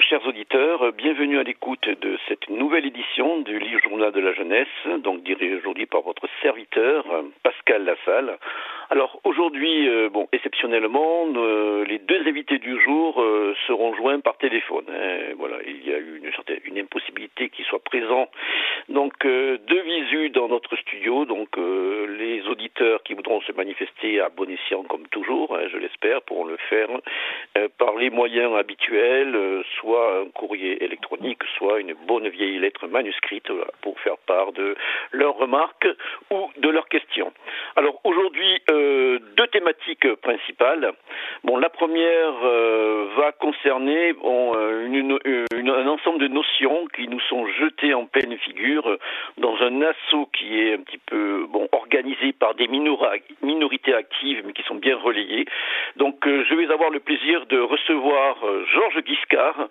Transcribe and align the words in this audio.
Chers 0.00 0.26
auditeurs, 0.26 0.92
bienvenue 0.92 1.38
à 1.38 1.42
l'écoute 1.42 1.88
de 1.88 2.18
cette 2.28 2.48
nouvelle 2.48 2.86
édition 2.86 3.40
du 3.40 3.58
livre 3.58 3.80
journal 3.82 4.12
de 4.12 4.20
la 4.20 4.32
jeunesse, 4.32 4.68
donc 5.02 5.22
dirigé 5.24 5.56
aujourd'hui 5.56 5.86
par 5.86 6.02
votre 6.02 6.26
serviteur 6.40 7.04
Pascal 7.42 7.84
Lassalle. 7.84 8.38
Alors 8.90 9.20
aujourd'hui, 9.24 9.86
euh, 9.86 10.08
bon, 10.08 10.28
exceptionnellement, 10.32 11.26
euh, 11.36 11.84
les 11.84 11.98
deux 11.98 12.26
invités 12.26 12.58
du 12.58 12.80
jour 12.82 13.20
euh, 13.20 13.54
seront 13.66 13.94
joints 13.94 14.20
par 14.20 14.38
téléphone. 14.38 14.86
Hein. 14.88 15.34
Voilà, 15.36 15.56
il 15.66 15.86
y 15.86 15.92
a 15.92 15.98
eu 15.98 16.20
une, 16.22 16.32
certaine, 16.32 16.60
une 16.64 16.78
impossibilité 16.78 17.50
qu'ils 17.50 17.66
soient 17.66 17.84
présents, 17.84 18.28
donc 18.88 19.12
de 19.24 19.80
visu 19.80 20.30
dans 20.30 20.48
notre 20.48 20.74
studio. 20.76 21.26
Donc 21.26 21.56
les 21.58 22.46
auditeurs 22.48 23.02
qui 23.02 23.12
voudront 23.12 23.42
se 23.42 23.52
manifester 23.52 24.20
à 24.20 24.30
bon 24.30 24.48
escient, 24.50 24.82
comme 24.84 25.06
toujours, 25.08 25.54
hein, 25.54 25.68
je 25.70 25.76
l'espère, 25.76 26.22
pourront 26.22 26.44
le 26.46 26.56
faire 26.56 26.88
par 27.76 27.94
les 27.96 28.10
moyens 28.10 28.54
habituels, 28.54 29.62
soit 29.78 30.20
un 30.22 30.30
courrier 30.30 30.82
électronique, 30.82 31.42
soit 31.58 31.80
une 31.80 31.94
bonne 32.06 32.28
vieille 32.28 32.58
lettre 32.58 32.86
manuscrite, 32.86 33.50
pour 33.82 34.00
faire 34.00 34.16
part 34.26 34.52
de 34.52 34.74
leurs 35.12 35.36
remarques 35.36 35.88
ou 36.30 36.50
de 36.56 36.68
leurs 36.68 36.88
questions. 36.88 37.32
Alors 37.76 38.00
aujourd'hui 38.04 38.60
deux 39.36 39.46
thématiques 39.48 40.14
principales. 40.16 40.92
Bon, 41.44 41.56
la 41.56 41.68
première 41.68 42.34
euh, 42.44 43.06
va 43.16 43.32
concerner 43.32 44.14
euh, 44.24 44.88
un 45.54 45.86
ensemble 45.86 46.18
de 46.18 46.28
notions 46.28 46.86
qui 46.94 47.08
nous 47.08 47.20
sont 47.20 47.46
jetées 47.46 47.94
en 47.94 48.06
pleine 48.06 48.36
figure 48.38 48.98
dans 49.38 49.56
un 49.62 49.82
assaut 49.82 50.28
qui 50.36 50.58
est 50.58 50.74
un 50.74 50.78
petit 50.78 50.98
peu 50.98 51.46
bon 51.48 51.68
organisé 51.72 52.32
par 52.32 52.54
des 52.54 52.68
minorités 52.68 53.94
actives, 53.94 54.42
mais 54.44 54.52
qui 54.52 54.62
sont 54.62 54.74
bien 54.74 54.96
relayées. 54.96 55.46
Donc, 55.96 56.16
je 56.26 56.54
vais 56.54 56.72
avoir 56.72 56.90
le 56.90 57.00
plaisir 57.00 57.46
de 57.46 57.58
recevoir 57.58 58.36
Georges 58.72 59.02
Guiscard 59.04 59.68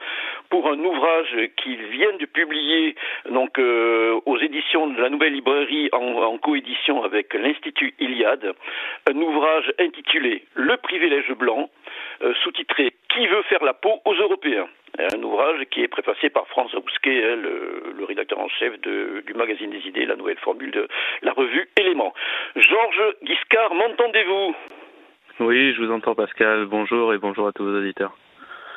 pour 0.49 0.67
un 0.69 0.79
ouvrage 0.79 1.35
qu'il 1.57 1.83
vient 1.87 2.13
de 2.19 2.25
publier 2.25 2.95
donc 3.29 3.59
aux 3.59 4.37
éditions 4.37 4.87
de 4.87 5.01
la 5.01 5.09
Nouvelle 5.09 5.33
Librairie 5.33 5.89
en, 5.91 6.21
en 6.23 6.37
coédition 6.37 7.03
avec 7.03 7.33
l'Institut 7.33 7.93
Iliade 7.99 8.53
un 9.09 9.15
ouvrage 9.15 9.71
intitulé 9.79 10.43
Le 10.55 10.77
privilège 10.77 11.31
blanc, 11.33 11.69
euh, 12.21 12.33
sous-titré 12.43 12.93
Qui 13.09 13.27
veut 13.27 13.43
faire 13.43 13.63
la 13.63 13.73
peau 13.73 14.01
aux 14.05 14.15
Européens? 14.15 14.67
Un 14.99 15.21
ouvrage 15.21 15.63
qui 15.69 15.83
est 15.83 15.87
préfacé 15.87 16.29
par 16.29 16.47
François 16.47 16.79
Bousquet, 16.79 17.23
hein, 17.23 17.35
le, 17.35 18.03
rédacteur 18.05 18.39
en 18.39 18.47
chef 18.47 18.79
du 18.79 19.33
magazine 19.35 19.69
des 19.69 19.85
idées, 19.85 20.05
la 20.05 20.15
nouvelle 20.15 20.39
formule 20.39 20.71
de 20.71 20.87
la 21.21 21.33
revue 21.33 21.69
Éléments. 21.79 22.13
Georges 22.55 23.15
Guiscard, 23.21 23.73
m'entendez-vous? 23.73 24.55
Oui, 25.41 25.73
je 25.73 25.83
vous 25.83 25.91
entends 25.91 26.15
Pascal. 26.15 26.65
Bonjour 26.65 27.13
et 27.13 27.17
bonjour 27.17 27.47
à 27.47 27.51
tous 27.51 27.65
vos 27.65 27.77
auditeurs. 27.77 28.15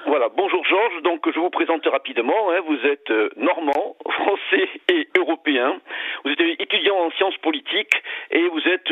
Voilà, 0.07 0.29
bonjour 0.35 0.65
Georges, 0.65 1.03
donc 1.03 1.31
je 1.31 1.39
vous 1.39 1.51
présente 1.51 1.87
rapidement, 1.87 2.51
hein. 2.51 2.61
vous 2.67 2.87
êtes 2.87 3.11
euh, 3.11 3.29
normand, 3.37 3.97
français 4.11 4.69
et 4.91 5.09
européen, 5.19 5.79
vous 6.25 6.31
êtes 6.31 6.41
étudiant 6.59 6.97
en 6.97 7.11
sciences 7.11 7.37
politiques 7.39 8.03
et 8.31 8.49
vous 8.49 8.67
êtes 8.67 8.91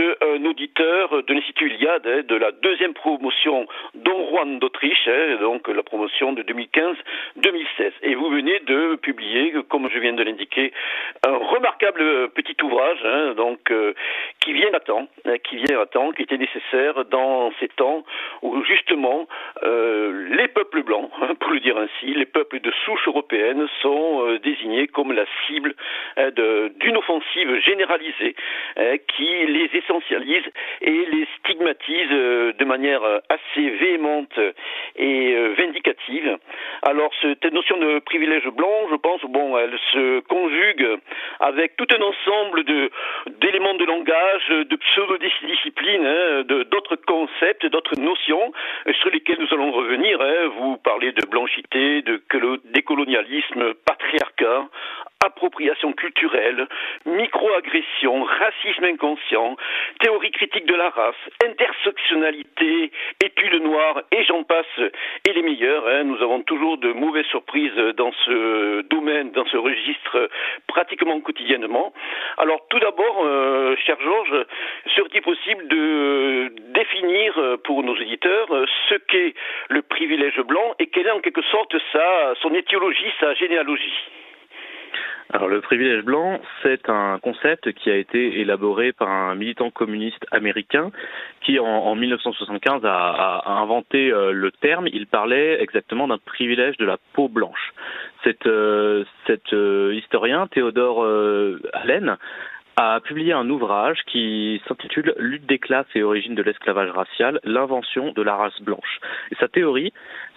euh, 0.81 1.23
de 1.23 1.35
l'Institut 1.35 1.71
Iliade, 1.71 2.07
hein, 2.07 2.23
de 2.27 2.37
la 2.37 2.53
deuxième 2.53 2.95
promotion 2.95 3.67
Don 3.95 4.29
Juan 4.29 4.59
d'Autriche, 4.59 5.09
hein, 5.09 5.37
donc 5.41 5.69
la 5.69 5.83
promotion 5.83 6.33
de 6.33 6.43
2015-2016. 6.43 7.93
Et 8.03 8.15
vous 8.15 8.29
venez 8.29 8.61
de 8.61 8.97
publier, 8.97 9.55
comme 9.69 9.89
je 9.91 9.99
viens 9.99 10.13
de 10.13 10.23
l'indiquer, 10.23 10.73
un 11.27 11.37
remarquable 11.37 12.31
petit 12.31 12.57
ouvrage, 12.63 13.35
donc 13.37 13.71
euh, 13.71 13.95
qui 14.41 14.53
vient 14.53 14.73
à 14.73 14.81
temps, 14.81 15.09
qui 15.45 15.57
vient 15.57 15.81
à 15.81 15.87
temps, 15.87 16.13
qui 16.13 16.23
était 16.23 16.39
nécessaire 16.39 17.05
dans 17.07 17.53
ces 17.61 17.69
temps 17.69 18.05
où 18.43 18.63
justement 18.65 19.27
les 19.63 20.49
peuples 20.49 20.83
blancs 20.83 20.99
Hein, 21.21 21.35
pour 21.41 21.51
le 21.51 21.61
dire 21.61 21.77
ainsi, 21.77 22.15
les 22.15 22.27
peuples 22.27 22.61
de 22.61 22.73
souche 22.85 23.07
européenne 23.07 23.67
sont 23.83 24.27
euh, 24.27 24.39
désignés 24.39 24.87
comme 24.87 25.13
la 25.13 25.25
cible 25.47 25.75
hein, 26.17 26.31
d'une 26.81 26.97
offensive 26.97 27.61
généralisée 27.61 28.35
hein, 28.77 28.97
qui 29.17 29.47
les 29.47 29.71
essentialise 29.75 30.45
et 30.81 31.07
les 31.07 31.27
stigmatise 31.39 32.09
euh, 32.13 32.53
de 32.53 32.65
manière 32.65 33.03
assez 33.29 33.69
véhémente 33.71 34.39
et 34.97 35.35
euh, 35.35 35.55
vindicative. 35.57 36.39
Alors 36.83 37.11
cette 37.23 37.45
notion 37.53 37.79
de 37.79 37.99
privilège 38.01 38.49
blanc, 38.49 38.89
je 38.91 38.97
pense, 38.97 39.21
bon, 39.23 39.57
elle 39.59 39.77
se 39.93 40.21
conjugue 40.21 40.87
avec 41.41 41.77
tout 41.77 41.87
un 41.91 42.03
ensemble 42.03 42.65
de 42.65 42.91
d'éléments 43.41 43.75
de 43.75 43.85
langage, 43.85 44.49
de 44.49 44.77
pseudo-disciplines, 44.77 46.43
d'autres 46.71 46.97
concepts, 47.07 47.67
d'autres 47.67 47.99
notions 48.01 48.53
sur 49.01 49.11
lesquelles 49.11 49.39
nous 49.41 49.53
allons 49.53 49.73
revenir. 49.73 50.19
Vous 50.59 50.77
parler 50.79 51.13
de 51.13 51.27
blanchité, 51.27 52.03
de 52.03 52.23
décolonialisme, 52.73 53.75
patriarcat, 53.87 54.69
appropriation 55.25 55.93
culturelle, 55.93 56.69
microagression, 57.07 58.23
racisme 58.23 58.85
inconscient, 58.85 59.57
théorie 60.01 60.31
critique 60.31 60.67
de 60.67 60.75
la 60.75 60.91
race, 60.91 61.17
intersectionnalité, 61.45 62.93
études 63.25 63.63
noires 63.63 64.03
et 64.13 64.23
j'en 64.25 64.45
passe 64.45 64.67
et 65.29 65.33
les 65.33 65.43
meilleurs. 65.43 65.87
Hein. 65.89 66.05
Nous 66.05 66.23
avons 66.23 66.43
toujours 66.43 66.79
de 66.79 66.93
mauvaises 66.93 67.27
surprises 67.27 67.77
dans 67.97 68.13
ce 68.25 68.83
domaine, 68.83 69.33
dans 69.33 69.47
ce 69.47 69.57
registre 69.57 70.31
pratiquement 70.67 71.21
quotidiennement. 71.21 71.93
Alors 72.37 72.67
tout 72.69 72.79
d'abord, 72.79 73.25
euh, 73.25 73.77
cher 73.85 73.97
Georges, 74.01 74.47
serait-il 74.95 75.23
possible 75.23 75.67
de 75.69 76.53
définir 76.73 77.59
pour 77.65 77.83
nos 77.83 77.97
éditeurs 77.97 78.49
ce 78.89 78.95
qu'est 78.95 79.35
le 79.69 79.83
privilège 79.83 80.41
blanc 80.43 80.75
et 80.79 80.87
quelle 80.87 81.07
est 81.07 81.11
en 81.11 81.21
quelque 81.21 81.43
sorte 81.43 81.75
sa, 81.93 82.35
son 82.41 82.55
étiologie, 82.55 83.11
sa 83.21 83.35
généalogie? 83.35 83.93
Alors 85.31 85.49
le 85.49 85.61
privilège 85.61 86.05
blanc, 86.05 86.41
c'est 86.63 86.89
un 86.89 87.19
concept 87.19 87.73
qui 87.73 87.91
a 87.91 87.97
été 87.97 88.41
élaboré 88.41 88.93
par 88.93 89.11
un 89.11 89.35
militant 89.35 89.71
communiste 89.71 90.25
américain 90.31 90.91
qui 91.43 91.59
en, 91.59 91.95
1975 91.95 92.81
a, 92.85 93.43
inventé 93.61 94.11
euh, 94.11 94.33
le 94.33 94.51
terme. 94.51 94.89
Il 94.91 95.07
parlait 95.07 95.61
exactement 95.63 96.09
d'un 96.09 96.17
privilège 96.19 96.79
de 96.79 96.87
la 96.87 96.97
peau 97.13 97.29
blanche. 97.29 97.75
Cet, 98.25 98.47
euh, 98.47 99.05
euh, 99.53 99.95
historien, 99.95 100.47
Théodore 100.47 101.07
Allen, 101.75 102.17
a 102.81 103.01
publié 103.01 103.33
un 103.33 103.51
ouvrage 103.51 103.99
qui 104.07 104.63
s'intitule 104.69 105.13
Lutte 105.19 105.47
des 105.47 105.59
classes 105.59 105.89
et 105.97 106.03
origines 106.05 106.37
de 106.37 106.45
l'esclavage 106.45 106.91
racial, 106.91 107.41
l'invention 107.43 108.13
de 108.13 108.23
la 108.23 108.37
race 108.37 108.63
blanche. 108.63 109.01
Et 109.33 109.35
sa 109.35 109.49
théorie, 109.49 109.93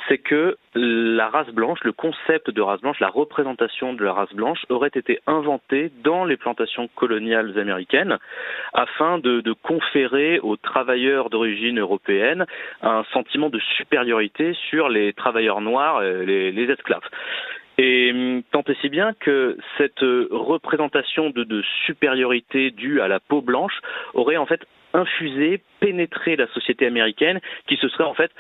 c'est 0.08 0.18
que 0.18 0.58
la 0.74 1.30
race 1.30 1.52
blanche, 1.52 1.78
le 1.84 1.92
concept 1.92 2.50
de 2.50 2.62
race 2.62 2.82
blanche, 2.82 3.00
la 3.00 3.10
représentation 3.10 3.94
de 3.94 4.04
la 4.04 4.14
race 4.14 4.34
blanche 4.34 4.66
aurait 4.70 4.90
été 4.96 5.20
inventée 5.28 5.92
dans 6.04 6.26
les 6.26 6.36
plantations 6.36 6.90
coloniales 6.96 7.60
américaines 7.60 8.18
afin 8.74 9.20
de, 9.20 9.44
conférer 9.62 10.40
aux 10.40 10.56
travailleurs 10.56 11.30
d'origine 11.30 11.80
européenne 11.80 12.48
un 12.82 13.04
sentiment 13.14 13.50
de 13.50 13.60
supériorité 13.78 14.54
sur 14.70 14.90
les 14.90 15.14
travailleurs 15.14 15.62
noirs, 15.62 16.02
les, 16.02 16.52
les 16.52 16.72
esclaves. 16.72 17.08
Et 17.78 18.12
hum, 18.12 18.44
tant 18.52 18.64
et 18.68 18.76
si 18.82 18.90
bien 18.90 19.14
que 19.20 19.58
cette 19.78 20.04
euh, 20.04 20.28
représentation 20.32 21.30
de, 21.30 21.64
supériorité 21.86 22.72
due 22.72 23.02
à 23.02 23.08
la 23.08 23.20
peau 23.20 23.42
blanche 23.42 23.80
aurait 24.14 24.38
en 24.38 24.46
fait 24.46 24.62
infusé, 24.94 25.62
pénétré 25.80 26.36
la 26.36 26.48
société 26.48 26.86
américaine, 26.86 27.40
qui 27.68 27.78
se 27.78 27.88
serait 27.90 28.04
en 28.04 28.14
fait 28.14 28.32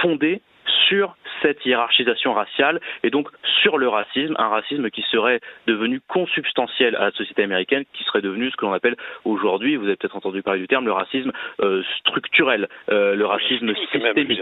fondée 0.00 0.40
sur 0.88 1.16
cette 1.42 1.64
hiérarchisation 1.64 2.32
raciale 2.32 2.80
et 3.02 3.10
donc 3.10 3.28
sur 3.62 3.78
le 3.78 3.88
racisme, 3.88 4.34
un 4.38 4.48
racisme 4.48 4.90
qui 4.90 5.02
serait 5.02 5.40
devenu 5.66 6.00
consubstantiel 6.08 6.96
à 6.96 7.06
la 7.06 7.10
société 7.12 7.42
américaine, 7.42 7.84
qui 7.92 8.04
serait 8.04 8.22
devenu 8.22 8.50
ce 8.50 8.56
que 8.56 8.64
l'on 8.64 8.72
appelle 8.72 8.96
aujourd'hui, 9.24 9.76
vous 9.76 9.86
avez 9.86 9.96
peut-être 9.96 10.16
entendu 10.16 10.42
parler 10.42 10.60
du 10.60 10.68
terme, 10.68 10.86
le 10.86 10.92
racisme 10.92 11.32
euh, 11.60 11.82
structurel, 12.00 12.68
euh, 12.90 13.14
le 13.14 13.26
racisme 13.26 13.74
systémique. 13.76 14.40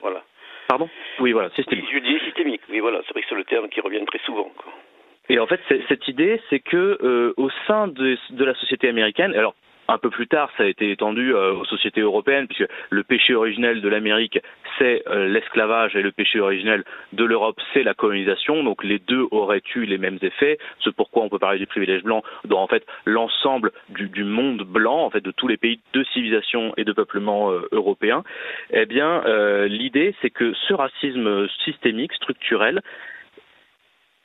voilà. 0.00 0.22
Pardon 0.70 0.88
Oui, 1.18 1.32
voilà, 1.32 1.50
systémique. 1.56 1.84
Je 1.92 1.98
dis 1.98 2.20
systémique, 2.20 2.60
oui, 2.70 2.78
voilà, 2.78 3.00
c'est 3.04 3.12
vrai 3.12 3.22
que 3.22 3.28
c'est 3.28 3.34
le 3.34 3.42
terme 3.42 3.68
qui 3.70 3.80
revient 3.80 4.04
très 4.06 4.20
souvent. 4.20 4.48
Et 5.28 5.40
en 5.40 5.46
fait, 5.48 5.60
cette 5.88 6.06
idée, 6.06 6.40
c'est 6.48 6.60
que 6.60 6.96
euh, 7.02 7.34
au 7.36 7.50
sein 7.66 7.88
de, 7.88 8.16
de, 8.30 8.44
la 8.44 8.54
société 8.54 8.88
américaine, 8.88 9.34
alors 9.34 9.56
un 9.90 9.98
peu 9.98 10.08
plus 10.08 10.28
tard, 10.28 10.50
ça 10.56 10.62
a 10.62 10.66
été 10.66 10.92
étendu 10.92 11.34
euh, 11.34 11.52
aux 11.54 11.64
sociétés 11.64 12.00
européennes, 12.00 12.46
puisque 12.46 12.70
le 12.90 13.02
péché 13.02 13.34
originel 13.34 13.80
de 13.80 13.88
l'Amérique, 13.88 14.38
c'est 14.78 15.02
euh, 15.08 15.26
l'esclavage, 15.26 15.96
et 15.96 16.02
le 16.02 16.12
péché 16.12 16.38
originel 16.38 16.84
de 17.12 17.24
l'Europe, 17.24 17.60
c'est 17.74 17.82
la 17.82 17.94
colonisation. 17.94 18.62
Donc 18.62 18.84
les 18.84 19.00
deux 19.00 19.26
auraient 19.32 19.62
eu 19.74 19.84
les 19.84 19.98
mêmes 19.98 20.18
effets. 20.22 20.58
C'est 20.84 20.94
pourquoi 20.94 21.24
on 21.24 21.28
peut 21.28 21.40
parler 21.40 21.58
du 21.58 21.66
privilège 21.66 22.04
blanc 22.04 22.22
dans 22.44 22.62
en 22.62 22.68
fait 22.68 22.86
l'ensemble 23.04 23.72
du, 23.88 24.22
monde 24.22 24.62
blanc, 24.62 25.04
en 25.04 25.10
fait 25.10 25.22
de 25.22 25.32
tous 25.32 25.48
les 25.48 25.56
pays 25.56 25.80
de 25.92 26.04
civilisation 26.12 26.72
et 26.76 26.84
de 26.84 26.92
peuplement 26.92 27.50
euh, 27.50 27.68
européens. 27.72 28.22
Eh 28.72 28.86
bien, 28.86 29.22
l'idée, 29.66 30.14
c'est 30.22 30.30
que 30.30 30.52
ce 30.68 30.74
racisme 30.74 31.48
systémique, 31.64 32.12
structurel, 32.14 32.80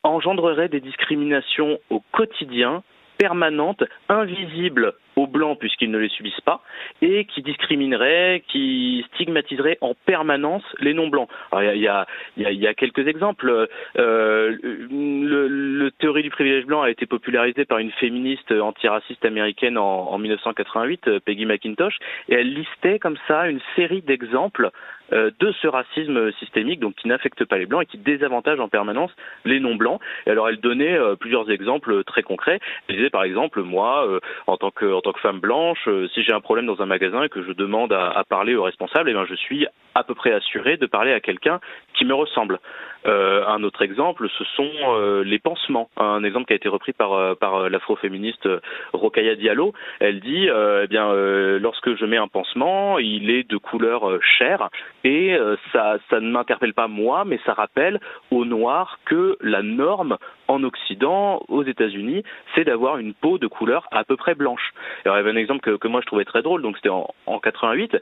engendrerait 0.04 0.70
des 0.70 0.80
discriminations 0.80 1.80
au 1.90 2.02
quotidien 2.12 2.84
permanentes, 3.18 3.84
invisibles 4.10 4.94
aux 5.16 5.28
blancs 5.28 5.58
puisqu'ils 5.60 5.92
ne 5.92 5.98
les 5.98 6.10
subissent 6.10 6.42
pas, 6.42 6.62
et 7.02 7.26
qui 7.26 7.42
discriminerait, 7.42 8.44
qui 8.48 9.06
stigmatiserait 9.14 9.78
en 9.82 9.94
permanence 10.06 10.64
les 10.80 10.94
non 10.94 11.08
blancs. 11.08 11.30
il 11.54 11.82
y 11.82 11.88
a, 11.88 12.06
y, 12.38 12.46
a, 12.46 12.52
y 12.52 12.68
a, 12.68 12.74
quelques 12.74 13.08
exemples. 13.08 13.68
Euh, 13.98 14.58
le, 14.62 15.48
le, 15.48 15.92
théorie 15.92 16.24
du 16.24 16.30
privilège 16.30 16.66
blanc 16.66 16.82
a 16.82 16.90
été 16.90 17.06
popularisée 17.06 17.66
par 17.66 17.78
une 17.78 17.92
féministe 17.92 18.52
antiraciste 18.52 19.24
américaine 19.26 19.78
en, 19.78 20.10
en 20.12 20.18
1988, 20.18 21.20
Peggy 21.20 21.46
McIntosh, 21.46 21.98
et 22.30 22.36
elle 22.36 22.54
listait 22.54 23.00
comme 23.00 23.18
ça 23.28 23.48
une 23.48 23.62
série 23.76 24.02
d'exemples 24.02 24.66
euh, 24.66 24.70
de 25.12 25.52
ce 25.62 25.68
racisme 25.68 26.32
systémique, 26.34 26.80
donc 26.80 26.96
qui 26.96 27.08
n'affecte 27.08 27.46
pas 27.46 27.58
les 27.58 27.66
blancs 27.66 27.84
et 27.84 27.86
qui 27.86 27.98
désavantage 27.98 28.60
en 28.60 28.70
permanence 28.70 29.12
les 29.44 29.60
non 29.60 29.76
blancs. 29.76 30.02
Et 30.26 30.32
alors 30.32 30.50
elle 30.50 30.60
donnait 30.60 30.98
euh, 30.98 31.16
plusieurs 31.16 31.50
exemples 31.52 32.04
très 32.04 32.24
concrets. 32.24 32.60
Elle 32.88 32.98
disait 32.98 33.10
par 33.10 33.24
exemple 33.24 33.62
moi, 33.62 34.08
euh, 34.08 34.20
en 34.48 34.58
tant 34.58 34.72
que 34.72 34.86
en 34.92 35.02
tant 35.02 35.14
que 35.14 35.20
femme 35.20 35.40
blanche, 35.40 35.88
si 36.14 36.24
j'ai 36.24 36.34
un 36.34 36.42
problème 36.42 36.66
dans 36.66 36.82
un 36.82 36.86
magasin 36.86 37.24
et 37.24 37.30
que 37.30 37.44
je 37.44 37.52
demande 37.52 37.94
à, 37.94 38.10
à 38.10 38.24
parler 38.24 38.56
au 38.56 38.64
responsable, 38.64 39.10
eh 39.10 39.14
bien 39.14 39.26
je 39.26 39.36
suis 39.36 39.68
à 39.94 40.04
peu 40.04 40.14
près 40.14 40.32
assuré 40.32 40.78
de 40.78 40.86
parler 40.86 41.14
à 41.14 41.20
quelqu'un 41.20 41.60
qui 41.94 42.06
me 42.06 42.14
ressemble. 42.14 42.60
Euh, 43.08 43.46
un 43.48 43.64
autre 43.64 43.82
exemple, 43.82 44.28
ce 44.38 44.44
sont 44.56 44.72
euh, 44.88 45.24
les 45.24 45.40
pansements. 45.40 45.90
Un 45.98 46.24
exemple 46.24 46.48
qui 46.48 46.54
a 46.54 46.56
été 46.56 46.70
repris 46.70 46.92
par, 46.92 47.14
euh, 47.14 47.36
par 47.36 47.70
l'afroféministe 47.70 48.50
Rokaya 48.94 49.36
Diallo. 49.36 49.74
Elle 50.00 50.20
dit, 50.20 50.48
eh 50.48 50.88
bien, 50.88 51.14
lorsque 51.60 51.96
je 51.96 52.06
mets 52.06 52.18
un 52.18 52.28
pansement, 52.28 53.00
il 53.00 53.30
est 53.30 53.50
de 53.50 53.58
couleur 53.58 54.20
chair 54.22 54.70
et 55.06 55.38
ça, 55.72 55.98
ça 56.10 56.20
ne 56.20 56.32
m'interpelle 56.32 56.74
pas 56.74 56.88
moi, 56.88 57.26
mais 57.26 57.40
ça 57.46 57.54
rappelle 57.54 58.00
aux 58.32 58.44
Noirs 58.44 59.00
que 59.06 59.38
la 59.40 59.62
norme 59.62 60.18
en 60.48 60.64
Occident, 60.64 61.44
aux 61.48 61.64
États-Unis, 61.64 62.24
c'est 62.54 62.64
d'avoir 62.64 62.98
une 62.98 63.14
peau 63.14 63.38
de 63.38 63.48
couleur 63.48 63.88
à 63.92 64.04
peu 64.04 64.18
près 64.18 64.34
blanche. 64.34 64.74
Alors, 65.04 65.16
il 65.16 65.20
y 65.20 65.22
avait 65.22 65.32
un 65.32 65.40
exemple 65.40 65.62
que, 65.62 65.78
que 65.78 65.88
moi 65.88 66.02
je 66.02 66.08
trouvais 66.08 66.26
très 66.26 66.42
drôle, 66.42 66.62
donc 66.62 66.76
c'était 66.78 66.90
en, 66.90 67.08
en 67.28 67.40
88. 67.40 67.98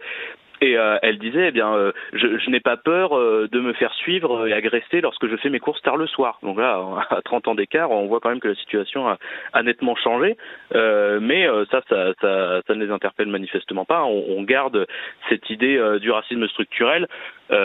Et 0.64 0.78
euh, 0.78 0.98
elle 1.02 1.20
disait, 1.20 1.50
eh 1.50 1.52
bien, 1.52 1.76
euh, 1.76 1.92
je, 2.14 2.50
n'ai 2.50 2.62
pas 2.62 2.78
peur 2.78 3.18
euh, 3.18 3.50
de 3.52 3.60
me 3.60 3.74
faire 3.74 3.94
suivre 3.96 4.48
et 4.48 4.54
agresser 4.54 5.02
lorsque 5.02 5.28
je 5.28 5.36
fais 5.36 5.50
mes 5.50 5.60
courses 5.60 5.82
tard 5.82 5.98
le 5.98 6.08
soir. 6.08 6.40
Donc 6.42 6.58
là, 6.58 6.82
à 7.10 7.22
30 7.22 7.50
ans 7.50 7.56
d'écart, 7.56 7.92
on 7.92 8.08
voit 8.08 8.22
quand 8.22 8.30
même 8.30 8.40
que 8.40 8.48
la 8.48 8.56
situation 8.56 9.06
a, 9.10 9.18
nettement 9.62 9.98
changé. 9.98 10.38
mais 10.74 11.46
ça, 11.70 11.82
ça, 11.90 12.14
ne 12.70 12.86
les 12.86 12.92
interpelle 12.92 13.28
manifestement 13.28 13.84
pas. 13.84 14.06
On, 14.06 14.44
garde 14.44 14.88
cette 15.30 15.50
idée 15.50 15.82
du 16.00 16.12
racisme 16.12 16.48
structurel 16.50 17.08
bah, 17.50 17.58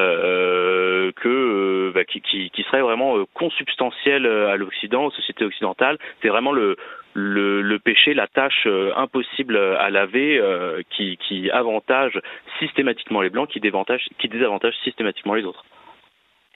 qui, 2.04 2.20
qui, 2.20 2.50
qui, 2.50 2.62
serait 2.64 2.82
vraiment 2.82 3.24
consubstantiel 3.34 4.26
à 4.26 4.56
l'Occident, 4.56 5.06
aux 5.06 5.10
sociétés 5.10 5.44
occidentales. 5.44 5.98
C'est 6.22 6.28
vraiment 6.28 6.52
le, 6.52 6.76
le, 7.18 7.62
le, 7.62 7.78
péché, 7.78 8.14
la 8.14 8.26
tâche 8.28 8.64
euh, 8.66 8.92
impossible 8.96 9.56
à 9.56 9.90
laver 9.90 10.38
euh, 10.38 10.82
qui, 10.90 11.50
avantage 11.50 12.20
systématiquement 12.58 13.20
les 13.20 13.30
blancs, 13.30 13.48
qui 13.48 13.60
qui 13.60 14.28
désavantage 14.28 14.74
systématiquement 14.84 15.34
les 15.34 15.44
autres. 15.44 15.64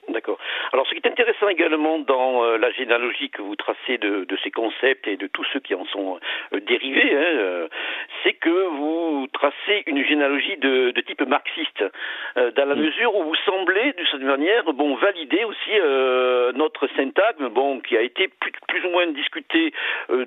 D'accord. 0.09 0.37
Alors, 0.73 0.85
ce 0.85 0.91
qui 0.91 0.97
est 0.97 1.07
intéressant 1.07 1.47
également 1.47 1.97
dans 1.99 2.43
euh, 2.43 2.57
la 2.57 2.71
généalogie 2.71 3.29
que 3.29 3.41
vous 3.41 3.55
tracez 3.55 3.97
de, 3.97 4.25
de, 4.25 4.37
ces 4.43 4.51
concepts 4.51 5.07
et 5.07 5.15
de 5.15 5.27
tous 5.27 5.45
ceux 5.53 5.61
qui 5.61 5.75
en 5.75 5.85
sont 5.85 6.19
euh, 6.53 6.59
dérivés, 6.59 7.15
hein, 7.15 7.37
euh, 7.37 7.67
c'est 8.23 8.33
que 8.33 8.49
vous 8.49 9.27
tracez 9.31 9.83
une 9.87 10.05
généalogie 10.05 10.57
de, 10.57 10.91
de 10.91 11.01
type 11.01 11.21
marxiste, 11.21 11.83
dans 12.35 12.65
la 12.65 12.75
mesure 12.75 13.15
où 13.15 13.23
vous 13.23 13.35
semblez, 13.45 13.93
d'une 13.93 14.05
certaine 14.07 14.27
manière, 14.27 14.63
bon, 14.73 14.95
valider 14.95 15.43
aussi 15.43 15.71
notre 16.55 16.87
syntagme, 16.95 17.49
bon, 17.49 17.79
qui 17.79 17.95
a 17.95 18.01
été 18.01 18.27
plus, 18.27 18.51
plus 18.67 18.85
ou 18.85 18.89
moins 18.89 19.07
discuté 19.07 19.73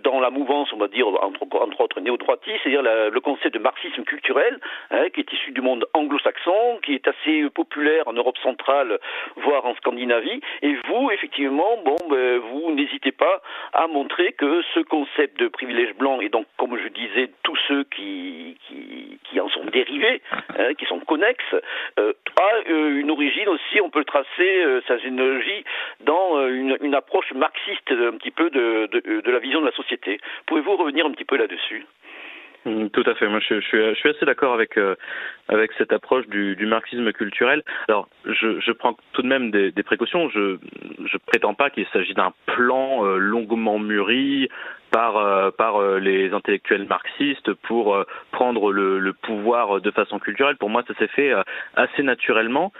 dans 0.02 0.20
la 0.20 0.30
mouvance, 0.30 0.72
on 0.72 0.76
va 0.76 0.88
dire, 0.88 1.06
entre, 1.08 1.42
entre 1.60 1.80
autres 1.80 2.00
néo-droitistes, 2.00 2.60
c'est-à-dire 2.62 2.82
le 2.82 3.20
concept 3.20 3.54
de 3.54 3.58
marxisme 3.58 4.04
culturel, 4.04 4.58
hein, 4.90 5.08
qui 5.12 5.20
est 5.20 5.32
issu 5.32 5.50
du 5.50 5.60
monde 5.60 5.86
anglo-saxon, 5.94 6.78
qui 6.82 6.94
est 6.94 7.08
assez 7.08 7.48
populaire 7.50 8.06
en 8.06 8.12
Europe 8.12 8.38
centrale, 8.38 8.98
voire 9.36 9.65
en 9.66 9.74
Scandinavie. 9.76 10.40
Et 10.62 10.74
vous, 10.88 11.10
effectivement, 11.10 11.78
bon, 11.84 11.96
ben, 12.08 12.38
vous 12.38 12.72
n'hésitez 12.72 13.12
pas 13.12 13.42
à 13.72 13.86
montrer 13.86 14.32
que 14.32 14.62
ce 14.74 14.80
concept 14.80 15.38
de 15.38 15.48
privilège 15.48 15.94
blanc, 15.96 16.20
et 16.20 16.28
donc, 16.28 16.46
comme 16.56 16.76
je 16.78 16.88
disais, 16.88 17.30
tous 17.42 17.56
ceux 17.68 17.84
qui, 17.84 18.56
qui, 18.66 19.18
qui 19.24 19.40
en 19.40 19.48
sont 19.48 19.64
dérivés, 19.64 20.22
hein, 20.58 20.74
qui 20.74 20.84
sont 20.86 21.00
connexes, 21.00 21.54
euh, 21.98 22.12
a 22.40 22.70
euh, 22.70 23.00
une 23.00 23.10
origine 23.10 23.48
aussi, 23.48 23.80
on 23.80 23.90
peut 23.90 24.04
tracer 24.04 24.26
euh, 24.40 24.80
sa 24.86 24.98
généalogie 24.98 25.64
dans 26.00 26.46
une, 26.48 26.76
une, 26.80 26.94
approche 26.94 27.32
marxiste 27.32 27.90
un 27.90 28.16
petit 28.18 28.30
peu 28.30 28.50
de, 28.50 28.88
de, 28.92 29.20
de 29.20 29.30
la 29.30 29.38
vision 29.38 29.60
de 29.60 29.66
la 29.66 29.72
société. 29.72 30.18
Pouvez-vous 30.46 30.76
revenir 30.76 31.06
un 31.06 31.10
petit 31.10 31.24
peu 31.24 31.36
là-dessus? 31.36 31.84
Tout 32.92 33.04
à 33.06 33.14
fait. 33.14 33.28
Moi, 33.28 33.40
je, 33.40 33.60
suis, 33.60 34.08
assez 34.08 34.26
d'accord 34.26 34.54
avec 34.54 34.76
euh, 34.76 34.96
avec 35.48 35.70
cette 35.78 35.92
approche 35.92 36.26
du, 36.26 36.66
marxisme 36.66 37.12
culturel. 37.12 37.62
Alors, 37.88 38.08
je, 38.24 38.72
prends 38.72 38.96
tout 39.12 39.22
de 39.22 39.28
même 39.28 39.50
des, 39.50 39.82
précautions. 39.84 40.28
Je 40.30 40.58
je 41.04 41.18
prétends 41.26 41.54
pas 41.54 41.70
qu'il 41.70 41.86
s'agit 41.92 42.14
d'un 42.14 42.32
plan 42.46 43.04
euh, 43.04 43.18
longuement 43.18 43.78
mûri 43.78 44.48
par 44.90 45.16
euh, 45.16 45.50
par 45.50 45.80
les 45.98 46.32
intellectuels 46.32 46.86
marxistes 46.86 47.52
pour 47.54 48.04
prendre 48.32 48.72
le, 48.72 49.12
pouvoir 49.12 49.80
de 49.80 49.90
façon 49.90 50.18
culturelle. 50.18 50.56
Pour 50.56 50.70
moi, 50.70 50.82
ça 50.88 50.94
s'est 50.94 51.08
fait 51.08 51.32
assez 51.74 52.02
naturellement 52.02 52.72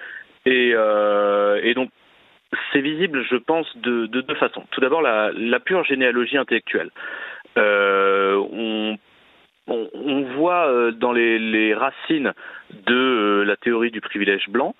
et 0.44 0.75
donc 1.75 1.91
c'est 2.73 2.81
visible, 2.81 3.25
je 3.29 3.37
pense, 3.37 3.67
de, 3.79 4.06
de 4.06 4.21
deux 4.21 4.35
façons. 4.37 4.65
Tout 4.71 4.81
d'abord, 4.81 5.03
la, 5.03 5.33
la 5.35 5.59
pure 5.59 5.85
généalogie 5.85 6.38
intellectuelle. 6.38 6.91
On 7.56 8.86
euh, 10.55 10.91
dans 10.93 11.13
les, 11.13 11.39
les, 11.39 11.75
racines 11.75 12.33
de 12.71 12.95
euh, 12.95 13.45
la 13.45 13.57
théorie 13.57 13.91
du 13.91 14.01
privilège 14.01 14.49
blanc 14.49 14.75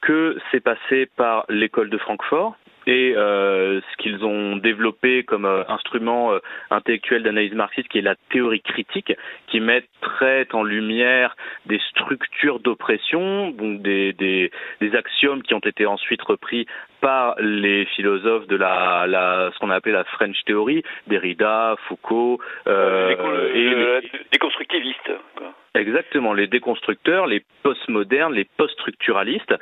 que 0.00 0.36
c'est 0.50 0.60
passé 0.60 1.06
par 1.16 1.44
l'école 1.48 1.90
de 1.90 1.98
Francfort 1.98 2.56
et 2.88 3.14
euh, 3.14 3.82
ce 3.82 3.96
qu'ils 3.98 4.24
ont 4.24 4.56
développé 4.56 5.22
comme 5.22 5.44
euh, 5.44 5.62
instrument 5.68 6.32
euh, 6.32 6.38
intellectuel 6.70 7.22
d'analyse 7.22 7.52
marxiste, 7.52 7.86
qui 7.88 7.98
est 7.98 8.02
la 8.02 8.14
théorie 8.30 8.62
critique, 8.62 9.12
qui 9.48 9.60
mettrait 9.60 10.48
en 10.54 10.62
lumière 10.62 11.36
des 11.66 11.78
structures 11.90 12.60
d'oppression, 12.60 13.50
donc 13.50 13.82
des, 13.82 14.14
des, 14.14 14.50
des, 14.80 14.96
axiomes 14.96 15.42
qui 15.42 15.52
ont 15.52 15.58
été 15.58 15.84
ensuite 15.84 16.22
repris 16.22 16.66
par 17.02 17.36
les 17.40 17.84
philosophes 17.94 18.46
de 18.46 18.56
la, 18.56 19.06
la 19.06 19.50
ce 19.52 19.58
qu'on 19.58 19.68
a 19.68 19.74
appelé 19.74 19.92
la 19.92 20.04
French 20.04 20.42
Theory, 20.46 20.82
Derrida, 21.08 21.76
Foucault 21.88 22.40
euh, 22.66 23.52
et 23.52 23.68
les, 23.68 24.10
les 24.32 24.38
constructivistes. 24.38 25.12
Quoi. 25.36 25.52
Exactement, 25.74 26.32
les 26.32 26.46
déconstructeurs, 26.46 27.26
les 27.26 27.44
postmodernes, 27.62 28.32
les 28.32 28.46
poststructuralistes, 28.56 29.54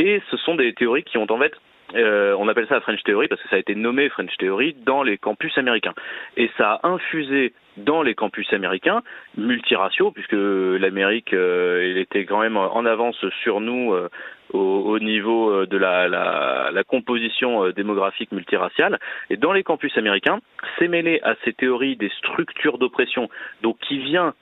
et 0.00 0.22
ce 0.30 0.36
sont 0.36 0.54
des 0.54 0.72
théories 0.74 1.02
qui 1.02 1.18
ont 1.18 1.26
en 1.28 1.38
fait 1.38 1.54
euh, 1.94 2.34
on 2.38 2.48
appelle 2.48 2.66
ça 2.68 2.74
la 2.74 2.80
French 2.80 3.02
Theory 3.02 3.28
parce 3.28 3.42
que 3.42 3.48
ça 3.48 3.56
a 3.56 3.58
été 3.58 3.74
nommé 3.74 4.08
French 4.08 4.36
Theory 4.38 4.74
dans 4.84 5.02
les 5.02 5.18
campus 5.18 5.56
américains. 5.56 5.94
Et 6.36 6.50
ça 6.58 6.80
a 6.82 6.88
infusé 6.88 7.52
dans 7.78 8.02
les 8.02 8.14
campus 8.14 8.52
américains, 8.52 9.02
multiraciaux, 9.36 10.10
puisque 10.10 10.32
l'Amérique 10.32 11.32
euh, 11.32 11.96
était 11.96 12.24
quand 12.24 12.40
même 12.40 12.56
en 12.56 12.84
avance 12.84 13.24
sur 13.42 13.60
nous 13.60 13.92
euh, 13.92 14.08
au, 14.52 14.58
au, 14.58 14.98
niveau 14.98 15.50
euh, 15.50 15.66
de 15.66 15.76
la, 15.76 16.08
la, 16.08 16.70
la 16.72 16.84
composition 16.84 17.64
euh, 17.64 17.72
démographique 17.72 18.32
multiraciale. 18.32 18.98
Et 19.30 19.36
dans 19.36 19.52
les 19.52 19.62
campus 19.62 19.96
américains, 19.96 20.40
c'est 20.78 20.88
mêlé 20.88 21.20
à 21.22 21.34
ces 21.44 21.52
théories 21.52 21.96
des 21.96 22.10
structures 22.18 22.78
d'oppression, 22.78 23.28
donc 23.62 23.78
qui 23.80 23.98
vient 23.98 24.34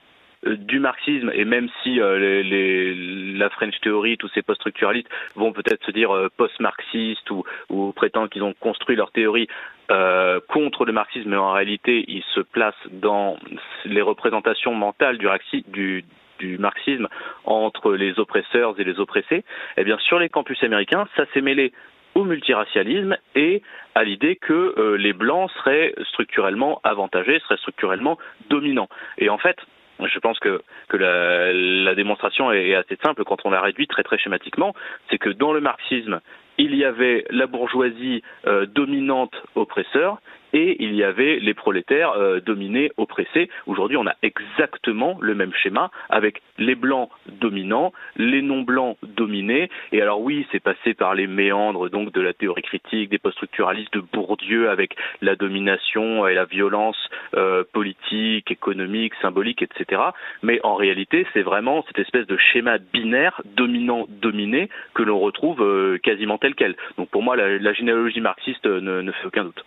du 0.55 0.79
marxisme, 0.79 1.31
et 1.35 1.45
même 1.45 1.69
si 1.83 2.01
euh, 2.01 2.43
les, 2.43 2.95
la 3.35 3.51
French 3.51 3.79
Theory, 3.81 4.17
tous 4.17 4.29
ces 4.29 4.43
post-structuralistes 4.43 5.09
vont 5.35 5.53
peut-être 5.53 5.85
se 5.85 5.91
dire 5.91 6.15
euh, 6.15 6.29
post-marxistes 6.37 7.31
ou, 7.31 7.45
ou 7.69 7.93
prétendent 7.93 8.31
qu'ils 8.31 8.43
ont 8.43 8.55
construit 8.55 8.97
leur 8.97 9.11
théorie 9.11 9.49
euh, 9.91 10.41
contre 10.49 10.85
le 10.85 10.93
marxisme, 10.93 11.31
mais 11.31 11.37
en 11.37 11.53
réalité 11.53 12.05
ils 12.09 12.25
se 12.35 12.41
placent 12.41 12.75
dans 12.91 13.37
les 13.85 14.03
représentations 14.03 14.75
mentales 14.75 15.19
du, 15.19 15.29
du, 15.69 16.05
du 16.39 16.59
marxisme 16.59 17.09
entre 17.45 17.95
les 17.95 18.19
oppresseurs 18.19 18.79
et 18.79 18.85
les 18.85 18.99
oppressés, 18.99 19.45
eh 19.77 19.85
bien 19.85 19.99
sur 19.99 20.19
les 20.19 20.29
campus 20.29 20.63
américains, 20.63 21.07
ça 21.17 21.25
s'est 21.33 21.41
mêlé 21.41 21.73
au 22.15 22.25
multiracialisme 22.25 23.17
et 23.35 23.63
à 23.95 24.03
l'idée 24.03 24.37
que 24.37 24.97
les 24.97 25.13
blancs 25.13 25.51
seraient 25.59 25.95
structurellement 26.09 26.81
avantagés, 26.83 27.39
seraient 27.41 27.59
structurellement 27.59 28.17
dominants. 28.49 28.89
Et 29.19 29.29
en 29.29 29.37
fait, 29.37 29.59
je 30.05 30.19
pense 30.19 30.39
que, 30.39 30.63
la 30.93 31.95
démonstration 31.95 32.53
est 32.53 32.75
assez 32.75 32.97
simple 33.05 33.25
quand 33.25 33.45
on 33.45 33.51
la 33.51 33.61
réduit 33.61 33.87
très 33.87 34.03
très 34.03 34.19
schématiquement, 34.19 34.75
c'est 35.11 35.19
que 35.19 35.31
dans 35.31 35.53
le 35.53 35.61
marxisme, 35.61 36.21
il 36.59 36.75
y 36.75 36.85
avait 36.85 37.25
la 37.31 37.47
bourgeoisie 37.47 38.23
euh, 38.47 38.67
dominante 38.67 39.35
oppresseur 39.55 40.21
et 40.57 40.83
il 40.83 40.95
y 40.95 41.05
avait 41.05 41.39
les 41.39 41.53
prolétaires 41.53 42.13
euh, 42.13 42.41
dominés, 42.41 42.91
oppressés. 42.97 43.51
Aujourd'hui, 43.67 43.99
on 43.99 44.07
a 44.07 44.15
exactement 44.23 45.19
le 45.21 45.35
même 45.35 45.53
schéma 45.53 45.91
avec 46.09 46.41
les 46.57 46.75
blancs 46.75 47.11
dominants, 47.29 47.93
les 48.17 48.41
non-blancs 48.41 48.97
dominés. 49.03 49.69
Et 49.93 50.01
alors 50.01 50.23
oui, 50.23 50.47
c'est 50.51 50.61
passé 50.61 50.95
par 50.95 51.15
les 51.15 51.27
méandres 51.27 51.91
donc 51.91 52.11
de 52.11 52.23
la 52.23 52.33
théorie 52.33 52.63
critique, 52.63 53.11
des 53.11 53.19
post-structuralistes 53.19 53.93
de 53.93 54.01
Bourdieu 54.01 54.71
avec 54.71 54.97
la 55.21 55.37
domination 55.37 56.27
et 56.27 56.33
la 56.33 56.47
violence 56.47 56.97
euh, 57.35 57.63
politique, 57.75 58.51
économique, 58.51 59.13
symbolique, 59.21 59.61
etc. 59.61 60.01
Mais 60.43 60.59
en 60.65 60.75
réalité, 60.75 61.27
c'est 61.35 61.43
vraiment 61.43 61.85
cette 61.87 61.99
espèce 61.99 62.27
de 62.27 62.39
schéma 62.39 62.79
binaire 62.79 63.43
dominant-dominé 63.45 64.71
que 64.95 65.03
l'on 65.03 65.19
retrouve 65.19 65.63
euh, 65.63 65.99
quasiment 65.99 66.39
tel 66.39 66.55
quel. 66.55 66.77
Donc 66.97 67.11
pour 67.11 67.23
moi, 67.23 67.37
la, 67.37 67.73
généalogie 67.75 68.23
marxiste 68.23 68.65
ne 68.65 69.13
fait 69.13 69.27
aucun 69.27 69.45
doute. 69.45 69.63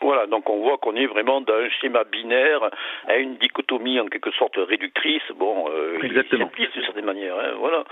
Voilà, 0.00 0.26
donc 0.26 0.48
on 0.48 0.60
voit 0.60 0.78
qu'on 0.78 0.94
est 0.96 1.06
vraiment 1.06 1.40
dans 1.40 1.54
un 1.54 1.68
schéma 1.80 2.04
binaire, 2.04 2.70
à 3.08 3.16
une 3.16 3.36
dichotomie 3.36 3.98
en 4.00 4.06
quelque 4.06 4.30
sorte 4.32 4.56
réductrice, 4.56 5.22
bon, 5.36 5.68
euh, 5.70 5.98
Exactement. 6.02 6.50
d'une 6.56 6.84
certaine 6.84 7.04
manière, 7.04 7.34
hein, 7.38 7.54
voilà, 7.58 7.84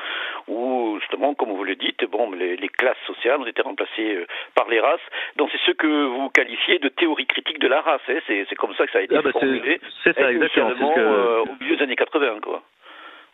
où 0.48 0.98
justement, 1.00 1.34
comme 1.34 1.50
vous 1.50 1.64
le 1.64 1.76
dites, 1.76 2.04
bon, 2.10 2.30
les, 2.32 2.56
classes 2.68 2.96
sociales 3.06 3.40
ont 3.40 3.46
été 3.46 3.62
remplacées 3.62 4.16
euh, 4.16 4.26
par 4.54 4.68
les 4.68 4.80
races. 4.80 5.00
Donc 5.36 5.48
c'est 5.52 5.60
ce 5.64 5.70
que 5.72 5.86
vous 6.06 6.28
qualifiez 6.30 6.78
de 6.78 6.88
théorie 6.88 7.26
critique 7.26 7.58
de 7.60 7.68
la 7.68 7.80
race, 7.80 8.00
hein, 8.08 8.18
c'est 8.26 8.54
comme 8.56 8.74
ça 8.74 8.86
que 8.86 8.92
ça 8.92 8.98
a 8.98 9.02
été 9.02 9.16
ah 9.16 9.22
bah 9.22 9.30
formulé. 9.32 9.80
C'est 10.02 10.14
ça, 10.16 10.30
exactement. 10.30 10.94
Euh, 10.96 11.42
au 11.42 11.62
milieu 11.62 11.76
des 11.76 11.82
années 11.82 11.96
80, 11.96 12.40
quoi. 12.42 12.62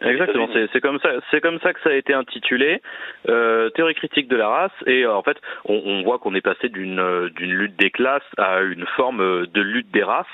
Exactement, 0.02 0.48
c'est 0.72 0.80
comme 0.80 0.98
ça, 1.00 1.10
c'est 1.30 1.40
comme 1.40 1.58
ça 1.60 1.72
que 1.72 1.80
ça 1.82 1.90
a 1.90 1.94
été 1.94 2.14
intitulé, 2.14 2.80
euh, 3.28 3.68
théorie 3.70 3.94
critique 3.94 4.28
de 4.28 4.36
la 4.36 4.48
race. 4.48 4.72
Et 4.86 5.04
euh, 5.04 5.14
en 5.14 5.22
fait, 5.22 5.36
on, 5.66 5.74
on 5.74 6.02
voit 6.02 6.18
qu'on 6.18 6.34
est 6.34 6.40
passé 6.40 6.68
d'une 6.68 6.98
euh, 6.98 7.28
d'une 7.30 7.52
lutte 7.52 7.76
des 7.76 7.90
classes 7.90 8.22
à 8.38 8.60
une 8.62 8.86
forme 8.96 9.20
euh, 9.20 9.46
de 9.52 9.60
lutte 9.60 9.90
des 9.90 10.02
races, 10.02 10.26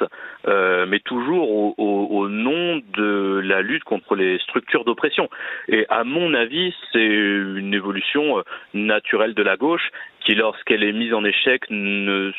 euh, 0.46 0.87
mais 0.87 1.00
toujours 1.00 1.50
au, 1.50 1.75
au, 1.78 2.06
au, 2.11 2.28
nom 2.28 2.80
de 2.96 3.40
la 3.44 3.61
lutte 3.61 3.85
contre 3.85 4.14
les 4.14 4.38
structures 4.38 4.85
d'oppression. 4.85 5.28
Et 5.68 5.87
à 5.88 6.04
mon 6.04 6.35
avis, 6.35 6.73
c'est 6.92 7.04
une 7.04 7.75
évolution 7.75 8.42
naturelle 8.75 9.35
de 9.35 9.42
la 9.42 9.56
gauche 9.56 9.90
qui, 10.20 10.35
lorsqu'elle 10.35 10.85
est 10.85 10.92
mise 10.92 11.14
en 11.14 11.25
échec, 11.25 11.62
ne 11.70 12.32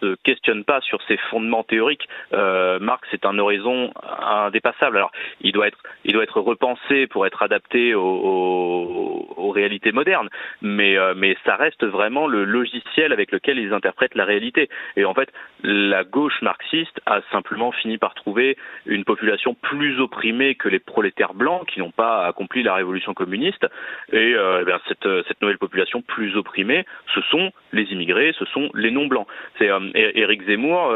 se 0.00 0.16
questionne 0.22 0.64
pas 0.64 0.80
sur 0.80 1.00
ses 1.02 1.16
fondements 1.30 1.64
théoriques. 1.64 2.08
Euh, 2.32 2.78
Marx 2.78 3.08
est 3.12 3.26
un 3.26 3.38
horizon 3.38 3.92
indépassable. 4.20 4.96
Alors, 4.96 5.12
il 5.40 5.52
doit 5.52 5.68
être, 5.68 5.78
il 6.04 6.12
doit 6.12 6.22
être 6.22 6.40
repensé 6.40 7.06
pour 7.06 7.26
être 7.26 7.42
adapté 7.42 7.94
aux, 7.94 8.02
aux, 8.02 9.34
aux 9.36 9.50
réalités 9.50 9.92
modernes, 9.92 10.28
mais, 10.62 10.96
euh, 10.96 11.14
mais 11.16 11.36
ça 11.44 11.56
reste 11.56 11.84
vraiment 11.84 12.26
le 12.26 12.44
logiciel 12.44 13.12
avec 13.12 13.32
lequel 13.32 13.58
ils 13.58 13.72
interprètent 13.72 14.14
la 14.14 14.24
réalité. 14.24 14.68
Et 14.96 15.04
en 15.04 15.14
fait, 15.14 15.30
la 15.62 16.04
gauche 16.04 16.40
marxiste 16.42 17.00
a 17.06 17.20
simplement 17.32 17.72
fini 17.72 17.98
par 17.98 18.14
trouver 18.14 18.56
une 18.86 19.04
population 19.04 19.54
plus 19.54 20.00
opprimée 20.00 20.54
que 20.54 20.68
les 20.68 20.78
prolétaires 20.78 21.34
blancs 21.34 21.66
qui 21.68 21.80
n'ont 21.80 21.90
pas 21.90 22.26
accompli 22.26 22.62
la 22.62 22.74
révolution 22.74 23.14
communiste. 23.14 23.66
Et 24.12 24.34
euh, 24.34 24.64
eh 24.66 24.72
cette, 24.88 25.08
cette 25.26 25.40
nouvelle 25.42 25.58
population 25.58 26.02
plus 26.02 26.36
opprimée, 26.36 26.84
ce 27.14 27.20
sont 27.22 27.52
les 27.72 27.84
immigrés, 27.92 28.34
ce 28.38 28.44
sont 28.46 28.70
les 28.74 28.90
non 28.90 29.06
blancs. 29.06 29.26
C'est 29.58 29.70
euh, 29.70 29.87
Éric 29.94 30.44
Zemmour 30.44 30.92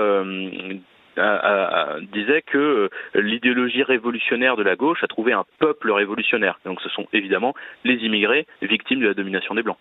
euh, 1.18 2.00
disait 2.12 2.40
que 2.40 2.58
euh, 2.58 2.88
l'idéologie 3.14 3.82
révolutionnaire 3.82 4.56
de 4.56 4.62
la 4.62 4.76
gauche 4.76 5.04
a 5.04 5.06
trouvé 5.06 5.32
un 5.32 5.44
peuple 5.58 5.90
révolutionnaire. 5.90 6.58
Donc 6.64 6.80
ce 6.80 6.88
sont 6.88 7.06
évidemment 7.12 7.54
les 7.84 7.96
immigrés 7.96 8.46
victimes 8.62 9.00
de 9.00 9.08
la 9.08 9.14
domination 9.14 9.54
des 9.54 9.62
Blancs. 9.62 9.76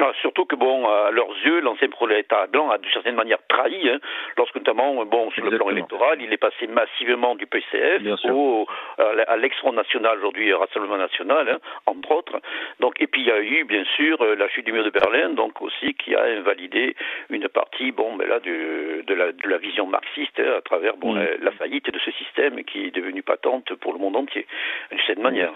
Non, 0.00 0.12
surtout 0.22 0.46
que 0.46 0.56
bon, 0.56 0.88
à 0.88 1.10
leurs 1.10 1.30
yeux, 1.44 1.60
l'ancien 1.60 1.88
prolétariat 1.88 2.46
blanc 2.46 2.70
a 2.70 2.78
d'une 2.78 2.90
certaine 2.90 3.16
manière 3.16 3.38
trahi, 3.48 3.86
hein, 3.86 3.98
lorsque 4.38 4.54
notamment, 4.54 5.04
bon, 5.04 5.30
sur 5.32 5.44
le 5.44 5.58
plan 5.58 5.68
électoral, 5.68 6.22
il 6.22 6.32
est 6.32 6.38
passé 6.38 6.66
massivement 6.68 7.34
du 7.34 7.46
PCF 7.46 8.02
au, 8.30 8.66
à 8.96 9.36
l'ex-Front 9.36 9.74
National, 9.74 10.16
aujourd'hui 10.16 10.54
Rassemblement 10.54 10.96
National, 10.96 11.50
hein, 11.50 11.58
entre 11.84 12.12
autres. 12.12 12.40
Donc, 12.80 12.98
et 12.98 13.06
puis 13.06 13.20
il 13.20 13.26
y 13.26 13.30
a 13.30 13.42
eu, 13.42 13.64
bien 13.64 13.84
sûr, 13.96 14.22
euh, 14.22 14.34
la 14.36 14.48
chute 14.48 14.64
du 14.64 14.72
mur 14.72 14.84
de 14.84 14.90
Berlin, 14.90 15.30
donc 15.30 15.60
aussi 15.60 15.92
qui 15.92 16.14
a 16.14 16.24
invalidé 16.24 16.96
une 17.28 17.46
partie, 17.48 17.92
bon, 17.92 18.16
mais 18.16 18.26
là, 18.26 18.40
de, 18.40 19.04
de, 19.06 19.14
la, 19.14 19.32
de 19.32 19.48
la 19.48 19.58
vision 19.58 19.84
marxiste 19.84 20.40
hein, 20.40 20.54
à 20.56 20.62
travers 20.62 20.96
bon, 20.96 21.12
mm. 21.12 21.28
la, 21.42 21.50
faillite 21.52 21.90
de 21.90 21.98
ce 21.98 22.10
système 22.12 22.64
qui 22.64 22.86
est 22.86 22.90
devenu 22.90 23.22
patente 23.22 23.74
pour 23.74 23.92
le 23.92 23.98
monde 23.98 24.16
entier, 24.16 24.46
d'une 24.90 25.00
certaine 25.00 25.22
manière. 25.22 25.52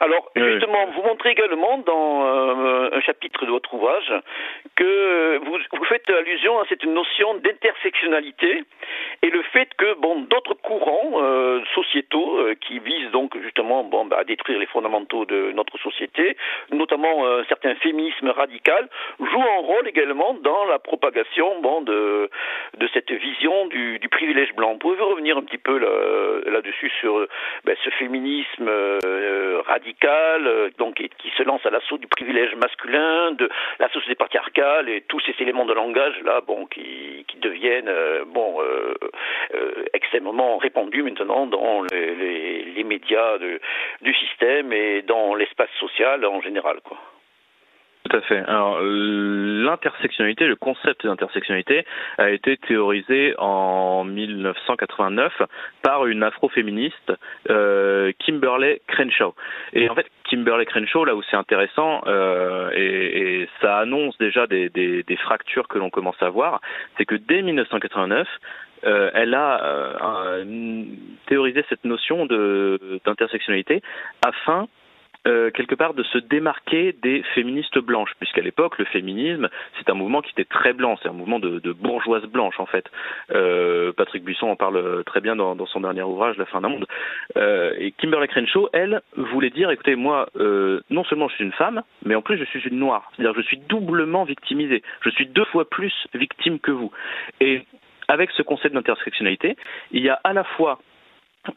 Alors, 0.00 0.30
justement, 0.34 0.86
vous 0.94 1.02
montrez 1.02 1.30
également 1.30 1.78
dans 1.78 2.24
euh, 2.24 2.88
un 2.92 3.00
chapitre 3.00 3.44
de 3.44 3.50
votre 3.50 3.72
ouvrage 3.74 4.12
que 4.76 5.38
vous, 5.44 5.58
vous 5.72 5.84
faites 5.84 6.08
allusion 6.08 6.58
à 6.58 6.64
cette 6.68 6.84
notion 6.84 7.34
d'intersectionnalité 7.34 8.64
et 9.22 9.30
le 9.30 9.42
fait 9.42 9.68
que 9.76 9.94
bon 9.94 10.22
d'autres 10.22 10.54
courants 10.54 11.12
euh, 11.16 11.60
sociétaux 11.74 12.38
euh, 12.38 12.54
qui 12.54 12.78
visent 12.78 13.10
donc 13.10 13.36
justement 13.42 13.84
bon 13.84 14.06
bah, 14.06 14.16
à 14.20 14.24
détruire 14.24 14.58
les 14.58 14.66
fondamentaux 14.66 15.26
de 15.26 15.52
notre 15.52 15.78
société, 15.78 16.36
notamment 16.72 17.26
un 17.26 17.44
certain 17.44 17.74
féminisme 17.76 18.30
radical, 18.30 18.88
jouent 19.18 19.42
un 19.42 19.60
rôle 19.60 19.86
également 19.86 20.34
dans 20.42 20.64
la 20.64 20.78
propagation 20.78 21.60
bon 21.60 21.82
de 21.82 22.30
de 22.78 22.88
cette 22.94 23.10
vision 23.12 23.66
du, 23.66 23.98
du 23.98 24.08
privilège 24.08 24.54
blanc. 24.54 24.76
Pouvez-vous 24.78 25.08
revenir 25.08 25.36
un 25.36 25.42
petit 25.42 25.58
peu 25.58 25.78
là-dessus 26.46 26.90
sur 27.00 27.26
ben, 27.64 27.76
ce 27.84 27.90
féminisme 27.90 28.70
euh, 30.46 30.70
donc 30.78 30.96
qui 30.96 31.30
se 31.36 31.42
lance 31.42 31.64
à 31.64 31.70
l'assaut 31.70 31.98
du 31.98 32.06
privilège 32.06 32.54
masculin, 32.56 33.32
de 33.32 33.48
la 33.78 33.88
société 33.90 34.14
patriarcale 34.14 34.88
et 34.88 35.02
tous 35.02 35.20
ces 35.20 35.34
éléments 35.40 35.64
de 35.64 35.72
langage 35.72 36.14
là, 36.24 36.40
bon, 36.40 36.66
qui, 36.66 37.24
qui 37.28 37.38
deviennent 37.38 37.88
euh, 37.88 38.24
bon 38.26 38.60
euh, 38.62 38.94
extrêmement 39.92 40.58
répandus 40.58 41.02
maintenant 41.02 41.46
dans 41.46 41.82
les, 41.90 42.14
les, 42.14 42.64
les 42.64 42.84
médias 42.84 43.38
de, 43.38 43.60
du 44.02 44.14
système 44.14 44.72
et 44.72 45.02
dans 45.02 45.34
l'espace 45.34 45.70
social 45.78 46.24
en 46.24 46.40
général, 46.40 46.80
quoi. 46.84 46.98
Tout 48.10 48.16
à 48.16 48.20
fait. 48.22 48.42
Alors 48.48 48.80
l'intersectionnalité, 48.82 50.46
le 50.46 50.56
concept 50.56 51.06
d'intersectionnalité 51.06 51.84
a 52.18 52.30
été 52.30 52.56
théorisé 52.56 53.34
en 53.38 54.02
1989 54.04 55.42
par 55.82 56.06
une 56.06 56.24
afroféministe, 56.24 57.12
euh, 57.50 58.10
Kimberly 58.18 58.80
Crenshaw. 58.88 59.34
Et 59.74 59.88
en 59.88 59.94
fait, 59.94 60.06
Kimberly 60.24 60.66
Crenshaw, 60.66 61.04
là 61.04 61.14
où 61.14 61.22
c'est 61.30 61.36
intéressant, 61.36 62.02
euh, 62.08 62.70
et, 62.74 63.48
ça 63.60 63.78
annonce 63.78 64.18
déjà 64.18 64.46
des 64.48 65.18
fractures 65.22 65.68
que 65.68 65.78
l'on 65.78 65.90
commence 65.90 66.20
à 66.20 66.30
voir, 66.30 66.60
c'est 66.98 67.04
que 67.04 67.14
dès 67.14 67.42
1989, 67.42 68.26
euh, 68.84 69.10
elle 69.14 69.34
a 69.34 69.62
euh, 69.62 70.84
théorisé 71.26 71.64
cette 71.68 71.84
notion 71.84 72.26
d'intersectionnalité 72.26 73.82
afin 74.24 74.68
euh, 75.26 75.50
quelque 75.50 75.74
part 75.74 75.94
de 75.94 76.02
se 76.02 76.18
démarquer 76.18 76.94
des 77.02 77.22
féministes 77.34 77.78
blanches, 77.78 78.12
puisqu'à 78.18 78.40
l'époque 78.40 78.78
le 78.78 78.84
féminisme 78.86 79.48
c'est 79.78 79.90
un 79.90 79.94
mouvement 79.94 80.22
qui 80.22 80.30
était 80.30 80.44
très 80.44 80.72
blanc, 80.72 80.98
c'est 81.02 81.08
un 81.08 81.12
mouvement 81.12 81.38
de, 81.38 81.58
de 81.58 81.72
bourgeoise 81.72 82.24
blanche 82.24 82.58
en 82.58 82.66
fait. 82.66 82.86
Euh, 83.32 83.92
Patrick 83.92 84.24
Buisson 84.24 84.46
en 84.46 84.56
parle 84.56 85.04
très 85.04 85.20
bien 85.20 85.36
dans, 85.36 85.54
dans, 85.54 85.66
son 85.66 85.80
dernier 85.80 86.02
ouvrage 86.02 86.36
La 86.38 86.46
fin 86.46 86.60
d'un 86.60 86.68
monde. 86.68 86.86
Euh, 87.36 87.74
et 87.78 87.92
Kimberly 87.92 88.28
Crenshaw, 88.28 88.68
elle, 88.72 89.02
voulait 89.16 89.50
dire 89.50 89.70
écoutez 89.70 89.96
moi 89.96 90.28
euh, 90.36 90.80
non 90.90 91.04
seulement 91.04 91.28
je 91.28 91.34
suis 91.34 91.44
une 91.44 91.52
femme, 91.52 91.82
mais 92.04 92.14
en 92.14 92.22
plus 92.22 92.38
je 92.38 92.44
suis 92.44 92.60
une 92.60 92.78
noire, 92.78 93.10
c'est-à-dire 93.14 93.34
je 93.34 93.46
suis 93.46 93.58
doublement 93.58 94.24
victimisée, 94.24 94.82
je 95.02 95.10
suis 95.10 95.26
deux 95.26 95.44
fois 95.46 95.68
plus 95.68 95.92
victime 96.14 96.58
que 96.58 96.70
vous. 96.70 96.90
Et 97.40 97.62
avec 98.08 98.30
ce 98.32 98.42
concept 98.42 98.74
d'intersectionnalité, 98.74 99.56
il 99.92 100.02
y 100.02 100.08
a 100.08 100.18
à 100.24 100.32
la 100.32 100.44
fois 100.44 100.80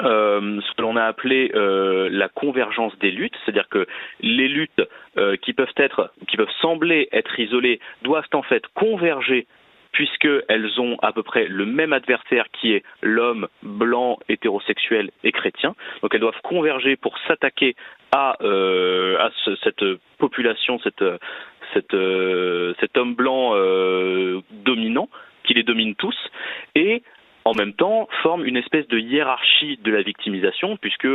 euh, 0.01 0.61
ce 0.61 0.75
que 0.75 0.81
l'on 0.81 0.95
a 0.95 1.03
appelé 1.03 1.51
euh, 1.55 2.09
la 2.11 2.29
convergence 2.29 2.97
des 2.99 3.11
luttes, 3.11 3.35
c'est-à-dire 3.43 3.67
que 3.69 3.85
les 4.21 4.47
luttes 4.47 4.81
euh, 5.17 5.35
qui 5.37 5.53
peuvent 5.53 5.73
être, 5.77 6.11
qui 6.27 6.37
peuvent 6.37 6.47
sembler 6.61 7.09
être 7.11 7.39
isolées, 7.39 7.79
doivent 8.01 8.29
en 8.33 8.43
fait 8.43 8.63
converger 8.75 9.47
puisqu'elles 9.91 10.81
ont 10.81 10.97
à 11.03 11.11
peu 11.13 11.21
près 11.21 11.45
le 11.45 11.65
même 11.65 11.93
adversaire 11.93 12.45
qui 12.51 12.73
est 12.73 12.83
l'homme 13.01 13.47
blanc, 13.61 14.17
hétérosexuel 14.27 15.11
et 15.23 15.31
chrétien. 15.31 15.75
Donc 16.01 16.13
elles 16.15 16.21
doivent 16.21 16.41
converger 16.43 16.95
pour 16.95 17.15
s'attaquer 17.27 17.75
à, 18.11 18.35
euh, 18.41 19.17
à 19.19 19.29
ce, 19.45 19.55
cette 19.57 19.85
population, 20.17 20.79
cette, 20.79 21.03
cette, 21.73 21.93
euh, 21.93 22.73
cet 22.79 22.97
homme 22.97 23.13
blanc 23.13 23.51
euh, 23.53 24.41
dominant 24.51 25.09
qui 25.43 25.53
les 25.53 25.63
domine 25.63 25.93
tous, 25.95 26.15
et 26.73 27.03
en 27.45 27.53
même 27.53 27.73
temps 27.73 28.07
forme 28.21 28.45
une 28.45 28.57
espèce 28.57 28.87
de 28.87 28.97
hiérarchie 28.97 29.79
de 29.83 29.91
la 29.91 30.01
victimisation, 30.01 30.77
puisque 30.77 31.07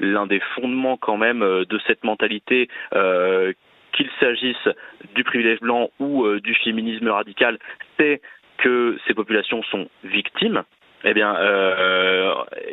l'un 0.00 0.26
des 0.26 0.40
fondements 0.54 0.96
quand 0.96 1.16
même 1.16 1.42
euh, 1.42 1.64
de 1.64 1.78
cette 1.86 2.04
mentalité 2.04 2.68
euh, 2.94 3.52
qu'il 3.92 4.08
s'agisse 4.18 4.68
du 5.14 5.24
privilège 5.24 5.60
blanc 5.60 5.90
ou 6.00 6.24
euh, 6.24 6.40
du 6.40 6.54
féminisme 6.54 7.08
radical, 7.08 7.58
c'est 7.98 8.20
que 8.58 8.98
ces 9.06 9.14
populations 9.14 9.62
sont 9.64 9.88
victimes 10.04 10.62
eh 11.06 11.12
bien, 11.12 11.36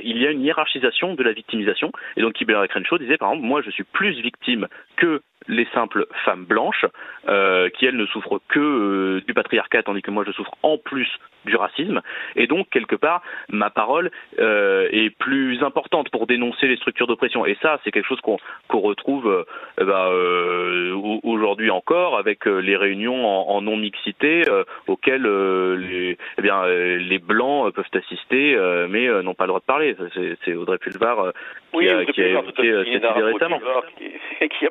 il 0.02 0.18
y 0.18 0.26
a 0.26 0.32
une 0.32 0.42
hiérarchisation 0.42 1.16
de 1.16 1.22
la 1.24 1.34
victimisation. 1.34 1.92
Et 2.16 2.22
donc, 2.22 2.32
Kibera 2.32 2.66
Crenshaw 2.70 2.98
disait, 2.98 3.18
par 3.18 3.30
exemple, 3.30 3.46
moi, 3.46 3.62
je 3.62 3.70
suis 3.72 3.84
plus 3.84 4.22
victime 4.22 4.70
que 4.96 5.22
les 5.50 5.68
simples 5.74 6.08
femmes 6.24 6.46
blanches, 6.46 6.86
qui 7.26 7.86
elles 7.86 7.98
ne 7.98 8.06
souffrent 8.06 8.40
que 8.48 9.22
du 9.28 9.34
patriarcat, 9.34 9.84
tandis 9.84 10.02
que 10.02 10.12
moi 10.12 10.24
je 10.26 10.32
souffre 10.32 10.54
en 10.64 10.78
plus 10.78 11.10
du 11.46 11.56
racisme. 11.56 12.02
Et 12.36 12.48
donc, 12.48 12.70
quelque 12.70 12.96
part, 12.96 13.22
ma 13.50 13.70
parole 13.70 14.12
euh, 14.40 14.88
est 14.92 15.10
plus 15.10 15.64
importante 15.64 16.10
pour 16.10 16.28
dénoncer 16.28 16.68
les 16.68 16.78
structures 16.78 17.08
d'oppression. 17.08 17.46
Et 17.46 17.58
ça, 17.62 17.80
c'est 17.84 17.92
quelque 17.92 18.08
chose 18.08 18.22
qu'on 18.22 18.38
retrouve 18.80 19.46
eh 19.80 19.84
ben, 19.84 20.08
aujourd'hui 21.24 21.70
encore 21.70 22.18
avec 22.18 22.46
les 22.46 22.76
réunions 22.76 23.26
en, 23.28 23.62
non-mixité 23.62 24.44
auxquelles 24.88 25.24
les, 25.24 26.18
eh 26.38 26.42
bien, 26.42 26.66
les 26.66 27.20
Blancs 27.20 27.74
peuvent 27.74 27.86
assister, 27.94 28.58
mais 28.90 29.08
n'ont 29.22 29.34
pas 29.34 29.46
le 29.46 29.50
droit 29.50 29.60
de 29.60 29.66
parler. 29.66 29.96
C'est 30.46 30.54
Audrey 30.56 30.78
Pulvar 30.78 31.32
qui, 31.72 31.90
a, 31.90 32.06
qui 32.06 32.22
a 32.22 32.28
évoqué 32.28 32.84
cette 32.86 32.96
idée 32.96 33.24
récemment. 33.24 33.60
Qui, 34.40 34.66
a, 34.66 34.70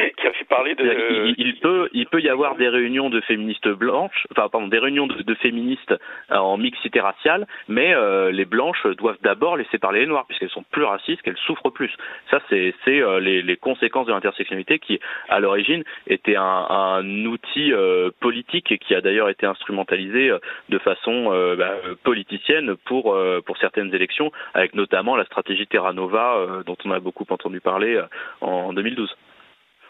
qui 0.16 0.26
a 0.26 0.32
fait 0.32 0.44
parler 0.44 0.74
de. 0.74 1.34
Il, 1.38 1.56
peut, 1.56 1.88
il 1.92 2.06
peut 2.06 2.20
y 2.20 2.28
avoir 2.28 2.56
des 2.56 2.68
réunions 2.68 3.10
de 3.10 3.20
féministes 3.20 3.68
blanches, 3.68 4.26
enfin 4.30 4.48
pardon, 4.48 4.68
des 4.68 4.78
réunions 4.78 5.06
de, 5.06 5.22
de 5.22 5.34
féministes 5.34 5.92
euh, 6.30 6.36
en 6.36 6.56
mixité 6.56 7.00
raciale, 7.00 7.46
mais 7.68 7.94
euh, 7.94 8.30
les 8.30 8.44
blanches 8.44 8.86
doivent 8.98 9.18
d'abord 9.22 9.56
laisser 9.56 9.78
parler 9.78 10.00
les 10.00 10.06
noirs 10.06 10.26
puisqu'elles 10.26 10.50
sont 10.50 10.64
plus 10.70 10.84
racistes, 10.84 11.22
qu'elles 11.22 11.36
souffrent 11.46 11.70
plus. 11.70 11.92
Ça, 12.30 12.40
c'est 12.48 12.74
euh, 12.88 13.20
les, 13.20 13.42
les, 13.42 13.56
conséquences 13.56 14.06
de 14.06 14.12
l'intersectionnalité 14.12 14.78
qui, 14.78 15.00
à 15.28 15.40
l'origine, 15.40 15.84
était 16.06 16.36
un, 16.36 16.66
un 16.70 17.24
outil 17.26 17.72
euh, 17.72 18.10
politique 18.20 18.72
et 18.72 18.78
qui 18.78 18.94
a 18.94 19.00
d'ailleurs 19.00 19.28
été 19.28 19.46
instrumentalisé 19.46 20.32
de 20.68 20.78
façon 20.78 21.30
bah, 21.56 21.74
politicienne 22.04 22.76
pour 22.86 23.16
pour 23.44 23.58
certaines 23.58 23.94
élections, 23.94 24.32
avec 24.54 24.74
notamment 24.74 25.16
la 25.16 25.24
stratégie 25.24 25.66
Terra 25.66 25.92
Nova 25.92 26.29
dont 26.66 26.76
on 26.84 26.90
a 26.90 27.00
beaucoup 27.00 27.26
entendu 27.30 27.60
parler 27.60 28.00
en 28.40 28.72
2012. 28.72 29.14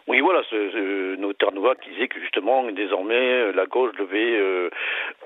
Oui, 0.07 0.21
voilà, 0.21 0.43
ce, 0.51 0.71
ce 0.71 1.17
Nova 1.55 1.75
qui 1.75 1.91
disait 1.91 2.09
que 2.09 2.21
justement, 2.21 2.65
désormais, 2.71 3.15
euh, 3.15 3.53
la 3.53 3.67
gauche 3.67 3.95
devait 3.97 4.39
euh, 4.39 4.71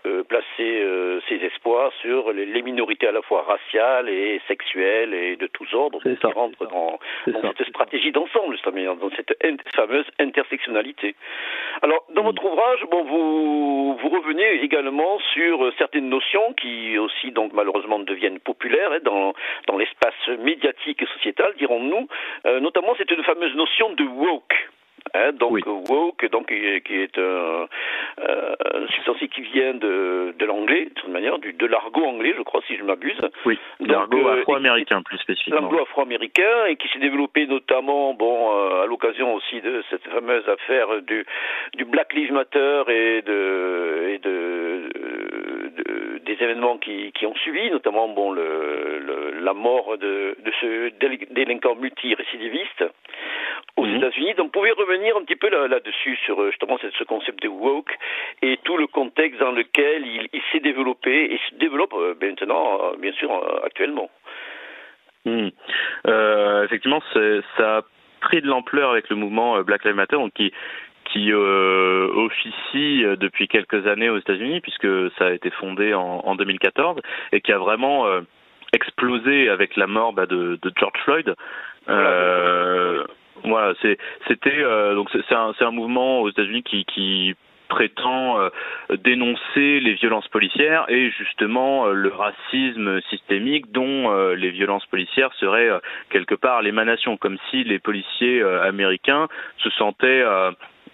euh, 0.07 0.23
placer 0.25 0.45
euh, 0.61 1.21
ses 1.28 1.37
espoirs 1.37 1.93
sur 2.00 2.33
les, 2.33 2.47
les, 2.47 2.62
minorités 2.62 3.07
à 3.07 3.12
la 3.12 3.23
fois 3.23 3.43
raciales 3.43 4.09
et 4.09 4.40
sexuelles 4.49 5.14
et 5.14 5.37
de 5.37 5.47
tous 5.47 5.73
ordres, 5.75 6.00
qui 6.02 6.26
rentrent 6.26 6.66
dans, 6.66 6.99
dans 7.26 7.43
cette 7.43 7.69
stratégie 7.69 8.12
d'ensemble, 8.12 8.57
dans 8.64 9.11
cette 9.11 9.37
fameuse 9.75 10.07
intersectionnalité. 10.19 11.14
Alors, 11.83 12.04
dans 12.14 12.23
votre 12.23 12.45
ouvrage, 12.45 12.85
bon, 12.90 13.04
vous, 13.04 13.97
vous 13.97 14.09
revenez 14.09 14.62
également 14.62 15.19
sur 15.33 15.73
certaines 15.78 16.09
notions 16.09 16.52
qui 16.54 16.99
aussi, 16.99 17.31
donc, 17.31 17.52
malheureusement, 17.52 17.99
deviennent 17.99 18.40
populaires 18.40 18.93
hein, 18.93 18.99
dans, 19.02 19.35
dans 19.66 19.76
l'espace 19.76 20.14
médiatique 20.40 21.02
et 21.02 21.07
sociétal, 21.07 21.54
dirons-nous, 21.59 22.09
euh, 22.47 22.61
notamment 22.61 22.95
cette 22.97 23.14
fameuse 23.23 23.54
notion 23.54 23.93
de 23.93 24.04
woke. 24.04 24.54
Hein, 25.16 25.32
donc 25.32 25.52
oui. 25.52 25.62
woke, 25.66 26.28
donc 26.30 26.48
qui 26.48 26.54
est 26.54 27.18
un 27.18 27.68
euh, 28.18 28.86
substantifié 28.88 29.28
qui 29.28 29.42
vient 29.42 29.74
de, 29.74 30.34
de 30.36 30.44
l'anglais, 30.44 30.86
de 30.86 30.94
toute 30.94 31.08
manière, 31.08 31.38
du, 31.38 31.52
de 31.52 31.66
l'argot 31.66 32.04
anglais, 32.04 32.34
je 32.36 32.42
crois, 32.42 32.62
si 32.66 32.76
je 32.76 32.82
m'abuse. 32.82 33.20
Oui, 33.44 33.58
l'argot 33.78 34.26
euh, 34.26 34.40
afro-américain 34.40 35.02
plus 35.02 35.18
spécifiquement. 35.18 35.60
L'argot 35.60 35.82
afro-américain 35.82 36.66
et 36.68 36.76
qui 36.76 36.88
s'est 36.88 36.98
développé 36.98 37.46
notamment, 37.46 38.14
bon, 38.14 38.56
euh, 38.56 38.82
à 38.82 38.86
l'occasion 38.86 39.34
aussi 39.34 39.60
de 39.60 39.84
cette 39.88 40.02
fameuse 40.08 40.48
affaire 40.48 41.02
du, 41.02 41.24
du 41.74 41.84
Black 41.84 42.12
Lives 42.12 42.32
Matter 42.32 42.82
et 42.88 43.22
de, 43.22 44.08
et 44.14 44.18
de, 44.18 44.90
de 45.75 46.19
des 46.25 46.43
événements 46.43 46.78
qui, 46.78 47.12
qui 47.12 47.26
ont 47.26 47.35
suivi, 47.37 47.71
notamment, 47.71 48.09
bon, 48.09 48.33
le, 48.33 48.99
le 48.99 49.40
la 49.40 49.52
mort 49.52 49.99
de, 49.99 50.37
de 50.38 50.52
ce 50.61 50.88
délinquant 51.33 51.75
multirécidiviste 51.75 52.85
aux 53.76 53.85
mmh. 53.85 53.97
États-Unis. 53.97 54.35
Donc, 54.35 54.47
vous 54.47 54.61
pouvez 54.61 54.71
revenir 54.73 55.16
un 55.16 55.23
petit 55.25 55.37
peu 55.37 55.49
là-dessus 55.49 56.16
sur 56.25 56.40
euh, 56.40 56.50
justement 56.50 56.78
ce 56.78 57.04
concept 57.04 57.43
de 57.43 57.49
woke 57.49 57.93
et 58.43 58.59
tout 58.64 58.76
le 58.76 58.87
contexte 58.87 59.40
dans 59.40 59.52
lequel 59.52 60.07
il, 60.07 60.28
il 60.33 60.43
s'est 60.50 60.61
développé 60.61 61.35
et 61.35 61.40
se 61.50 61.57
développe 61.57 61.95
euh, 61.95 62.14
maintenant, 62.21 62.81
euh, 62.83 62.97
bien 62.97 63.12
sûr, 63.12 63.31
actuellement. 63.64 64.11
Mmh. 65.26 65.49
Euh, 66.07 66.64
effectivement, 66.64 67.02
ça 67.57 67.78
a 67.78 67.83
pris 68.21 68.40
de 68.40 68.47
l'ampleur 68.47 68.90
avec 68.90 69.09
le 69.11 69.16
mouvement 69.16 69.61
Black 69.62 69.85
Lives 69.85 69.95
Matter, 69.95 70.16
donc 70.16 70.33
qui 70.33 70.52
qui 71.14 71.33
euh, 71.33 72.09
officie 72.12 73.04
depuis 73.21 73.47
quelques 73.47 73.87
années 73.87 74.11
aux 74.11 74.18
États-Unis, 74.18 74.61
puisque 74.61 74.88
ça 75.16 75.26
a 75.26 75.30
été 75.30 75.50
fondé 75.50 75.94
en, 75.94 76.21
en 76.25 76.35
2014, 76.35 77.00
et 77.30 77.40
qui 77.40 77.52
a 77.52 77.59
vraiment 77.59 78.06
euh, 78.06 78.23
explosé 78.73 79.49
avec 79.49 79.76
la 79.76 79.87
mort 79.87 80.12
bah, 80.12 80.26
de, 80.26 80.59
de, 80.61 80.73
George 80.76 80.99
Floyd. 81.04 81.35
Euh, 81.88 83.04
voilà, 83.44 83.75
c'est 83.80 83.97
c'était 84.26 84.59
euh, 84.59 84.94
donc 84.94 85.09
c'est 85.12 85.35
un 85.35 85.54
c'est 85.59 85.64
un 85.64 85.71
mouvement 85.71 86.21
aux 86.23 86.30
États-Unis 86.30 86.64
qui 86.64 86.85
qui 86.85 87.35
prétend 87.68 88.40
euh, 88.40 88.49
dénoncer 89.04 89.80
les 89.80 89.94
violences 89.94 90.28
policières 90.28 90.85
et 90.88 91.11
justement 91.11 91.87
euh, 91.87 91.92
le 91.92 92.09
racisme 92.09 93.00
systémique 93.11 93.72
dont 93.72 94.11
euh, 94.11 94.35
les 94.35 94.50
violences 94.50 94.87
policières 94.87 95.33
seraient 95.35 95.70
euh, 95.70 95.79
quelque 96.11 96.35
part 96.35 96.62
l'émanation, 96.62 97.16
comme 97.16 97.38
si 97.50 97.64
les 97.64 97.79
policiers 97.79 98.40
euh, 98.42 98.62
américains 98.62 99.29
se 99.59 99.70
sentaient 99.70 100.24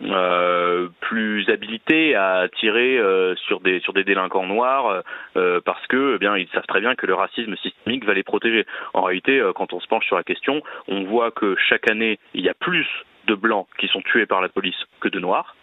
euh, 0.02 0.88
plus 1.00 1.48
habilités 1.48 2.14
à 2.14 2.48
tirer 2.58 2.98
euh, 2.98 3.34
sur 3.36 3.60
des 3.60 3.80
sur 3.80 3.92
des 3.92 4.04
délinquants 4.04 4.46
noirs 4.46 5.02
euh, 5.36 5.60
parce 5.64 5.86
que 5.88 6.14
eh 6.16 6.18
bien 6.18 6.36
ils 6.36 6.48
savent 6.48 6.66
très 6.66 6.80
bien 6.80 6.94
que 6.94 7.06
le 7.06 7.14
racisme 7.14 7.54
systémique 7.56 8.04
va 8.04 8.14
les 8.14 8.22
protéger. 8.22 8.64
En 8.94 9.02
réalité, 9.02 9.42
quand 9.54 9.72
on 9.72 9.80
se 9.80 9.86
penche 9.88 10.06
sur 10.06 10.16
la 10.16 10.24
question, 10.24 10.62
on 10.88 11.04
voit 11.04 11.30
que 11.30 11.54
chaque 11.68 11.90
année 11.90 12.18
il 12.34 12.44
y 12.44 12.48
a 12.48 12.54
plus 12.54 12.86
de 13.26 13.34
blancs 13.34 13.66
qui 13.78 13.88
sont 13.88 14.00
tués 14.02 14.26
par 14.26 14.40
la 14.40 14.48
police 14.48 14.84
que 15.00 15.08
de 15.08 15.20
noirs. 15.20 15.54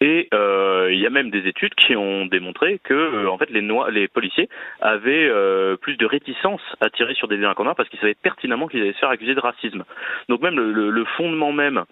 Et 0.00 0.28
euh, 0.32 0.88
il 0.92 0.98
y 0.98 1.06
a 1.06 1.10
même 1.10 1.30
des 1.30 1.46
études 1.46 1.74
qui 1.74 1.96
ont 1.96 2.26
démontré 2.26 2.80
que 2.84 2.94
euh, 2.94 3.30
en 3.30 3.38
fait 3.38 3.50
les, 3.50 3.62
noirs, 3.62 3.90
les 3.90 4.08
policiers 4.08 4.48
avaient 4.80 5.28
euh, 5.28 5.76
plus 5.76 5.96
de 5.96 6.06
réticence 6.06 6.62
à 6.80 6.90
tirer 6.90 7.14
sur 7.14 7.28
des 7.28 7.36
délinquants 7.36 7.64
noirs 7.64 7.76
parce 7.76 7.88
qu'ils 7.88 8.00
savaient 8.00 8.14
pertinemment 8.14 8.68
qu'ils 8.68 8.80
allaient 8.80 8.92
se 8.92 8.98
faire 8.98 9.10
accuser 9.10 9.34
de 9.34 9.40
racisme. 9.40 9.84
Donc 10.28 10.40
même 10.40 10.56
le, 10.56 10.72
le, 10.72 10.90
le 10.90 11.04
fondement 11.16 11.52
même 11.52 11.84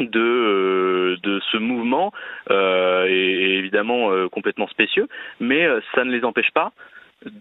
de, 0.00 0.20
euh, 0.20 1.16
de 1.22 1.40
ce 1.50 1.56
mouvement 1.56 2.12
euh, 2.50 3.04
est, 3.06 3.58
évidemment 3.58 4.10
euh, 4.10 4.28
complètement 4.28 4.68
spécieux, 4.68 5.08
mais 5.40 5.66
ça 5.94 6.04
ne 6.04 6.10
les 6.10 6.24
empêche 6.24 6.50
pas 6.52 6.72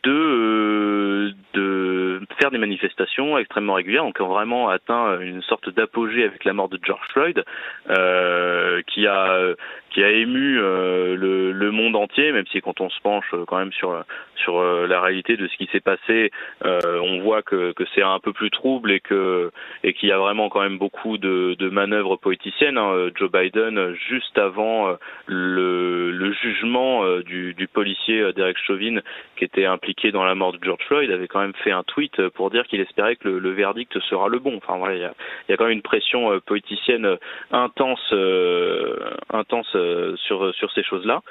de, 0.03 1.33
de 1.53 2.21
faire 2.39 2.51
des 2.51 2.57
manifestations 2.57 3.37
extrêmement 3.37 3.73
régulières, 3.73 4.03
donc 4.03 4.19
ont 4.19 4.27
vraiment 4.27 4.69
atteint 4.69 5.19
une 5.19 5.41
sorte 5.43 5.69
d'apogée 5.69 6.23
avec 6.23 6.43
la 6.43 6.53
mort 6.53 6.69
de 6.69 6.79
George 6.81 7.07
Floyd, 7.13 7.43
euh, 7.89 8.81
qui 8.87 9.07
a 9.07 9.53
qui 9.91 10.03
a 10.03 10.11
ému 10.11 10.59
euh, 10.59 11.15
le, 11.15 11.53
le, 11.53 11.71
monde 11.71 11.95
entier, 11.95 12.33
même 12.33 12.45
si 12.47 12.59
quand 12.59 12.81
on 12.81 12.89
se 12.89 12.99
penche 12.99 13.33
quand 13.47 13.57
même 13.57 13.71
sur 13.71 14.03
sur 14.35 14.61
la 14.61 14.99
réalité 14.99 15.37
de 15.37 15.47
ce 15.47 15.55
qui 15.55 15.69
s'est 15.71 15.79
passé, 15.79 16.31
euh, 16.65 16.99
on 17.01 17.21
voit 17.21 17.41
que, 17.41 17.71
que 17.71 17.83
c'est 17.95 18.01
un 18.01 18.19
peu 18.19 18.33
plus 18.33 18.51
trouble 18.51 18.91
et 18.91 18.99
que 18.99 19.51
et 19.83 19.93
qu'il 19.93 20.09
y 20.09 20.11
a 20.11 20.17
vraiment 20.17 20.49
quand 20.49 20.61
même 20.61 20.77
beaucoup 20.77 21.17
de, 21.17 21.55
de 21.57 21.69
manœuvres 21.69 22.17
poéticiennes. 22.17 22.77
Hein. 22.77 23.09
Joe 23.15 23.31
Biden, 23.31 23.93
juste 24.09 24.37
avant 24.37 24.97
le, 25.27 26.11
le 26.11 26.33
jugement 26.33 27.05
du, 27.19 27.53
du 27.53 27.67
policier 27.67 28.33
Derek 28.33 28.57
Chauvin, 28.65 28.99
qui 29.37 29.45
était 29.45 29.65
impliqué 29.75 30.11
dans 30.11 30.23
la 30.23 30.35
mort 30.35 30.53
de 30.53 30.63
George 30.63 30.83
Floyd, 30.87 31.11
avait 31.11 31.27
quand 31.27 31.41
même 31.41 31.53
fait 31.63 31.71
un 31.71 31.83
tweet 31.83 32.29
pour 32.29 32.49
dire 32.49 32.65
qu'il 32.67 32.79
espérait 32.79 33.15
que 33.15 33.27
le, 33.27 33.39
le, 33.39 33.51
verdict 33.51 33.99
sera 34.09 34.27
le 34.27 34.39
bon. 34.39 34.57
Enfin 34.57 34.77
voilà, 34.77 34.95
il 34.95 35.01
y 35.01 35.05
a, 35.05 35.13
il 35.47 35.51
y 35.51 35.53
a 35.53 35.57
quand 35.57 35.65
même 35.65 35.73
une 35.73 35.81
pression 35.81 36.31
euh, 36.31 36.39
poéticienne 36.39 37.05
euh, 37.05 37.17
intense, 37.51 38.09
euh, 38.13 38.97
intense 39.31 39.71
euh, 39.75 40.15
sur 40.17 40.53
sur 40.55 40.71
ces 40.71 40.83
choses-là. 40.83 41.21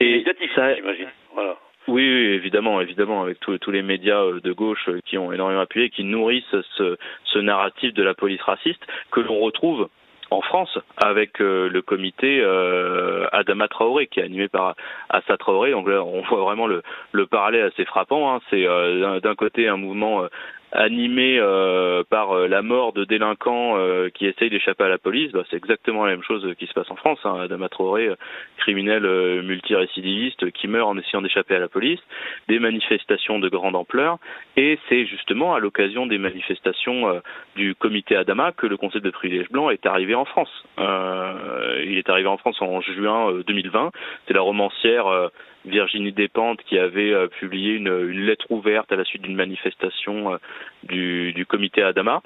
Et 0.00 0.24
ça, 0.54 0.74
j'imagine. 0.74 1.08
Voilà. 1.34 1.56
Oui, 1.86 2.02
oui, 2.02 2.26
évidemment, 2.32 2.80
évidemment, 2.80 3.22
avec 3.22 3.40
tous, 3.40 3.58
tous 3.58 3.70
les 3.70 3.82
médias 3.82 4.24
de 4.42 4.52
gauche 4.52 4.88
qui 5.04 5.18
ont 5.18 5.32
énormément 5.32 5.60
appuyé, 5.60 5.90
qui 5.90 6.02
nourrissent 6.02 6.56
ce, 6.76 6.96
ce 7.24 7.38
narratif 7.38 7.92
de 7.92 8.02
la 8.02 8.14
police 8.14 8.40
raciste 8.40 8.82
que 9.10 9.20
l'on 9.20 9.38
retrouve 9.40 9.88
en 10.30 10.40
France 10.40 10.78
avec 10.96 11.40
euh, 11.40 11.68
le 11.68 11.82
comité 11.82 12.40
euh, 12.40 13.26
Adama 13.32 13.68
Traoré 13.68 14.06
qui 14.06 14.20
est 14.20 14.24
animé 14.24 14.48
par 14.48 14.74
Assa 15.08 15.36
Traoré. 15.36 15.70
Donc 15.72 15.88
là, 15.88 16.02
on 16.02 16.22
voit 16.22 16.42
vraiment 16.42 16.66
le, 16.66 16.82
le 17.12 17.26
parallèle 17.26 17.66
assez 17.66 17.84
frappant. 17.84 18.34
Hein. 18.34 18.40
C'est 18.50 18.66
euh, 18.66 19.20
d'un 19.20 19.34
côté 19.34 19.68
un 19.68 19.76
mouvement 19.76 20.26
animé 20.74 21.38
euh, 21.38 22.02
par 22.10 22.32
euh, 22.32 22.48
la 22.48 22.60
mort 22.60 22.92
de 22.92 23.04
délinquants 23.04 23.78
euh, 23.78 24.10
qui 24.10 24.26
essayent 24.26 24.50
d'échapper 24.50 24.84
à 24.84 24.88
la 24.88 24.98
police, 24.98 25.30
bah, 25.30 25.44
c'est 25.48 25.56
exactement 25.56 26.04
la 26.04 26.10
même 26.10 26.24
chose 26.24 26.46
qui 26.58 26.66
se 26.66 26.72
passe 26.72 26.90
en 26.90 26.96
France. 26.96 27.20
Hein. 27.24 27.38
Adama 27.40 27.68
Traoré, 27.68 28.10
criminel 28.58 29.04
multirécidiviste 29.42 30.50
qui 30.50 30.66
meurt 30.66 30.88
en 30.88 30.98
essayant 30.98 31.22
d'échapper 31.22 31.54
à 31.54 31.60
la 31.60 31.68
police, 31.68 32.00
des 32.48 32.58
manifestations 32.58 33.38
de 33.38 33.48
grande 33.48 33.76
ampleur, 33.76 34.18
et 34.56 34.78
c'est 34.88 35.06
justement 35.06 35.54
à 35.54 35.60
l'occasion 35.60 36.06
des 36.06 36.18
manifestations 36.18 37.20
du 37.56 37.74
comité 37.74 38.16
Adama 38.16 38.52
que 38.52 38.66
le 38.66 38.76
concept 38.76 39.04
de 39.04 39.10
privilège 39.10 39.48
blanc 39.50 39.70
est 39.70 39.86
arrivé 39.86 40.14
en 40.14 40.24
France. 40.24 40.64
il 40.78 41.98
est 41.98 42.08
arrivé 42.08 42.28
en 42.28 42.36
France 42.36 42.60
en 42.60 42.80
juin 42.80 43.32
2020. 43.46 43.90
C'est 44.26 44.34
la 44.34 44.40
romancière 44.40 45.30
Virginie 45.64 46.12
Despentes 46.12 46.62
qui 46.64 46.78
avait 46.78 47.28
publié 47.40 47.74
une, 47.74 48.06
lettre 48.26 48.46
ouverte 48.50 48.92
à 48.92 48.96
la 48.96 49.04
suite 49.04 49.22
d'une 49.22 49.36
manifestation 49.36 50.38
du, 50.82 51.32
du 51.32 51.46
comité 51.46 51.82
Adama. 51.82 52.22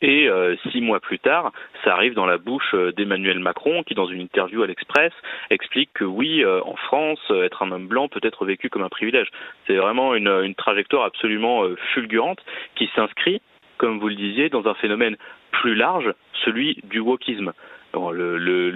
Et 0.00 0.28
euh, 0.28 0.56
six 0.70 0.80
mois 0.80 1.00
plus 1.00 1.18
tard, 1.18 1.52
ça 1.84 1.92
arrive 1.92 2.14
dans 2.14 2.24
la 2.24 2.38
bouche 2.38 2.74
euh, 2.74 2.92
d'Emmanuel 2.92 3.38
Macron, 3.40 3.82
qui, 3.82 3.94
dans 3.94 4.06
une 4.06 4.20
interview 4.20 4.62
à 4.62 4.66
l'Express, 4.66 5.12
explique 5.50 5.90
que 5.92 6.04
oui, 6.04 6.42
euh, 6.42 6.60
en 6.64 6.76
France, 6.76 7.20
être 7.30 7.62
un 7.62 7.72
homme 7.72 7.88
blanc 7.88 8.08
peut 8.08 8.20
être 8.22 8.44
vécu 8.46 8.70
comme 8.70 8.82
un 8.82 8.88
privilège. 8.88 9.28
C'est 9.66 9.76
vraiment 9.76 10.14
une, 10.14 10.54
trajectoire 10.54 11.04
absolument 11.04 11.64
fulgurante 11.92 12.40
qui 12.74 12.90
s'inscrit, 12.94 13.40
comme 13.78 13.98
vous 13.98 14.08
le 14.08 14.14
disiez, 14.14 14.48
dans 14.48 14.66
un 14.66 14.74
phénomène 14.74 15.16
plus 15.50 15.74
large, 15.74 16.12
celui 16.44 16.78
du 16.84 17.00
wokisme. 17.00 17.52
Le, 17.94 18.38
le, 18.38 18.70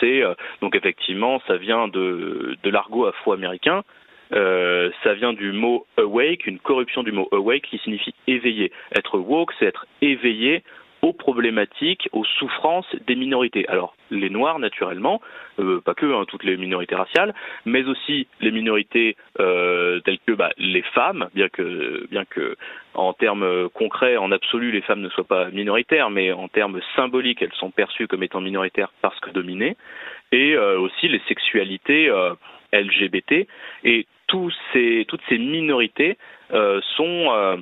c'est 0.00 0.22
donc 0.62 0.74
effectivement, 0.74 1.40
ça 1.46 1.56
vient 1.56 1.88
de, 1.88 2.56
de 2.62 2.70
l'argot 2.70 3.06
afro-américain, 3.06 3.82
euh, 4.32 4.90
ça 5.04 5.14
vient 5.14 5.32
du 5.32 5.52
mot 5.52 5.86
awake, 5.96 6.46
une 6.46 6.58
corruption 6.58 7.02
du 7.02 7.12
mot 7.12 7.28
awake 7.32 7.62
qui 7.62 7.78
signifie 7.78 8.14
éveillé. 8.26 8.72
Être 8.96 9.18
woke, 9.18 9.52
c'est 9.58 9.66
être 9.66 9.86
éveillé 10.02 10.62
aux 11.02 11.12
problématiques, 11.12 12.08
aux 12.12 12.24
souffrances 12.24 12.94
des 13.06 13.14
minorités. 13.14 13.66
Alors, 13.68 13.94
les 14.10 14.30
Noirs, 14.30 14.58
naturellement, 14.58 15.20
euh, 15.58 15.80
pas 15.80 15.94
que, 15.94 16.06
hein, 16.06 16.24
toutes 16.26 16.44
les 16.44 16.56
minorités 16.56 16.94
raciales, 16.94 17.34
mais 17.64 17.84
aussi 17.84 18.26
les 18.40 18.50
minorités 18.50 19.16
euh, 19.40 20.00
telles 20.00 20.18
que 20.26 20.32
bah, 20.32 20.50
les 20.58 20.82
femmes, 20.82 21.28
bien 21.34 21.48
que, 21.48 22.06
bien 22.10 22.24
que 22.24 22.56
en 22.94 23.12
termes 23.12 23.68
concrets, 23.70 24.16
en 24.16 24.32
absolu, 24.32 24.70
les 24.72 24.80
femmes 24.80 25.00
ne 25.00 25.10
soient 25.10 25.24
pas 25.24 25.50
minoritaires, 25.50 26.10
mais 26.10 26.32
en 26.32 26.48
termes 26.48 26.80
symboliques, 26.94 27.42
elles 27.42 27.52
sont 27.52 27.70
perçues 27.70 28.08
comme 28.08 28.22
étant 28.22 28.40
minoritaires 28.40 28.90
parce 29.02 29.18
que 29.20 29.30
dominées, 29.30 29.76
et 30.32 30.56
aussi 30.56 31.08
les 31.08 31.20
sexualités 31.28 32.10
LGBT. 32.72 33.46
Et 33.84 34.06
toutes 34.26 34.52
ces 34.70 35.38
minorités 35.38 36.16
euh, 36.52 36.80
sont 36.96 37.32
euh, 37.32 37.56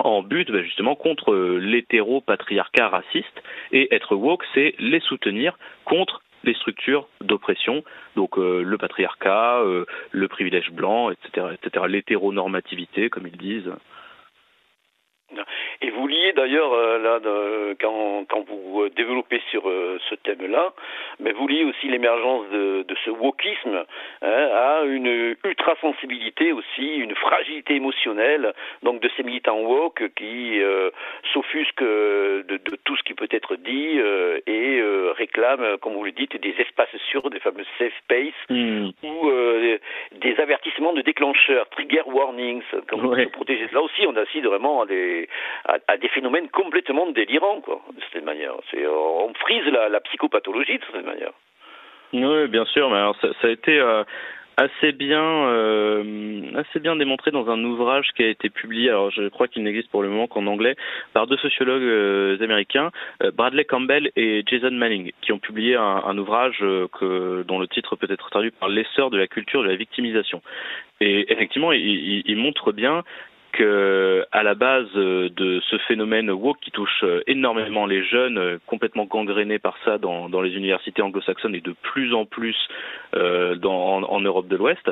en 0.00 0.22
but 0.22 0.50
bah, 0.50 0.62
justement 0.62 0.94
contre 0.94 1.34
l'hétéro-patriarcat 1.34 2.88
raciste 2.88 3.42
et 3.72 3.94
être 3.94 4.16
woke, 4.16 4.44
c'est 4.54 4.74
les 4.78 5.00
soutenir 5.00 5.58
contre 5.84 6.22
les 6.42 6.54
structures 6.54 7.08
d'oppression, 7.22 7.84
donc 8.16 8.36
euh, 8.38 8.62
le 8.62 8.76
patriarcat, 8.76 9.62
le 10.10 10.28
privilège 10.28 10.70
blanc, 10.72 11.10
etc., 11.10 11.46
etc., 11.54 11.86
l'hétéronormativité, 11.88 13.08
comme 13.08 13.26
ils 13.26 13.38
disent. 13.38 13.72
Et 15.80 15.90
vous 15.90 16.06
liez 16.06 16.32
d'ailleurs 16.32 16.72
euh, 16.72 16.98
là 16.98 17.20
quand, 17.80 18.24
quand 18.28 18.44
vous 18.48 18.82
euh, 18.82 18.90
développez 18.90 19.40
sur 19.50 19.68
euh, 19.68 19.98
ce 20.08 20.14
thème-là, 20.14 20.72
mais 21.20 21.32
vous 21.32 21.46
liez 21.48 21.64
aussi 21.64 21.88
l'émergence 21.88 22.48
de, 22.50 22.84
de, 22.86 22.96
ce 23.04 23.10
wokisme 23.10 23.84
hein, 24.22 24.48
à 24.52 24.82
une 24.84 25.36
ultra 25.44 25.74
sensibilité 25.80 26.52
aussi, 26.52 26.96
une 26.96 27.14
fragilité 27.14 27.74
émotionnelle 27.74 28.52
donc 28.82 29.00
de 29.00 29.10
ces 29.16 29.22
militants 29.22 29.60
woke 29.60 30.02
qui 30.16 30.60
s'offusquent 31.32 31.82
de, 31.82 32.44
de, 32.48 32.76
tout 32.84 32.96
ce 32.96 33.02
qui 33.02 33.14
peut 33.14 33.28
être 33.30 33.56
dit 33.56 33.98
et 34.46 34.82
réclament, 35.16 35.78
comme 35.78 35.94
vous 35.94 36.04
le 36.04 36.12
dites, 36.12 36.40
des 36.40 36.54
espaces 36.58 36.96
sûrs, 37.10 37.28
des 37.30 37.40
fameux 37.40 37.64
safe 37.78 37.92
space 38.04 38.34
hmm. 38.50 38.90
ou 39.02 39.30
des 40.12 40.40
avertissements 40.40 40.92
de 40.92 41.02
déclencheurs, 41.02 41.68
trigger 41.70 42.02
warnings, 42.06 42.62
comme 42.88 43.06
ouais. 43.06 43.24
se 43.24 43.30
protéger. 43.30 43.68
Là 43.72 43.82
aussi, 43.82 44.06
on 44.06 44.16
assiste 44.16 44.44
vraiment 44.44 44.82
à 44.82 44.86
des 44.86 45.28
à, 45.64 45.73
des 46.00 46.08
phénomènes 46.08 46.48
complètement 46.48 47.10
délirants, 47.10 47.60
quoi, 47.60 47.80
de 47.94 48.00
cette 48.12 48.24
manière. 48.24 48.54
C'est, 48.70 48.86
on 48.86 49.32
frise 49.34 49.64
la, 49.66 50.00
psychopathologie 50.00 50.78
de 50.78 50.84
cette 50.92 51.04
manière. 51.04 51.32
Oui, 52.12 52.48
bien 52.48 52.64
sûr, 52.66 52.90
mais 52.90 52.96
alors 52.96 53.16
ça, 53.20 53.28
a 53.42 53.48
été 53.48 53.78
euh, 53.78 54.04
assez 54.56 54.92
bien, 54.92 55.22
euh, 55.22 56.42
assez 56.54 56.78
bien 56.80 56.96
démontré 56.96 57.30
dans 57.30 57.50
un 57.50 57.62
ouvrage 57.64 58.08
qui 58.16 58.22
a 58.22 58.28
été 58.28 58.50
publié. 58.50 58.90
Alors, 58.90 59.10
je 59.10 59.28
crois 59.28 59.48
qu'il 59.48 59.62
n'existe 59.62 59.90
pour 59.90 60.02
le 60.02 60.08
moment 60.08 60.26
qu'en 60.26 60.46
anglais 60.46 60.76
par 61.12 61.26
deux 61.26 61.36
sociologues 61.38 61.82
euh, 61.82 62.36
américains, 62.40 62.90
euh, 63.22 63.30
Bradley 63.30 63.64
Campbell 63.64 64.10
et 64.16 64.42
Jason 64.46 64.70
Manning, 64.70 65.12
qui 65.22 65.32
ont 65.32 65.38
publié 65.38 65.76
un, 65.76 66.18
ouvrage 66.18 66.60
dont 66.60 67.58
le 67.58 67.66
titre 67.66 67.96
peut 67.96 68.06
être 68.10 68.30
traduit 68.30 68.52
par 68.52 68.68
l'essor 68.68 69.10
de 69.10 69.18
la 69.18 69.26
culture 69.26 69.62
de 69.62 69.68
la 69.68 69.76
victimisation. 69.76 70.42
Et 71.00 71.32
effectivement, 71.32 71.72
il, 71.72 71.80
il, 71.80 72.22
il 72.26 72.36
montre 72.36 72.72
bien 72.72 73.02
que 73.56 74.24
à 74.32 74.42
la 74.42 74.54
base 74.54 74.92
de 74.94 75.60
ce 75.68 75.78
phénomène 75.86 76.30
woke 76.30 76.58
qui 76.60 76.70
touche 76.70 77.04
énormément 77.26 77.86
les 77.86 78.04
jeunes, 78.04 78.58
complètement 78.66 79.04
gangrénés 79.04 79.58
par 79.58 79.76
ça 79.84 79.98
dans, 79.98 80.42
les 80.42 80.54
universités 80.54 81.02
anglo-saxonnes 81.02 81.54
et 81.54 81.60
de 81.60 81.74
plus 81.82 82.14
en 82.14 82.26
plus 82.26 82.56
euh, 83.14 83.56
en, 83.64 84.20
Europe 84.20 84.48
de 84.48 84.56
l'Ouest, 84.56 84.90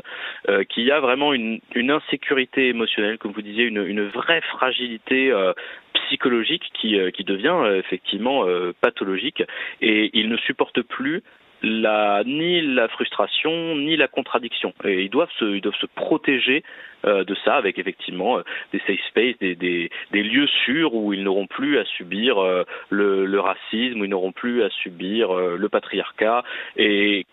euh, 0.49 0.65
qu'il 0.65 0.85
y 0.85 0.91
a 0.91 1.01
vraiment 1.01 1.33
une, 1.33 1.61
insécurité 1.75 2.69
émotionnelle, 2.69 3.19
comme 3.19 3.33
vous 3.33 3.43
disiez, 3.43 3.65
une, 3.65 4.09
vraie 4.09 4.41
fragilité 4.43 5.31
euh, 5.31 5.53
psychologique 5.95 6.65
qui, 6.75 6.99
euh, 6.99 7.11
qui 7.11 7.25
devient 7.25 7.55
euh, 7.55 7.79
effectivement 7.79 8.47
euh, 8.47 8.73
pathologique. 8.81 9.43
Et 9.81 10.11
ils 10.15 10.29
ne 10.29 10.37
supportent 10.37 10.83
plus 10.83 11.23
la, 11.63 12.23
ni 12.25 12.61
la 12.61 12.89
frustration 12.89 13.77
ni 13.77 13.97
la 13.97 14.09
contradiction. 14.09 14.73
Et 14.85 15.03
ils 15.05 15.11
doivent 15.11 15.31
se, 15.39 15.45
ils 15.45 15.61
doivent 15.61 15.77
se 15.81 15.87
protéger 15.87 16.63
euh, 17.05 17.25
de 17.25 17.35
ça 17.45 17.55
avec 17.57 17.79
effectivement 17.79 18.39
euh, 18.39 18.43
des 18.73 18.81
safe 18.87 19.01
spaces, 19.09 19.39
des, 19.41 19.55
des, 19.55 19.91
des, 20.13 20.23
lieux 20.23 20.47
sûrs 20.65 20.95
où 20.95 21.13
ils 21.13 21.23
n'auront 21.23 21.47
plus 21.47 21.79
à 21.79 21.85
subir 21.85 22.39
euh, 22.39 22.65
le, 22.91 23.27
le, 23.27 23.41
racisme, 23.41 24.01
où 24.01 24.05
ils 24.05 24.11
n'auront 24.11 24.33
plus 24.33 24.63
à 24.63 24.71
subir 24.71 25.33
le 25.35 25.69
patriarcat. 25.69 26.45
Et 26.77 27.27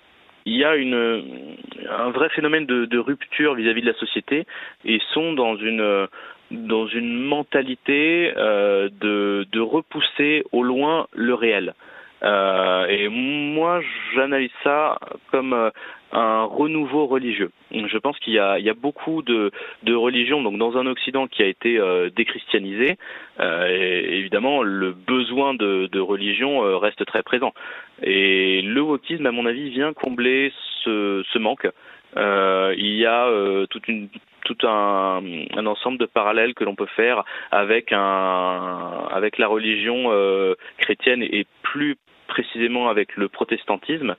il 0.45 0.55
y 0.55 0.63
a 0.63 0.75
une, 0.75 1.55
un 1.89 2.09
vrai 2.11 2.29
phénomène 2.29 2.65
de, 2.65 2.85
de 2.85 2.97
rupture 2.97 3.55
vis-à-vis 3.55 3.81
-vis 3.81 3.85
de 3.85 3.91
la 3.91 3.97
société 3.99 4.45
et 4.85 4.99
sont 5.13 5.33
dans 5.33 5.55
une 5.55 6.07
dans 6.51 6.87
une 6.87 7.13
mentalité 7.25 8.33
de, 8.35 9.45
de 9.51 9.59
repousser 9.59 10.43
au 10.51 10.63
loin 10.63 11.07
le 11.13 11.35
réel. 11.35 11.75
Euh, 12.23 12.87
et 12.87 13.07
moi, 13.07 13.81
j'analyse 14.13 14.51
ça 14.63 14.99
comme 15.31 15.53
euh, 15.53 15.69
un 16.11 16.43
renouveau 16.43 17.05
religieux. 17.05 17.51
Je 17.71 17.97
pense 17.97 18.17
qu'il 18.19 18.33
y, 18.33 18.39
a, 18.39 18.73
beaucoup 18.73 19.21
de, 19.21 19.51
religions 19.87 20.41
donc 20.41 20.57
dans 20.57 20.77
un 20.77 20.85
Occident 20.87 21.27
qui 21.27 21.43
a 21.43 21.45
été 21.45 21.77
euh, 21.77 22.09
déchristianisé. 22.09 22.97
Évidemment, 23.39 24.63
le 24.63 24.91
besoin 24.91 25.53
de, 25.53 25.99
religion 25.99 26.59
reste 26.79 27.05
très 27.05 27.23
présent. 27.23 27.53
Et 28.01 28.61
le 28.61 28.81
wokisme, 28.81 29.25
à 29.25 29.31
mon 29.31 29.45
avis, 29.45 29.69
vient 29.69 29.93
combler 29.93 30.51
ce, 30.83 31.37
manque. 31.37 31.67
Il 32.17 32.95
y 32.95 33.05
a 33.05 33.29
tout 33.67 34.67
un, 34.67 35.21
ensemble 35.65 35.99
de 35.99 36.05
parallèles 36.05 36.55
que 36.55 36.63
l'on 36.63 36.75
peut 36.75 36.87
faire 36.95 37.23
avec 37.51 37.91
la 37.91 39.47
religion 39.47 40.11
chrétienne 40.79 41.21
et 41.21 41.45
plus 41.61 41.97
précisément 42.29 42.87
avec 42.87 43.17
le 43.17 43.27
protestantisme. 43.27 44.15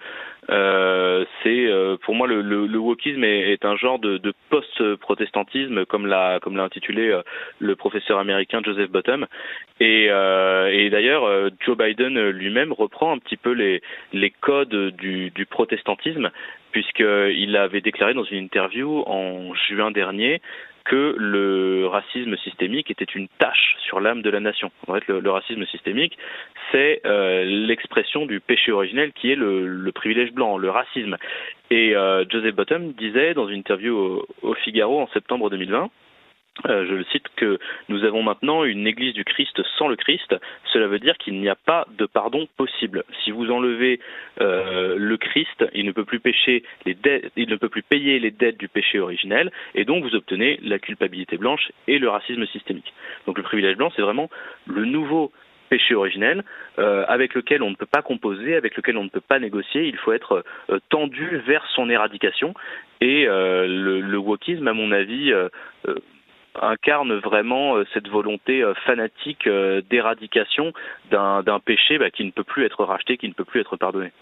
Euh, 0.51 1.25
c'est 1.43 1.67
euh, 1.67 1.97
pour 2.05 2.15
moi 2.15 2.27
le, 2.27 2.43
le, 2.43 2.79
wokisme 2.79 3.25
est, 3.25 3.65
un 3.65 3.77
genre 3.77 3.99
de, 3.99 4.21
post-protestantisme, 4.51 5.87
comme 5.87 6.07
l'a 6.07 6.41
comme 6.43 6.57
l'a 6.57 6.65
intitulé 6.65 7.09
euh, 7.09 7.23
le 7.61 7.77
professeur 7.77 8.19
américain 8.19 8.61
Joseph 8.63 8.91
Bottom. 8.91 9.27
Et, 9.81 10.09
d'ailleurs, 10.91 11.51
Joe 11.65 11.79
Biden 11.79 12.29
lui-même 12.31 12.73
reprend 12.73 13.13
un 13.13 13.19
petit 13.19 13.39
peu 13.39 13.53
les 13.53 13.81
les 14.13 14.31
codes 14.31 14.95
du, 14.97 15.31
du 15.31 15.47
protestantisme, 15.47 16.31
puisqu'il 16.73 17.57
avait 17.57 17.81
déclaré 17.81 18.13
dans 18.13 18.25
une 18.25 18.45
interview 18.45 19.03
en 19.07 19.55
juin 19.55 19.91
dernier 19.91 20.43
que 20.91 21.15
le 21.17 21.87
racisme 21.87 22.37
systémique 22.39 22.91
était 22.91 23.05
une 23.05 23.29
tâche 23.39 23.77
sur 23.79 24.01
l'âme 24.01 24.23
de 24.23 24.31
la 24.31 24.41
nation. 24.41 24.73
En 24.89 24.95
fait, 24.95 25.07
le, 25.07 25.31
racisme 25.31 25.65
systémique, 25.67 26.19
c'est 26.73 27.01
euh, 27.07 27.45
l'expression 27.45 28.27
du 28.27 28.41
péché 28.41 28.73
originel 28.73 29.13
qui 29.13 29.31
est 29.31 29.37
le, 29.37 29.93
privilège 29.93 30.33
blanc, 30.33 30.59
le 30.59 30.69
racisme. 30.69 31.17
Et 31.71 31.95
euh, 31.95 32.25
Joseph 32.29 32.57
Bottom 32.57 32.93
disait 32.95 33.35
dans 33.35 33.47
une 33.47 33.61
interview 33.61 34.25
au 34.43 34.55
Figaro 34.55 35.01
en 35.01 35.07
septembre 35.09 35.49
2020 35.49 35.91
euh, 36.67 36.87
je 36.89 36.95
le 36.95 37.05
cite 37.05 37.27
que 37.37 37.59
nous 37.89 38.05
avons 38.05 38.23
maintenant 38.23 38.65
une 38.65 38.87
Église 38.87 39.15
du 39.15 39.25
Christ 39.25 39.61
sans 39.79 39.89
le 39.89 39.97
Christ. 39.97 40.35
Cela 40.73 40.87
veut 40.87 40.99
dire 40.99 41.17
qu'il 41.19 41.41
n'y 41.41 41.49
a 41.49 41.55
pas 41.55 41.87
de 41.99 42.07
pardon 42.07 42.49
possible. 42.57 43.05
Si 43.25 43.31
vous 43.31 43.51
enlevez 43.51 44.01
euh, 44.41 44.97
le 44.97 45.17
Christ, 45.17 45.65
il 45.75 45.87
ne 45.87 45.93
peut 45.93 46.05
plus 46.05 46.21
pécher 46.21 46.63
les 46.85 46.97
il 47.37 47.49
ne 47.49 47.57
peut 47.57 47.69
plus 47.69 47.83
payer 47.83 48.19
les 48.19 48.31
dettes 48.31 48.59
du 48.59 48.69
péché 48.69 48.99
originel, 48.99 49.51
et 49.75 49.85
donc 49.85 50.05
vous 50.05 50.15
obtenez 50.15 50.59
la 50.63 50.79
culpabilité 50.79 51.37
blanche 51.37 51.73
et 51.89 51.99
le 51.99 52.09
racisme 52.09 52.47
systémique. 52.47 52.93
Donc 53.27 53.37
le 53.37 53.43
privilège 53.43 53.77
blanc, 53.77 53.91
c'est 53.95 54.03
vraiment 54.03 54.31
le 54.67 54.85
nouveau 54.85 55.33
péché 55.71 55.95
originel 55.95 56.43
euh, 56.79 57.05
avec 57.09 57.35
lequel 57.35 57.63
on 57.63 57.71
ne 57.71 57.77
peut 57.77 57.87
pas 57.87 58.03
composer, 58.03 58.57
avec 58.57 58.77
lequel 58.77 58.99
on 58.99 59.05
ne 59.05 59.09
peut 59.09 59.23
pas 59.23 59.39
négocier. 59.39 59.85
Il 59.85 59.97
faut 59.97 60.13
être 60.13 60.45
euh, 60.69 60.79
tendu 60.91 61.39
vers 61.47 61.65
son 61.75 61.89
éradication. 61.89 62.53
Et 63.01 63.27
euh, 63.27 63.67
le, 63.67 64.01
le 64.01 64.19
wokisme, 64.19 64.69
à 64.69 64.75
mon 64.75 64.93
avis, 64.93 65.33
euh, 65.33 65.49
incarne 66.61 67.15
vraiment 67.15 67.77
euh, 67.77 67.87
cette 67.93 68.09
volonté 68.09 68.63
euh, 68.63 68.75
fanatique 68.87 69.47
euh, 69.47 69.83
d'éradication 69.89 70.73
d'un 71.11 71.61
péché 71.65 71.99
bah, 71.99 72.11
qui 72.11 72.25
ne 72.25 72.31
peut 72.31 72.45
plus 72.45 72.65
être 72.65 72.85
racheté, 72.85 73.17
qui 73.17 73.29
ne 73.29 73.35
peut 73.35 73.45
plus 73.45 73.61
être 73.61 73.77
pardonné. 73.77 74.13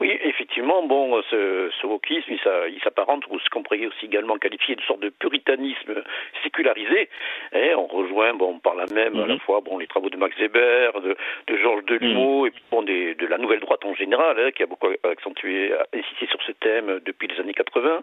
Oui, 0.00 0.18
effectivement 0.22 0.82
bon, 0.82 1.22
ce, 1.30 1.70
ce 1.80 1.86
wokisme, 1.86 2.32
il 2.32 2.80
s'apparente 2.82 3.24
ou 3.30 3.38
ce 3.38 3.48
qu'on 3.50 3.62
pourrait 3.62 3.86
aussi 3.86 4.06
également 4.06 4.36
qualifier 4.36 4.74
de 4.74 4.82
sorte 4.82 5.00
de 5.00 5.08
puritanisme 5.08 6.02
sécularisé. 6.42 7.08
Et 7.52 7.74
on 7.74 7.86
rejoint, 7.86 8.34
bon, 8.34 8.58
par 8.58 8.74
la 8.74 8.86
même, 8.86 9.16
à 9.18 9.26
la 9.26 9.34
mhm. 9.34 9.40
fois, 9.40 9.60
bon, 9.60 9.78
les 9.78 9.86
travaux 9.86 10.10
de 10.10 10.16
Max 10.16 10.36
Weber, 10.38 11.00
de, 11.00 11.16
de 11.46 11.56
Georges 11.56 11.84
Delumeau, 11.84 12.42
mhm. 12.42 12.46
et 12.46 12.50
puis 12.50 12.62
bon, 12.70 12.82
des, 12.82 13.14
de 13.14 13.26
la 13.26 13.38
nouvelle 13.38 13.60
droite 13.60 13.84
en 13.84 13.94
général, 13.94 14.38
hein, 14.38 14.50
qui 14.52 14.62
a 14.62 14.66
beaucoup 14.66 14.88
accentué, 15.04 15.72
insisté 15.94 16.26
sur 16.26 16.42
ce 16.42 16.52
thème 16.52 17.00
depuis 17.04 17.28
les 17.28 17.40
années 17.40 17.54
80. 17.54 18.00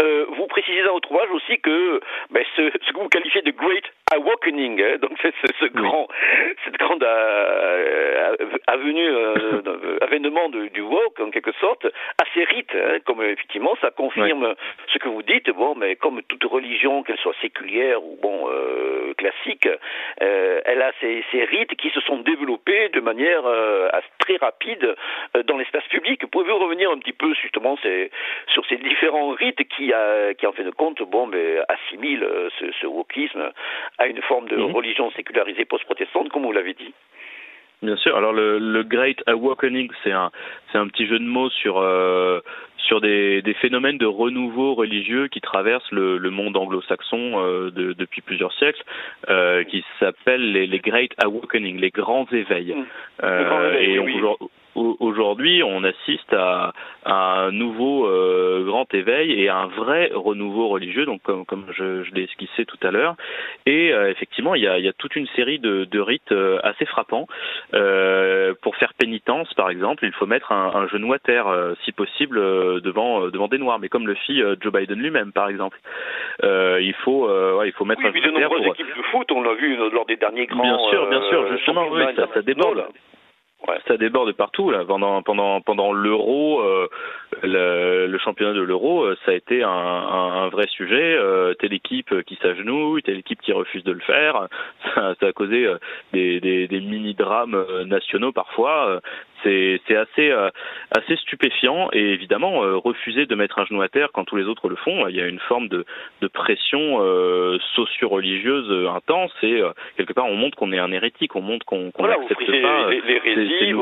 Euh, 0.00 0.26
vous 0.36 0.46
précisez 0.46 0.82
dans 0.82 0.94
votre 0.94 1.10
ouvrage 1.10 1.30
aussi 1.30 1.58
que 1.60 2.00
ben, 2.30 2.44
ce, 2.56 2.70
ce 2.86 2.92
que 2.92 2.98
vous 2.98 3.08
qualifiez 3.08 3.42
de 3.42 3.50
Great 3.50 3.84
Awakening, 4.14 4.82
hein, 4.82 4.96
donc 5.00 5.12
c'est 5.22 5.32
ce, 5.58 5.66
grand, 5.66 6.06
cette 6.64 6.78
grande 6.78 7.02
euh, 7.02 8.36
avenue, 8.66 9.08
euh, 9.08 9.98
avènement 10.02 10.48
du 10.48 10.80
woke 10.80 11.20
quelque 11.32 11.52
sorte, 11.52 11.86
assez 12.22 12.44
rite, 12.44 12.74
hein, 12.74 12.98
comme 13.04 13.22
effectivement 13.22 13.74
ça 13.80 13.90
confirme 13.90 14.54
ce 14.92 14.98
que 14.98 15.08
vous 15.08 15.22
dites. 15.22 15.50
Bon, 15.50 15.74
mais 15.74 15.96
comme 15.96 16.22
toute 16.22 16.44
religion, 16.44 17.02
qu'elle 17.02 17.18
soit 17.18 17.34
séculière 17.40 18.02
ou 18.04 18.18
bon 18.20 18.48
euh, 18.48 19.14
classique, 19.14 19.68
euh, 20.22 20.60
elle 20.64 20.82
a 20.82 20.92
ces, 21.00 21.24
ces, 21.32 21.44
rites 21.44 21.74
qui 21.76 21.90
se 21.90 22.00
sont 22.02 22.18
développés 22.18 22.88
de 22.90 23.00
manière 23.00 23.44
euh, 23.46 23.88
très 24.18 24.36
rapide 24.36 24.94
dans 25.46 25.56
l'espace 25.56 25.86
public. 25.88 26.26
Pouvez-vous 26.26 26.58
revenir 26.58 26.90
un 26.90 26.98
petit 26.98 27.12
peu 27.12 27.34
justement 27.34 27.76
sur 28.48 28.66
ces 28.66 28.76
différents 28.76 29.30
rites 29.30 29.66
qui, 29.68 29.92
a, 29.92 30.34
qui 30.34 30.46
en 30.46 30.52
fait 30.52 30.64
de 30.64 30.70
compte, 30.70 31.02
bon, 31.02 31.26
mais 31.26 31.58
assimilent 31.68 32.28
ce, 32.58 32.70
ce 32.80 32.86
wokisme 32.86 33.50
à 33.98 34.06
une 34.06 34.22
forme 34.22 34.48
de 34.48 34.56
mhm. 34.56 34.72
religion 34.72 35.10
sécularisée 35.12 35.64
post-protestante, 35.64 36.28
comme 36.30 36.44
vous 36.44 36.52
l'avez 36.52 36.74
dit? 36.74 36.94
Bien 37.82 37.96
sûr. 37.96 38.16
Alors 38.16 38.32
le, 38.32 38.58
le 38.58 38.82
Great 38.84 39.18
Awakening, 39.26 39.90
c'est 40.04 40.12
un, 40.12 40.30
c'est 40.70 40.78
un 40.78 40.86
petit 40.86 41.06
jeu 41.06 41.18
de 41.18 41.24
mots 41.24 41.50
sur 41.50 41.78
euh, 41.78 42.40
sur 42.78 43.00
des, 43.00 43.42
des, 43.42 43.54
phénomènes 43.54 43.98
de 43.98 44.06
renouveau 44.06 44.74
religieux 44.74 45.28
qui 45.28 45.40
traversent 45.40 45.90
le, 45.90 46.16
le 46.16 46.30
monde 46.30 46.56
anglo-saxon 46.56 47.32
euh, 47.36 47.70
de, 47.70 47.92
depuis 47.92 48.20
plusieurs 48.20 48.52
siècles, 48.54 48.82
euh, 49.28 49.62
qui 49.64 49.84
s'appellent 49.98 50.52
les, 50.52 50.66
les, 50.66 50.78
Great 50.78 51.12
Awakening, 51.22 51.78
les 51.78 51.90
grands 51.90 52.26
éveils. 52.32 52.74
Et 53.80 53.98
oui 53.98 54.20
aujourd'hui, 54.74 55.62
on 55.62 55.84
assiste 55.84 56.32
à, 56.32 56.72
un 57.04 57.50
nouveau 57.50 58.06
euh, 58.06 58.64
grand 58.64 58.92
éveil 58.94 59.32
et 59.32 59.48
à 59.48 59.56
un 59.56 59.66
vrai 59.66 60.10
renouveau 60.14 60.68
religieux, 60.68 61.04
donc 61.04 61.22
comme, 61.22 61.44
comme 61.44 61.66
je, 61.72 62.04
je 62.04 62.14
l'ai 62.14 62.24
esquissé 62.24 62.64
tout 62.64 62.78
à 62.82 62.90
l'heure. 62.90 63.16
Et 63.66 63.92
euh, 63.92 64.10
effectivement, 64.10 64.54
il 64.54 64.62
y, 64.62 64.68
a, 64.68 64.78
il 64.78 64.84
y, 64.84 64.88
a, 64.88 64.92
toute 64.92 65.16
une 65.16 65.26
série 65.28 65.58
de, 65.58 65.84
de 65.84 66.00
rites 66.00 66.32
euh, 66.32 66.60
assez 66.62 66.86
frappants. 66.86 67.26
pour 68.62 68.76
faire 68.76 68.94
pénitence, 68.94 69.52
par 69.54 69.70
exemple, 69.70 70.04
il 70.04 70.12
faut 70.12 70.26
mettre 70.26 70.52
un, 70.52 70.70
un 70.74 70.88
genou 70.88 71.12
à 71.12 71.18
terre, 71.18 71.46
si 71.84 71.92
possible, 71.92 72.36
devant 72.82 73.28
devant 73.28 73.48
des 73.48 73.58
noirs, 73.58 73.78
mais 73.78 73.88
comme 73.88 74.06
le 74.06 74.14
fit 74.14 74.42
Joe 74.60 74.72
Biden 74.72 74.98
lui-même, 74.98 75.32
par 75.32 75.48
exemple. 75.48 75.78
il 76.42 76.94
faut 77.04 77.28
ouais, 77.28 77.68
il 77.68 77.72
faut 77.72 77.84
mettre 77.84 78.02
un 78.02 78.12
genou 78.12 78.18
à 78.18 78.22
terre. 78.22 78.32
De 78.32 78.54
nombreuses 78.54 78.66
équipes 78.66 78.96
de 78.96 79.02
foot, 79.10 79.32
on 79.32 79.42
l'a 79.42 79.54
vu 79.54 79.76
lors 79.92 80.06
des 80.06 80.16
derniers 80.16 80.46
grands. 80.46 80.62
Bien 80.62 80.78
sûr, 80.90 81.08
bien 81.08 81.22
sûr, 81.28 81.52
justement, 81.52 81.88
oui, 81.90 82.04
ça, 82.16 82.28
ça 82.32 82.42
déborde. 82.42 82.84
Ouais. 83.68 83.78
Ça 83.86 83.96
déborde 83.96 84.32
partout 84.32 84.70
là. 84.70 84.84
Pendant 84.84 85.22
pendant 85.22 85.60
pendant 85.60 85.92
l'euro, 85.92 86.60
euh, 86.62 86.88
le, 87.42 88.06
le, 88.08 88.18
championnat 88.18 88.54
de 88.54 88.60
l'euro, 88.60 89.04
euh, 89.04 89.16
ça 89.24 89.30
a 89.30 89.34
été 89.34 89.62
un, 89.62 89.68
un, 89.68 90.44
un 90.44 90.48
vrai 90.48 90.66
sujet. 90.68 91.16
Euh, 91.16 91.54
telle 91.54 91.72
équipe 91.72 92.22
qui 92.24 92.36
s'agenouille, 92.42 93.02
telle 93.02 93.18
équipe 93.18 93.40
qui 93.40 93.52
refuse 93.52 93.84
de 93.84 93.92
le 93.92 94.00
faire. 94.00 94.48
Ça, 94.94 95.14
ça 95.20 95.26
a 95.26 95.32
causé 95.32 95.64
euh, 95.66 95.78
des, 96.12 96.40
des, 96.40 96.66
des 96.66 96.80
mini 96.80 97.14
drames 97.14 97.64
nationaux 97.86 98.32
parfois 98.32 99.00
c'est 99.42 99.96
assez 99.96 100.30
euh, 100.30 100.50
assez 100.90 101.16
stupéfiant 101.16 101.88
et 101.92 102.12
évidemment 102.12 102.64
euh, 102.64 102.76
refuser 102.76 103.26
de 103.26 103.34
mettre 103.34 103.58
un 103.58 103.64
genou 103.64 103.82
à 103.82 103.88
terre 103.88 104.10
quand 104.12 104.24
tous 104.24 104.36
les 104.36 104.44
autres 104.44 104.68
le 104.68 104.76
font, 104.76 105.06
il 105.08 105.16
y 105.16 105.20
a 105.20 105.26
une 105.26 105.38
forme 105.40 105.68
de, 105.68 105.84
de 106.20 106.28
pression 106.28 106.98
euh, 107.00 107.58
socio-religieuse 107.74 108.88
intense 108.94 109.32
et 109.42 109.62
quelque 109.96 110.12
part 110.12 110.26
on 110.26 110.36
montre 110.36 110.56
qu'on 110.56 110.72
est 110.72 110.78
un 110.78 110.92
hérétique, 110.92 111.36
on 111.36 111.42
montre 111.42 111.64
qu'on 111.66 111.92
n'accepte 112.00 112.62
pas 112.62 112.90
les, 112.90 113.00
les, 113.34 113.72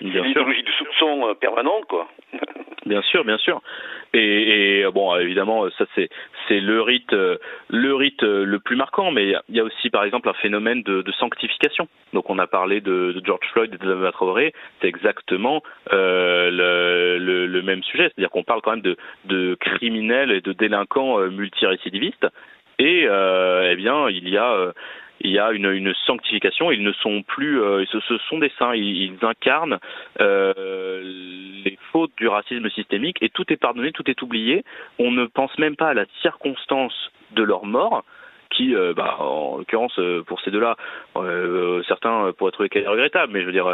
l'idéologie 0.00 0.62
du 0.62 0.72
soupçon 0.72 1.34
permanent, 1.40 1.80
quoi. 1.88 2.08
bien 2.86 3.02
sûr, 3.02 3.24
bien 3.24 3.38
sûr. 3.38 3.60
Et, 4.12 4.80
et 4.80 4.90
bon, 4.92 5.16
évidemment, 5.16 5.68
ça 5.76 5.86
c'est 5.94 6.08
c'est 6.46 6.60
le 6.60 6.80
rite 6.82 7.12
le 7.12 7.94
rite 7.94 8.22
le 8.22 8.58
plus 8.60 8.76
marquant, 8.76 9.10
mais 9.10 9.34
il 9.48 9.56
y 9.56 9.60
a 9.60 9.64
aussi 9.64 9.90
par 9.90 10.04
exemple 10.04 10.28
un 10.28 10.34
phénomène 10.34 10.82
de, 10.82 11.02
de 11.02 11.12
sanctification. 11.12 11.88
Donc 12.12 12.30
on 12.30 12.38
a 12.38 12.46
parlé 12.46 12.80
de, 12.80 13.12
de 13.12 13.22
George 13.24 13.46
Floyd 13.52 13.74
et 13.74 13.78
de 13.78 14.10
Traoré, 14.10 14.52
c'est 14.80 14.88
exactement 14.88 15.62
euh, 15.92 16.50
le, 16.50 17.18
le, 17.18 17.46
le, 17.46 17.62
même 17.62 17.82
sujet, 17.82 18.04
c'est-à-dire 18.04 18.30
qu'on 18.30 18.44
parle 18.44 18.62
quand 18.62 18.70
même 18.70 18.82
de, 18.82 18.96
de 19.24 19.56
criminels 19.56 20.30
et 20.30 20.40
de 20.40 20.52
délinquants 20.52 21.18
euh, 21.18 21.30
multirécidivistes. 21.30 22.26
Et 22.78 23.04
euh, 23.06 23.70
eh 23.70 23.76
bien, 23.76 24.08
il 24.08 24.28
y 24.28 24.36
a 24.36 24.52
euh, 24.52 24.72
il 25.24 25.30
y 25.30 25.38
a 25.38 25.50
une, 25.52 25.94
sanctification. 26.06 26.70
Ils 26.70 26.82
ne 26.82 26.92
sont 26.92 27.22
plus, 27.22 27.60
euh, 27.60 27.84
ce, 27.90 28.18
sont 28.28 28.38
des 28.38 28.52
saints. 28.58 28.74
Ils, 28.74 29.16
incarnent 29.22 29.78
euh, 30.20 31.02
les 31.64 31.78
fautes 31.90 32.12
du 32.18 32.28
racisme 32.28 32.68
systémique 32.70 33.16
et 33.22 33.30
tout 33.30 33.50
est 33.50 33.56
pardonné, 33.56 33.90
tout 33.92 34.08
est 34.10 34.20
oublié. 34.22 34.64
On 34.98 35.10
ne 35.10 35.24
pense 35.24 35.56
même 35.58 35.76
pas 35.76 35.88
à 35.88 35.94
la 35.94 36.04
circonstance 36.20 37.10
de 37.32 37.42
leur 37.42 37.64
mort 37.64 38.04
qui, 38.50 38.76
euh, 38.76 38.92
bah, 38.94 39.16
en 39.18 39.56
l'occurrence, 39.58 39.98
pour 40.26 40.40
ces 40.42 40.50
deux-là, 40.52 40.76
certains 41.88 42.32
pourraient 42.36 42.52
trouver 42.52 42.68
qu'elle 42.68 42.84
est 42.84 42.88
regrettable, 42.88 43.32
mais 43.32 43.40
je 43.40 43.46
veux 43.46 43.52
dire, 43.52 43.66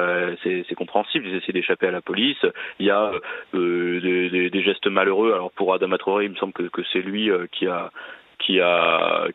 c'est 0.43 0.75
compréhensible. 0.75 1.27
Ils 1.27 1.35
essaient 1.35 1.53
d'échapper 1.53 1.89
à 1.89 1.91
la 1.91 2.01
police. 2.01 2.47
Il 2.79 2.87
y 2.87 2.91
a 2.91 3.11
des, 3.53 4.63
gestes 4.63 4.87
malheureux. 4.87 5.33
Alors 5.33 5.51
pour 5.51 5.75
Adam 5.75 5.95
Traoré, 5.99 6.27
il 6.27 6.31
me 6.31 6.37
semble 6.37 6.53
que 6.53 6.83
c'est 6.93 7.03
lui 7.03 7.29
qui 7.53 7.67
a 7.67 7.91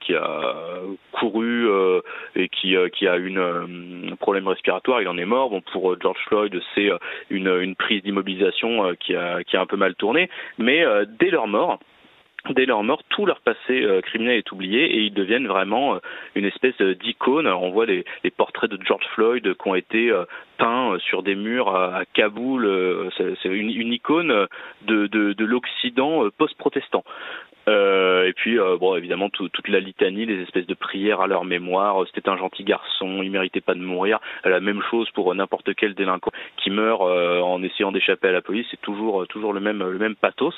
qui 0.01 0.15
a 0.15 0.79
couru 1.11 1.67
euh, 1.69 2.01
et 2.35 2.49
qui 2.49 2.75
euh, 2.75 2.89
qui 2.89 3.07
a 3.07 3.17
une 3.17 3.39
un 4.11 4.15
problème 4.15 4.47
respiratoire, 4.47 5.01
il 5.01 5.07
en 5.07 5.17
est 5.17 5.25
mort. 5.25 5.49
Bon 5.49 5.61
pour 5.61 5.99
George 6.01 6.19
Floyd, 6.27 6.59
c'est 6.73 6.89
une 7.29 7.75
prise 7.75 8.03
d'immobilisation 8.03 8.95
qui 8.99 9.15
a 9.15 9.41
un 9.53 9.65
peu 9.65 9.77
mal 9.77 9.95
tourné, 9.95 10.29
mais 10.57 10.85
dès 11.19 11.29
leur 11.29 11.47
mort 11.47 11.79
Dès 12.51 12.65
leur 12.65 12.83
mort, 12.83 13.01
tout 13.09 13.25
leur 13.25 13.39
passé 13.39 13.81
euh, 13.83 14.01
criminel 14.01 14.37
est 14.37 14.51
oublié 14.51 14.85
et 14.85 14.99
ils 14.99 15.13
deviennent 15.13 15.47
vraiment 15.47 15.95
euh, 15.95 15.99
une 16.35 16.45
espèce 16.45 16.79
d'icône. 16.79 17.47
On 17.47 17.71
voit 17.71 17.87
les, 17.87 18.05
portraits 18.37 18.69
de 18.69 18.77
George 18.85 19.05
Floyd 19.15 19.55
qui 19.55 19.67
ont 19.67 19.73
été 19.73 20.11
euh, 20.11 20.25
peints 20.59 20.95
sur 20.99 21.23
des 21.23 21.33
murs 21.33 21.75
à, 21.75 22.03
Kaboul. 22.13 23.09
C'est 23.17 23.49
une, 23.49 23.93
icône 23.93 24.47
de 24.83 25.45
l'Occident 25.45 26.29
post-protestant. 26.37 27.03
Euh, 27.67 28.27
et 28.27 28.33
puis, 28.33 28.59
euh, 28.59 28.77
bon, 28.77 28.95
évidemment, 28.95 29.29
tout, 29.29 29.49
toute 29.49 29.67
la 29.67 29.79
litanie, 29.79 30.25
les 30.25 30.41
espèces 30.43 30.67
de 30.67 30.73
prières 30.73 31.21
à 31.21 31.27
leur 31.27 31.45
mémoire. 31.45 32.05
C'était 32.13 32.29
un 32.29 32.37
gentil 32.37 32.63
garçon, 32.63 33.21
il 33.23 33.31
méritait 33.31 33.61
pas 33.61 33.73
de 33.73 33.79
mourir. 33.79 34.19
La 34.43 34.59
même 34.59 34.81
chose 34.89 35.09
pour 35.11 35.33
n'importe 35.33 35.73
quel 35.75 35.93
délinquant 35.93 36.31
qui 36.57 36.69
meurt 36.69 37.01
euh, 37.01 37.39
en 37.39 37.63
essayant 37.63 37.91
d'échapper 37.91 38.27
à 38.27 38.31
la 38.31 38.41
police. 38.41 38.67
C'est 38.71 38.81
toujours, 38.81 39.27
toujours 39.27 39.53
le 39.53 39.59
même, 39.59 39.79
le 39.79 39.97
même 39.97 40.15
pathos. 40.15 40.55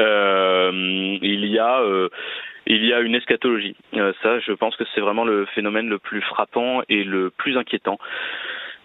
Euh, 0.00 0.70
il 1.22 1.46
y 1.46 1.58
a 1.58 1.82
il 2.68 2.84
y 2.84 2.92
a 2.92 3.00
une 3.00 3.14
eschatologie. 3.14 3.74
Euh, 3.94 4.12
ça, 4.22 4.38
je 4.40 4.52
pense 4.52 4.76
que 4.76 4.84
c'est 4.94 5.00
vraiment 5.00 5.24
le 5.24 5.46
phénomène 5.46 5.88
le 5.88 5.98
plus 5.98 6.20
frappant 6.20 6.82
et 6.88 7.02
le 7.02 7.30
plus 7.30 7.56
inquiétant. 7.56 7.98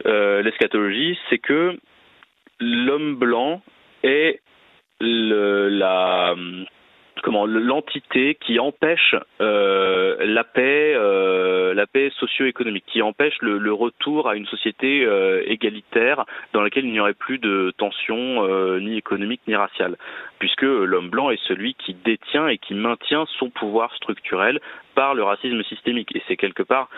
Euh, 0.05 0.41
L'eschatologie, 0.41 1.19
c'est 1.29 1.37
que 1.37 1.77
l'homme 2.61 3.15
blanc 3.15 3.61
est 4.03 4.39
le, 5.01 5.67
la 5.67 6.33
comment 7.23 7.45
l'entité 7.45 8.35
qui 8.35 8.59
empêche 8.59 9.15
euh, 9.41 10.17
la 10.19 10.43
paix, 10.43 10.93
euh, 10.95 11.73
la 11.73 11.87
paix 11.87 12.11
socio-économique, 12.19 12.83
qui 12.85 13.01
empêche 13.01 13.37
le, 13.41 13.73
retour 13.73 14.29
à 14.29 14.35
une 14.35 14.45
société 14.45 15.05
euh, 15.05 15.41
égalitaire 15.47 16.25
dans 16.51 16.61
laquelle 16.61 16.85
il 16.85 16.91
n'y 16.91 16.99
aurait 16.99 17.13
plus 17.13 17.39
de 17.39 17.73
tension 17.77 18.45
euh, 18.45 18.79
ni 18.79 18.97
économique 18.97 19.41
ni 19.47 19.55
raciale, 19.55 19.95
puisque 20.37 20.61
l'homme 20.61 21.09
blanc 21.09 21.31
est 21.31 21.41
celui 21.47 21.73
qui 21.73 21.95
détient 21.95 22.47
et 22.49 22.57
qui 22.57 22.75
maintient 22.75 23.25
son 23.39 23.49
pouvoir 23.49 23.95
structurel 23.95 24.59
par 24.95 25.13
le 25.13 25.23
racisme 25.23 25.63
systémique. 25.63 26.15
Et 26.15 26.21
c'est 26.27 26.37
quelque 26.37 26.63
part 26.63 26.89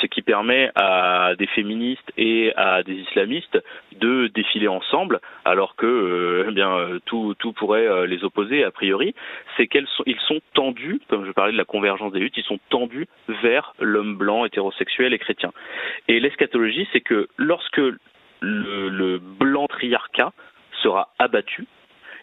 ce 0.00 0.06
qui 0.06 0.22
permet 0.22 0.70
à 0.74 1.34
des 1.38 1.46
féministes 1.46 2.12
et 2.16 2.52
à 2.56 2.82
des 2.82 2.94
islamistes 2.94 3.58
de 3.98 4.28
défiler 4.28 4.68
ensemble, 4.68 5.20
alors 5.44 5.76
que 5.76 5.86
euh, 5.86 6.46
eh 6.48 6.52
bien 6.52 6.98
tout, 7.06 7.34
tout 7.38 7.52
pourrait 7.52 7.86
euh, 7.86 8.06
les 8.06 8.24
opposer 8.24 8.64
a 8.64 8.70
priori. 8.70 9.14
C'est 9.56 9.66
qu'ils 9.66 9.86
sont, 9.96 10.04
ils 10.06 10.20
sont 10.20 10.40
tendus, 10.54 11.00
comme 11.08 11.26
je 11.26 11.32
parlais 11.32 11.52
de 11.52 11.58
la 11.58 11.64
convergence 11.64 12.12
des 12.12 12.20
luttes, 12.20 12.36
ils 12.36 12.44
sont 12.44 12.60
tendus 12.70 13.06
vers 13.42 13.74
l'homme 13.78 14.16
blanc, 14.16 14.44
hétérosexuel 14.44 15.12
et 15.12 15.18
chrétien. 15.18 15.52
Et 16.08 16.20
l'eschatologie, 16.20 16.88
c'est 16.92 17.00
que 17.00 17.28
lorsque 17.36 17.78
le, 17.78 18.88
le 18.88 19.18
blanc 19.18 19.66
triarcat 19.68 20.32
sera 20.82 21.08
abattu, 21.18 21.66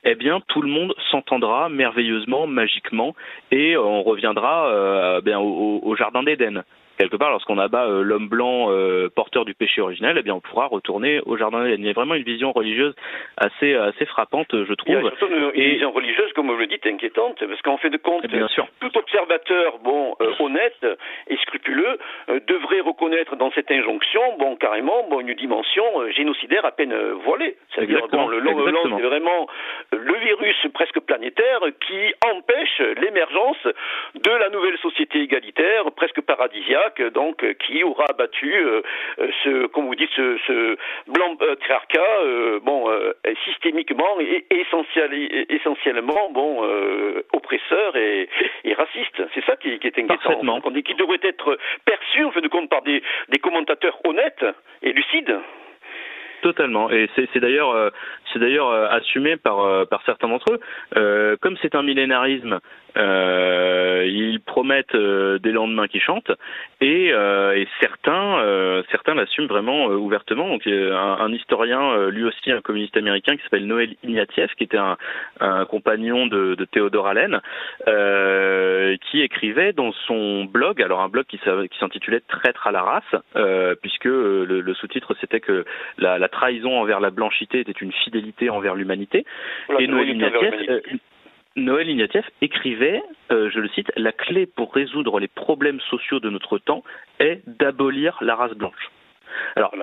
eh 0.04 0.16
bien 0.16 0.42
tout 0.48 0.62
le 0.62 0.70
monde 0.70 0.94
s'entendra 1.12 1.70
merveilleusement, 1.70 2.48
magiquement, 2.48 3.16
et 3.52 3.78
on 3.78 4.04
reviendra 4.04 4.68
euh, 4.68 5.22
bien 5.22 5.40
au, 5.40 5.80
au 5.84 5.96
jardin 5.96 6.24
d'Éden 6.24 6.64
quelque 7.00 7.16
part, 7.16 7.30
lorsqu'on 7.32 7.58
abat 7.58 7.88
l'homme 7.88 8.28
blanc 8.28 8.70
porteur 9.16 9.46
du 9.46 9.54
péché 9.54 9.82
originel, 9.82 10.18
eh 10.20 10.22
bien, 10.22 10.36
on 10.36 10.42
pourra 10.42 10.68
retourner 10.68 11.22
au 11.26 11.38
jardin 11.38 11.64
d'Éden. 11.64 11.80
Il 11.80 11.88
y 11.88 11.90
a 11.90 11.94
vraiment 11.94 12.16
une 12.16 12.24
vision 12.24 12.52
religieuse 12.52 12.94
assez 13.38 13.74
assez 13.74 14.06
frappante, 14.06 14.48
je 14.52 14.74
trouve. 14.74 14.96
Il 14.96 15.04
y 15.04 15.08
a 15.08 15.10
surtout 15.18 15.28
une, 15.28 15.52
vision 15.52 15.92
religieuse, 15.92 16.32
comme 16.34 16.52
vous 16.52 16.58
le 16.58 16.68
dites, 16.68 16.86
inquiétante, 16.86 17.44
parce 17.46 17.62
qu'en 17.62 17.78
fait 17.78 17.90
de 17.90 17.98
compte, 17.98 18.28
bien 18.28 18.48
sûr. 18.50 18.68
tout 18.80 18.96
observateur, 18.98 19.80
bon, 19.80 20.16
honnête 20.40 20.86
et 21.28 21.38
scrupuleux, 21.38 21.98
devrait 22.48 22.82
reconnaître 22.82 23.36
dans 23.36 23.52
cette 23.52 23.72
injonction, 23.72 24.22
bon, 24.38 24.56
carrément, 24.56 25.08
bon, 25.10 25.22
une 25.22 25.34
dimension 25.34 25.84
génocidaire 26.16 26.66
à 26.66 26.72
peine 26.72 26.96
voilée. 27.24 27.56
C'est-à-dire, 27.74 28.08
le 28.12 28.40
long 28.40 28.60
c'est 28.98 29.04
vraiment 29.04 29.48
le 29.92 30.16
virus 30.20 30.56
presque 30.74 31.00
planétaire 31.00 31.62
qui 31.88 32.14
empêche 32.30 32.80
l'émergence 33.02 33.64
de 34.16 34.32
la 34.32 34.50
nouvelle 34.50 34.78
société 34.80 35.22
égalitaire, 35.22 35.86
presque 35.96 36.22
paradisiaque, 36.22 36.89
donc 36.98 37.46
qui 37.60 37.84
aura 37.84 38.08
battu 38.18 38.54
euh, 38.54 38.82
ce, 39.44 39.68
comme 39.68 39.86
vous 39.86 39.96
dites, 39.96 40.10
ce, 40.16 40.38
ce 40.48 40.78
blanc 41.08 41.38
euh, 41.42 41.56
euh 41.96 42.60
bon, 42.62 42.90
euh, 42.90 43.14
systémiquement 43.46 44.20
et 44.20 44.46
essentiel, 44.50 45.14
essentiellement, 45.50 46.30
bon, 46.32 46.64
oppresseur 47.34 47.96
et, 47.96 48.30
et 48.64 48.74
raciste. 48.74 49.22
C'est 49.34 49.44
ça 49.46 49.56
qui, 49.56 49.78
qui, 49.80 49.88
est 49.88 50.00
inquiétant. 50.00 50.62
Qui 50.86 50.96
devrait 50.96 51.20
être 51.24 51.58
perçu, 51.86 52.24
en 52.24 52.32
fait 52.32 52.42
de 52.42 52.48
compte, 52.48 52.70
par 52.70 52.82
des, 52.82 53.02
des 53.30 53.40
commentateurs 53.40 54.00
honnêtes 54.06 54.46
et 54.82 54.94
lucides. 54.94 55.40
Totalement, 56.42 56.90
et 56.90 57.10
c'est 57.16 57.40
d'ailleurs 57.40 57.72
euh, 57.72 57.90
c'est 58.32 58.40
d'ailleurs 58.40 58.70
euh, 58.70 58.88
assumé 58.90 59.36
par 59.36 59.60
euh, 59.60 59.84
par 59.84 60.02
certains 60.06 60.30
d'entre 60.30 60.54
eux. 60.54 61.38
comme 61.42 61.58
c'est 61.62 61.76
un 61.76 61.84
millénarisme 61.84 62.60
euh, 62.98 64.06
ils 64.08 64.40
promettent 64.40 64.96
euh, 64.96 65.40
des 65.40 65.52
lendemains 65.52 65.88
qui 65.88 66.00
chantent 66.00 66.32
et, 66.82 67.12
euh, 67.14 67.56
et 67.56 67.68
certains 67.80 68.40
euh, 68.40 68.84
certains 68.92 69.16
l'assument 69.16 69.48
vraiment 69.48 69.88
ouvertement. 69.88 70.48
Donc 70.48 70.66
un, 70.68 71.18
un, 71.20 71.32
historien, 71.32 72.08
lui 72.10 72.24
aussi 72.24 72.52
un 72.52 72.62
communiste 72.62 72.98
américain 72.98 73.36
qui 73.36 73.44
s'appelle 73.44 73.66
Noël 73.66 73.96
Ignatieff, 74.04 74.54
qui 74.56 74.64
était 74.64 74.78
un, 74.78 74.98
un 75.40 75.66
compagnon 75.66 76.28
de, 76.28 76.56
de 76.56 76.66
Théodore 76.66 77.08
Allen, 77.08 77.40
qui 79.10 79.22
écrivait 79.22 79.74
dans 79.74 79.92
son 80.08 80.46
blog, 80.46 80.82
alors 80.82 81.02
un 81.02 81.10
blog 81.10 81.26
qui, 81.26 81.38
qui 81.38 81.80
s'intitulait 81.80 82.22
Traître 82.28 82.68
à 82.68 82.72
la 82.72 82.82
race, 82.82 83.76
puisque 83.82 84.06
le, 84.06 84.46
le 84.46 84.74
sous-titre 84.74 85.16
c'était 85.20 85.40
que 85.40 85.66
la, 85.98 86.18
la, 86.18 86.30
trahison 86.30 86.80
envers 86.80 87.00
la 87.00 87.10
blanchité 87.10 87.60
était 87.60 87.72
une 87.72 87.92
fidélité 87.92 88.50
envers 88.50 88.76
l'humanité. 88.76 89.26
et 89.80 89.88
Noël 89.88 90.10
Ignatieff 90.10 91.00
Noël 91.60 91.90
Ignatieff 91.90 92.26
écrivait, 92.42 93.02
euh, 93.32 93.50
je 93.52 93.60
le 93.60 93.68
cite, 93.70 93.92
La 93.96 94.12
clé 94.12 94.46
pour 94.46 94.74
résoudre 94.74 95.20
les 95.20 95.28
problèmes 95.28 95.80
sociaux 95.82 96.20
de 96.20 96.30
notre 96.30 96.58
temps 96.58 96.84
est 97.20 97.42
d'abolir 97.48 98.18
la 98.22 98.36
race 98.36 98.54
blanche. 98.54 98.90
Alors, 99.56 99.74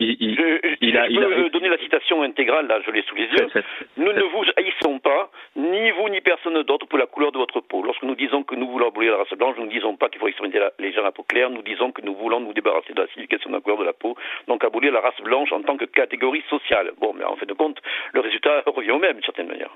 il, 0.00 0.16
il, 0.20 0.36
je, 0.36 0.76
il 0.80 0.96
a, 0.98 1.06
peux 1.06 1.50
donner 1.50 1.68
la 1.68 1.78
citation 1.78 2.22
intégrale, 2.22 2.66
là, 2.66 2.80
je 2.84 2.90
l'ai 2.90 3.02
sous 3.02 3.14
les 3.14 3.26
yeux. 3.26 3.48
nous 3.96 4.12
ne 4.12 4.22
vous 4.22 4.44
haïssons 4.56 4.98
pas, 4.98 5.30
ni 5.56 5.90
vous 5.92 6.08
ni 6.08 6.20
personne 6.20 6.60
d'autre, 6.62 6.86
pour 6.86 6.98
la 6.98 7.06
couleur 7.06 7.32
de 7.32 7.38
votre 7.38 7.60
peau. 7.60 7.82
Lorsque 7.82 8.02
nous 8.02 8.14
disons 8.14 8.42
que 8.42 8.54
nous 8.54 8.68
voulons 8.68 8.88
abolir 8.88 9.12
la 9.12 9.18
race 9.18 9.38
blanche, 9.38 9.56
nous 9.58 9.66
ne 9.66 9.70
disons 9.70 9.96
pas 9.96 10.08
qu'il 10.08 10.20
faut 10.20 10.28
exterminer 10.28 10.60
les 10.78 10.92
gens 10.92 11.04
à 11.04 11.12
peau 11.12 11.22
claire, 11.22 11.50
nous 11.50 11.62
disons 11.62 11.92
que 11.92 12.02
nous 12.02 12.14
voulons 12.14 12.40
nous 12.40 12.52
débarrasser 12.52 12.92
de 12.92 13.00
la 13.00 13.06
civilisation 13.08 13.50
de 13.50 13.56
la 13.56 13.60
couleur 13.60 13.78
de 13.78 13.84
la 13.84 13.92
peau, 13.92 14.16
donc 14.48 14.64
abolir 14.64 14.92
la 14.92 15.00
race 15.00 15.20
blanche 15.22 15.52
en 15.52 15.62
tant 15.62 15.76
que 15.76 15.84
catégorie 15.84 16.42
sociale. 16.50 16.92
Bon, 17.00 17.14
mais 17.14 17.24
en 17.24 17.36
fait 17.36 17.46
de 17.46 17.54
compte, 17.54 17.80
le 18.12 18.20
résultat 18.20 18.62
revient 18.66 18.92
au 18.92 18.98
même, 18.98 19.14
d'une 19.14 19.24
certaine 19.24 19.48
manière. 19.48 19.70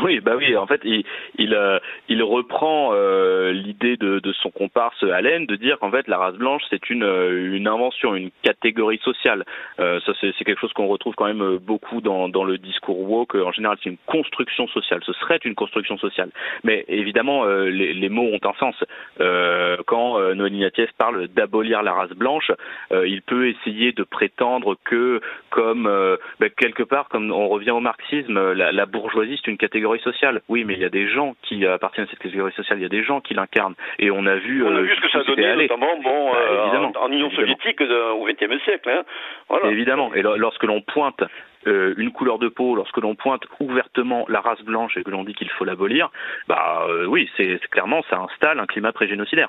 Oui, 0.00 0.20
bah 0.20 0.32
oui, 0.36 0.56
en 0.56 0.66
fait, 0.66 0.80
il, 0.84 1.04
il, 1.36 1.54
euh, 1.54 1.78
il 2.08 2.22
reprend 2.22 2.90
euh, 2.94 3.52
l'idée 3.52 3.98
de, 3.98 4.20
de, 4.20 4.32
son 4.32 4.50
comparse 4.50 5.02
Allen 5.02 5.44
de 5.44 5.54
dire 5.54 5.78
qu'en 5.78 5.90
fait, 5.90 6.08
la 6.08 6.16
race 6.16 6.36
blanche, 6.36 6.62
c'est 6.70 6.88
une, 6.88 7.02
euh, 7.02 7.54
une 7.54 7.68
invention, 7.68 8.14
une 8.14 8.30
catégorie 8.42 9.00
sociale. 9.04 9.44
Euh, 9.80 10.00
ça, 10.06 10.12
c'est 10.20 10.32
quelque 10.44 10.60
chose 10.60 10.72
qu'on 10.72 10.86
retrouve 10.86 11.14
quand 11.14 11.26
même 11.26 11.58
beaucoup 11.58 12.00
dans, 12.00 12.30
dans 12.30 12.44
le 12.44 12.56
discours 12.56 13.00
woke. 13.00 13.34
En 13.34 13.52
général, 13.52 13.76
c'est 13.82 13.90
une 13.90 13.98
construction 14.06 14.66
sociale. 14.68 15.00
Ce 15.04 15.12
serait 15.12 15.40
une 15.44 15.54
construction 15.54 15.98
sociale. 15.98 16.30
Mais 16.64 16.86
évidemment, 16.88 17.44
les, 17.44 17.92
les, 17.92 18.08
mots 18.08 18.30
ont 18.32 18.40
un 18.48 18.54
sens. 18.54 18.76
quand 19.86 20.18
Noël 20.34 20.54
Ignatieff 20.54 20.90
parle 20.96 21.28
d'abolir 21.28 21.82
la 21.82 21.92
race 21.92 22.10
blanche, 22.10 22.50
il 22.92 23.22
peut 23.22 23.48
essayer 23.48 23.92
de 23.92 24.04
prétendre 24.04 24.76
que, 24.84 25.20
comme 25.50 25.84
bah, 26.40 26.48
quelque 26.56 26.82
part, 26.82 27.08
comme 27.08 27.30
on 27.30 27.48
revient 27.48 27.70
au 27.70 27.80
marxisme, 27.80 28.52
la, 28.52 28.72
la 28.72 28.86
bourgeoisie, 28.86 29.38
c'est 29.42 29.50
une 29.50 29.58
catégorie 29.58 29.81
catégorie 29.82 30.00
sociale. 30.00 30.40
Oui, 30.48 30.64
mais 30.64 30.74
il 30.74 30.80
y 30.80 30.84
a 30.84 30.90
des 30.90 31.08
gens 31.08 31.34
qui 31.42 31.66
appartiennent 31.66 32.06
à 32.06 32.10
cette 32.10 32.20
catégorie 32.20 32.52
sociale, 32.52 32.78
il 32.78 32.82
y 32.82 32.86
a 32.86 32.88
des 32.88 33.02
gens 33.02 33.20
qui 33.20 33.34
l'incarnent. 33.34 33.74
Et 33.98 34.10
on 34.10 34.24
a 34.26 34.36
vu. 34.36 34.64
On 34.64 34.68
a 34.68 34.78
euh, 34.78 34.82
vu 34.82 34.94
ce 34.94 35.00
que 35.00 35.10
ça 35.10 35.24
donné, 35.24 35.56
notamment 35.56 35.98
bon, 36.02 36.32
bah, 36.32 36.38
euh, 36.38 36.98
en, 37.00 37.10
Union 37.10 37.30
soviétique 37.30 37.80
euh, 37.80 38.12
au 38.12 38.26
XXe 38.26 38.62
siècle. 38.64 38.88
Hein. 38.88 39.02
Voilà. 39.48 39.70
Évidemment. 39.70 40.14
Et 40.14 40.22
lorsque 40.22 40.62
l'on 40.62 40.80
pointe 40.82 41.22
euh, 41.66 41.94
une 41.96 42.10
couleur 42.10 42.38
de 42.38 42.48
peau, 42.48 42.74
lorsque 42.74 42.96
l'on 42.96 43.14
pointe 43.14 43.42
ouvertement 43.60 44.24
la 44.28 44.40
race 44.40 44.62
blanche 44.62 44.96
et 44.96 45.04
que 45.04 45.10
l'on 45.10 45.22
dit 45.22 45.34
qu'il 45.34 45.48
faut 45.50 45.64
l'abolir, 45.64 46.10
bah 46.48 46.86
euh, 46.88 47.06
oui, 47.06 47.30
c'est 47.36 47.60
clairement 47.70 48.02
ça 48.10 48.18
installe 48.18 48.58
un 48.58 48.66
climat 48.66 48.92
pré-génocidaire. 48.92 49.48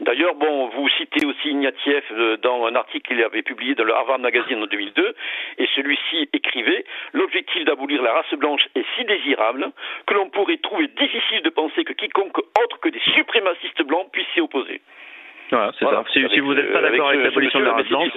D'ailleurs, 0.00 0.34
bon, 0.34 0.68
vous 0.68 0.88
citez 0.90 1.26
aussi 1.26 1.50
Ignatieff 1.50 2.04
euh, 2.12 2.36
dans 2.38 2.66
un 2.66 2.74
article 2.74 3.08
qu'il 3.08 3.22
avait 3.22 3.42
publié 3.42 3.74
dans 3.74 3.84
le 3.84 3.94
Harvard 3.94 4.18
Magazine 4.18 4.62
en 4.62 4.66
2002, 4.66 5.14
et 5.58 5.68
celui-ci 5.74 6.28
écrivait 6.32 6.84
L'objectif 7.12 7.64
d'abolir 7.64 8.02
la 8.02 8.12
race 8.12 8.34
blanche 8.34 8.62
est 8.74 8.84
si 8.96 9.04
désirable 9.04 9.70
que 10.06 10.14
l'on 10.14 10.28
pourrait 10.30 10.58
trouver 10.58 10.88
difficile 10.88 11.42
de 11.42 11.50
penser 11.50 11.84
que 11.84 11.92
quiconque 11.92 12.38
autre 12.38 12.80
que 12.80 12.88
des 12.88 13.00
suprémacistes 13.14 13.82
blancs 13.82 14.08
puisse 14.12 14.26
s'y 14.34 14.40
opposer. 14.40 14.80
Voilà, 15.50 15.72
c'est 15.78 15.84
ça. 15.84 16.04
Si, 16.12 16.26
si 16.28 16.40
vous 16.40 16.54
n'êtes 16.54 16.72
pas 16.72 16.82
d'accord 16.82 17.08
avec, 17.08 17.22
l'abolition 17.22 17.60
de 17.60 17.64
la 17.64 17.72
race 17.72 17.88
blanche, 17.88 18.10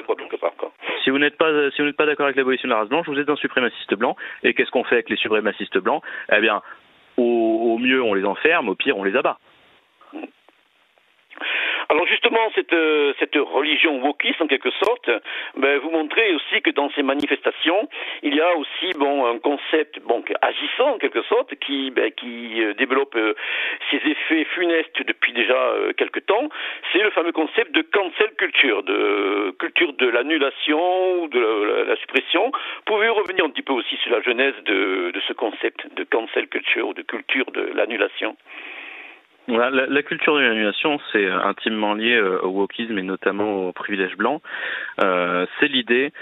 si 1.03 1.09
vous 1.09 1.19
n'êtes 1.19 1.37
pas, 1.37 1.71
si 1.71 1.81
vous 1.81 1.87
n'êtes 1.87 1.95
pas 1.95 2.05
d'accord 2.05 2.25
avec 2.25 2.35
l'abolition 2.35 2.67
de 2.67 2.73
la 2.73 2.79
race 2.79 2.89
blanche, 2.89 3.07
vous 3.07 3.19
êtes 3.19 3.29
un 3.29 3.35
suprémaciste 3.37 3.93
blanc. 3.95 4.15
Et 4.43 4.53
qu'est-ce 4.53 4.71
qu'on 4.71 4.83
fait 4.83 4.95
avec 4.95 5.09
les 5.09 5.15
suprémacistes 5.15 5.77
blancs? 5.77 6.03
Eh 6.31 6.41
bien, 6.41 6.61
au, 7.17 7.73
au 7.73 7.77
mieux 7.77 8.01
on 8.03 8.13
les 8.13 8.25
enferme, 8.25 8.69
au 8.69 8.75
pire 8.75 8.97
on 8.97 9.03
les 9.03 9.15
abat. 9.15 9.37
Alors 11.89 12.07
justement, 12.07 12.51
cette, 12.55 12.73
euh, 12.73 13.13
cette 13.19 13.35
religion 13.35 14.01
wokiste, 14.01 14.41
en 14.41 14.47
quelque 14.47 14.71
sorte, 14.83 15.09
ben, 15.57 15.79
vous 15.79 15.91
montrez 15.91 16.33
aussi 16.33 16.61
que 16.61 16.71
dans 16.71 16.89
ces 16.91 17.03
manifestations, 17.03 17.89
il 18.23 18.35
y 18.35 18.41
a 18.41 18.55
aussi 18.55 18.93
bon 18.97 19.25
un 19.25 19.39
concept 19.39 19.99
bon 20.01 20.23
agissant 20.41 20.95
en 20.95 20.97
quelque 20.97 21.21
sorte 21.23 21.55
qui 21.55 21.91
ben, 21.91 22.11
qui 22.11 22.63
euh, 22.63 22.73
développe 22.73 23.15
euh, 23.15 23.33
ses 23.89 23.97
effets 23.97 24.45
funestes 24.45 25.01
depuis 25.05 25.33
déjà 25.33 25.57
euh, 25.57 25.93
quelque 25.93 26.19
temps. 26.19 26.49
C'est 26.91 27.03
le 27.03 27.09
fameux 27.11 27.31
concept 27.31 27.71
de 27.71 27.81
cancel 27.81 28.31
culture, 28.37 28.83
de 28.83 29.55
culture 29.59 29.93
de 29.93 30.07
l'annulation 30.07 31.21
ou 31.21 31.27
de 31.27 31.39
la, 31.87 31.95
suppression. 31.97 32.51
Pouvez-vous 32.85 33.15
revenir 33.15 33.45
un 33.45 33.49
petit 33.49 33.61
peu 33.61 33.73
aussi 33.73 33.95
sur 33.97 34.11
la 34.11 34.21
genèse 34.21 34.55
de 34.65 35.13
ce 35.27 35.33
concept 35.33 35.93
de 35.95 36.03
cancel 36.03 36.47
culture 36.47 36.87
ou 36.87 36.93
de 36.93 37.01
culture 37.01 37.45
de 37.51 37.71
l'annulation? 37.75 38.35
La, 39.51 39.69
la, 39.69 40.03
culture 40.03 40.35
de 40.35 40.41
l'annulation, 40.41 40.99
c'est 41.11 41.27
intimement 41.27 41.93
lié 41.93 42.15
euh, 42.15 42.39
au 42.41 42.49
wokisme 42.49 42.97
et 42.97 43.03
notamment 43.03 43.67
au 43.67 43.73
privilège 43.73 44.15
blanc. 44.15 44.41
Euh, 45.03 45.45
c'est 45.59 45.67
l'idée 45.67 46.13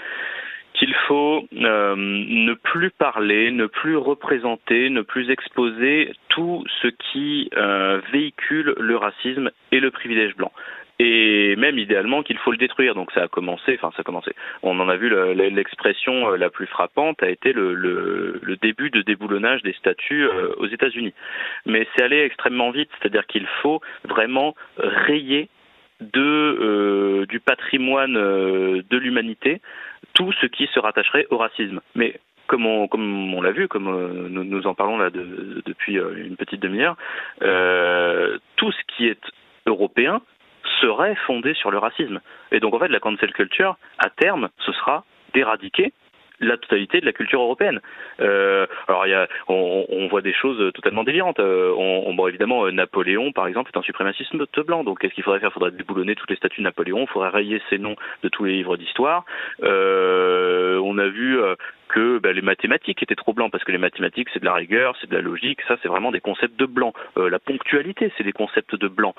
qu'il 0.74 0.94
faut 1.06 1.46
euh, 1.52 1.94
ne 1.96 2.54
plus 2.54 2.90
parler, 2.90 3.50
ne 3.50 3.66
plus 3.66 3.96
représenter, 3.96 4.90
ne 4.90 5.02
plus 5.02 5.30
exposer 5.30 6.12
tout 6.28 6.64
ce 6.82 6.88
qui 6.88 7.50
euh, 7.56 8.00
véhicule 8.12 8.74
le 8.78 8.96
racisme 8.96 9.50
et 9.72 9.80
le 9.80 9.90
privilège 9.90 10.34
blanc 10.36 10.52
et 11.02 11.56
même 11.56 11.78
idéalement 11.78 12.22
qu'il 12.22 12.36
faut 12.36 12.50
le 12.50 12.58
détruire. 12.58 12.94
Donc 12.94 13.10
ça 13.12 13.22
a 13.22 13.28
commencé, 13.28 13.78
enfin 13.80 13.90
ça 13.96 14.00
a 14.00 14.04
commencé. 14.04 14.32
On 14.62 14.78
en 14.80 14.88
a 14.90 14.96
vu 14.96 15.08
l'expression 15.34 16.30
euh, 16.30 16.36
la 16.36 16.50
plus 16.50 16.66
frappante 16.66 17.22
a 17.22 17.30
été 17.30 17.54
le, 17.54 18.38
début 18.60 18.90
de 18.90 19.00
déboulonnage 19.00 19.62
des 19.62 19.72
statuts 19.72 20.24
euh, 20.24 20.52
aux 20.58 20.66
États-Unis. 20.66 21.14
Mais 21.64 21.86
c'est 21.94 22.02
allé 22.02 22.20
extrêmement 22.20 22.70
vite, 22.70 22.90
c'est-à-dire 23.00 23.26
qu'il 23.26 23.46
faut 23.62 23.80
vraiment 24.04 24.54
rayer 24.76 25.48
euh, 26.16 27.24
du 27.26 27.40
patrimoine 27.40 28.14
de 28.14 28.96
l'humanité 28.98 29.62
tout 30.12 30.32
ce 30.32 30.46
qui 30.46 30.66
se 30.66 30.78
rattacherait 30.78 31.26
au 31.30 31.38
racisme. 31.38 31.80
Mais 31.94 32.20
comme 32.46 32.66
on, 32.66 33.40
l'a 33.40 33.52
vu, 33.52 33.68
comme 33.68 34.28
nous, 34.28 34.66
en 34.66 34.74
parlons 34.74 34.98
là 34.98 35.08
de, 35.08 35.62
depuis 35.64 35.94
une 35.94 36.36
petite 36.36 36.60
demi-heure, 36.60 36.96
tout 38.56 38.72
ce 38.72 38.96
qui 38.96 39.06
est 39.06 39.20
européen 39.66 40.20
serait 40.80 41.14
fondée 41.26 41.54
sur 41.54 41.70
le 41.70 41.78
racisme. 41.78 42.20
Et 42.52 42.60
donc 42.60 42.74
en 42.74 42.78
fait, 42.78 42.88
la 42.88 43.00
cancel 43.00 43.32
culture, 43.32 43.76
à 43.98 44.10
terme, 44.10 44.48
ce 44.58 44.72
sera 44.72 45.04
d'éradiquer 45.34 45.92
la 46.40 46.56
totalité 46.56 47.00
de 47.00 47.06
la 47.06 47.12
culture 47.12 47.40
européenne. 47.40 47.80
Euh, 48.20 48.66
alors 48.88 49.06
y 49.06 49.14
a, 49.14 49.28
on, 49.48 50.08
voit 50.08 50.22
des 50.22 50.32
choses 50.32 50.72
totalement 50.72 51.04
délirantes. 51.04 51.38
Euh, 51.38 51.72
on, 51.76 52.14
bon, 52.14 52.26
évidemment, 52.26 52.66
euh, 52.66 52.70
Napoléon, 52.70 53.32
par 53.32 53.46
exemple, 53.46 53.70
est 53.72 53.78
un 53.78 53.82
suprémaciste 53.82 54.34
blanc. 54.66 54.84
Donc 54.84 55.00
qu'est-ce 55.00 55.14
qu'il 55.14 55.22
faudrait 55.22 55.40
faire? 55.40 55.50
Il 55.50 55.54
faudrait 55.54 55.70
déboulonner 55.70 56.14
toutes 56.14 56.30
les 56.30 56.36
statues 56.36 56.60
de 56.60 56.64
Napoléon. 56.64 57.02
Il 57.02 57.08
faudrait 57.08 57.28
rayer 57.28 57.60
ses 57.68 57.78
noms 57.78 57.96
de 58.22 58.28
tous 58.28 58.44
les 58.44 58.52
livres 58.52 58.76
d'histoire. 58.76 59.24
On 59.62 60.98
a 60.98 61.08
vu 61.08 61.38
que 61.92 62.18
ben, 62.18 62.34
les 62.34 62.42
mathématiques 62.42 63.02
étaient 63.02 63.14
trop 63.14 63.32
blancs 63.32 63.50
parce 63.50 63.64
que 63.64 63.72
les 63.72 63.78
mathématiques 63.78 64.28
c'est 64.32 64.40
de 64.40 64.44
la 64.44 64.54
rigueur, 64.54 64.96
c'est 65.00 65.10
de 65.10 65.14
la 65.14 65.20
logique, 65.20 65.60
ça 65.68 65.76
c'est 65.82 65.88
vraiment 65.88 66.12
des 66.12 66.20
concepts 66.20 66.58
de 66.58 66.66
blanc. 66.66 66.92
la 67.16 67.38
ponctualité 67.38 68.12
c'est 68.16 68.24
des 68.24 68.32
concepts 68.32 68.74
de 68.74 68.88
blanc. 68.88 69.14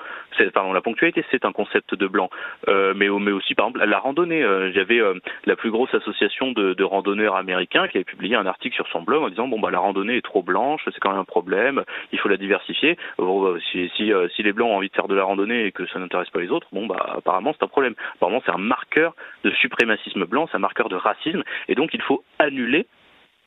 Pardon, 0.52 0.72
la 0.72 0.80
ponctualité 0.80 1.24
c'est 1.30 1.44
un 1.44 1.52
concept 1.52 1.94
de 1.94 2.06
blanc. 2.06 2.30
mais, 2.66 3.08
mais 3.08 3.32
aussi 3.32 3.54
par 3.54 3.66
exemple 3.68 3.84
la 3.84 3.98
randonnée. 3.98 4.42
J'avais 4.74 5.00
la 5.44 5.56
plus 5.56 5.70
grosse 5.70 5.92
association 5.94 6.52
de, 6.52 6.74
de 6.74 6.84
randonneurs 6.84 7.36
américains 7.36 7.88
qui 7.88 7.98
avait 7.98 8.04
publié 8.04 8.36
un 8.36 8.46
article 8.46 8.74
sur 8.74 8.88
son 8.88 9.02
blog 9.02 9.22
en 9.22 9.28
disant 9.28 9.48
bon 9.48 9.60
bah 9.60 9.70
la 9.70 9.78
randonnée 9.78 10.16
est 10.16 10.24
trop 10.24 10.42
blanche, 10.42 10.82
c'est 10.86 10.98
quand 11.00 11.10
même 11.10 11.20
un 11.20 11.24
problème, 11.24 11.84
il 12.12 12.18
faut 12.18 12.28
la 12.28 12.36
diversifier. 12.36 12.96
Bon, 13.18 13.42
bah, 13.42 13.58
si, 13.70 13.90
si, 13.96 14.12
si 14.34 14.42
les 14.42 14.52
blancs 14.52 14.70
ont 14.70 14.76
envie 14.76 14.88
de 14.88 14.94
faire 14.94 15.08
de 15.08 15.14
la 15.14 15.24
randonnée 15.24 15.66
et 15.66 15.72
que 15.72 15.86
ça 15.86 15.98
n'intéresse 15.98 16.30
pas 16.30 16.40
les 16.40 16.50
autres, 16.50 16.68
bon 16.72 16.86
bah 16.86 17.14
apparemment 17.18 17.52
c'est 17.52 17.64
un 17.64 17.68
problème. 17.68 17.94
Apparemment 18.14 18.42
c'est 18.44 18.52
un 18.52 18.58
marqueur 18.58 19.14
de 19.44 19.50
suprémacisme 19.50 20.24
blanc, 20.24 20.48
c'est 20.50 20.56
un 20.56 20.60
marqueur 20.60 20.88
de 20.88 20.96
racisme, 20.96 21.42
et 21.68 21.74
donc 21.74 21.90
il 21.94 22.02
faut 22.02 22.24
annuler 22.38 22.61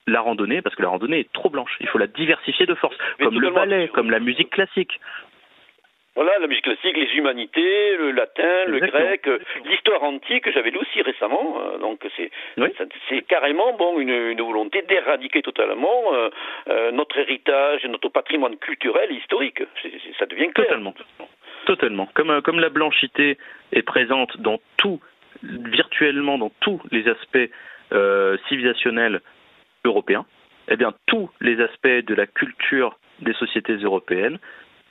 la 0.08 0.22
randonnée 0.22 0.62
parce 0.62 0.76
que 0.76 0.82
la 0.82 0.90
randonnée 0.90 1.20
est 1.20 1.32
trop 1.34 1.50
blanche. 1.50 1.78
Il 1.80 1.88
faut 1.88 1.98
la 1.98 2.08
diversifier 2.08 2.66
de 2.66 2.76
force, 2.76 2.96
comme 3.20 3.40
le 3.40 3.50
ballet, 3.50 3.90
comme 3.90 4.12
la 4.12 4.20
musique 4.20 4.52
classique. 4.52 5.00
Voilà, 6.16 6.40
la 6.40 6.48
musique 6.48 6.64
classique, 6.64 6.96
les 6.96 7.14
humanités, 7.18 7.98
le 7.98 8.12
latin, 8.12 8.66
le 8.68 8.80
grec, 8.80 9.30
l'histoire 9.66 10.02
antique, 10.02 10.50
j'avais 10.54 10.72
lu 10.72 10.78
aussi 10.78 11.02
récemment. 11.02 11.60
Euh, 11.60 11.78
donc 11.78 12.00
c'est 12.16 12.32
c'est 13.10 13.22
carrément 13.24 13.74
bon 13.74 14.00
une, 14.00 14.10
une 14.32 14.42
volonté 14.42 14.82
d'éradiquer 14.84 15.42
totalement 15.42 16.14
euh, 16.14 16.30
euh, 16.70 16.92
notre 16.92 17.18
héritage, 17.18 17.84
notre 17.86 18.08
patrimoine 18.08 18.56
culturel 18.56 19.12
et 19.12 19.16
historique. 19.16 19.62
ça 20.18 20.26
devient 20.26 20.48
clair. 20.54 20.68
Totalement. 20.68 20.94
Totalement. 21.66 22.08
Comme, 22.14 22.42
comme 22.44 22.60
la 22.62 22.70
blanchité 22.70 23.38
est 23.74 23.82
présente 23.82 24.40
dans 24.40 24.60
tout, 24.78 25.02
virtuellement 25.44 26.38
dans 26.38 26.52
tous 26.62 26.80
les 26.92 27.10
aspects 27.10 27.50
civilisationnels 28.48 29.22
européens, 29.84 30.26
eh 30.68 30.76
bien 30.76 30.94
tous 31.06 31.30
les 31.42 31.62
aspects 31.62 31.88
de 31.88 32.14
la 32.14 32.26
culture 32.28 32.98
des 33.22 33.34
sociétés 33.34 33.76
européennes 33.76 34.40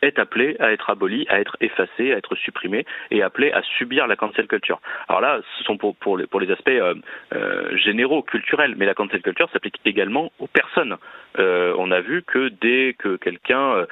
est 0.05 0.19
appelé 0.19 0.57
à 0.61 0.73
être 0.73 0.91
aboli, 0.91 1.27
à 1.29 1.41
être 1.41 1.57
effacé, 1.61 2.13
à 2.13 2.19
être 2.19 2.35
supprimé 2.35 2.85
et 3.11 3.23
appelé 3.23 3.53
à 3.53 3.63
subir 3.63 4.07
la 4.07 4.17
cancel 4.17 4.47
culture. 4.47 4.81
Alors 5.09 5.21
là, 5.21 5.41
ce 5.59 5.65
sont 5.65 5.77
pour, 5.77 6.17
les, 6.17 6.51
aspects 6.51 6.69
euh, 6.69 6.95
euh, 7.35 7.77
généraux, 7.77 8.23
culturels, 8.23 8.75
mais 8.77 8.87
la 8.87 8.95
cancel 8.95 9.23
culture 9.23 9.49
s'applique 9.53 9.81
également 9.85 10.33
aux 10.39 10.47
personnes. 10.47 10.97
Euh, 11.39 11.75
on 11.79 11.91
a 11.91 12.01
vu 12.01 12.23
que 12.23 12.49
dès 12.49 12.95
que 12.99 13.17
quelqu'un 13.17 13.87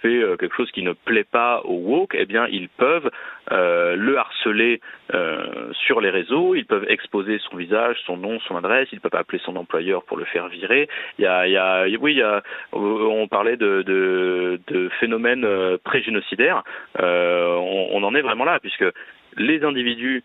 fait 0.00 0.20
quelque 0.38 0.56
chose 0.56 0.70
qui 0.72 0.82
ne 0.82 0.92
plaît 0.92 1.24
pas 1.24 1.60
au 1.64 1.74
woke, 1.74 2.16
eh 2.18 2.26
bien 2.26 2.48
ils 2.48 2.68
peuvent 2.68 3.10
le 3.50 4.16
harceler 4.16 4.80
sur 5.72 6.00
les 6.00 6.10
réseaux, 6.10 6.54
ils 6.54 6.66
peuvent 6.66 6.86
exposer 6.88 7.38
son 7.38 7.56
visage, 7.56 7.96
son 8.06 8.16
nom, 8.16 8.40
son 8.40 8.56
adresse, 8.56 8.88
ils 8.92 9.00
peuvent 9.00 9.14
appeler 9.14 9.40
son 9.44 9.54
employeur 9.56 10.02
pour 10.04 10.16
le 10.16 10.24
faire 10.24 10.48
virer. 10.48 10.88
Il 11.18 11.22
y 11.22 11.26
a, 11.26 11.86
oui, 12.00 12.20
on 12.72 13.28
parlait 13.28 13.56
de, 13.56 13.82
de 14.66 14.88
phénomènes 15.00 15.46
pré-génocidaires. 15.84 16.62
On, 16.98 17.88
on 17.92 18.02
en 18.02 18.14
est 18.14 18.22
vraiment 18.22 18.44
là, 18.44 18.58
puisque 18.60 18.84
les 19.36 19.64
individus 19.64 20.22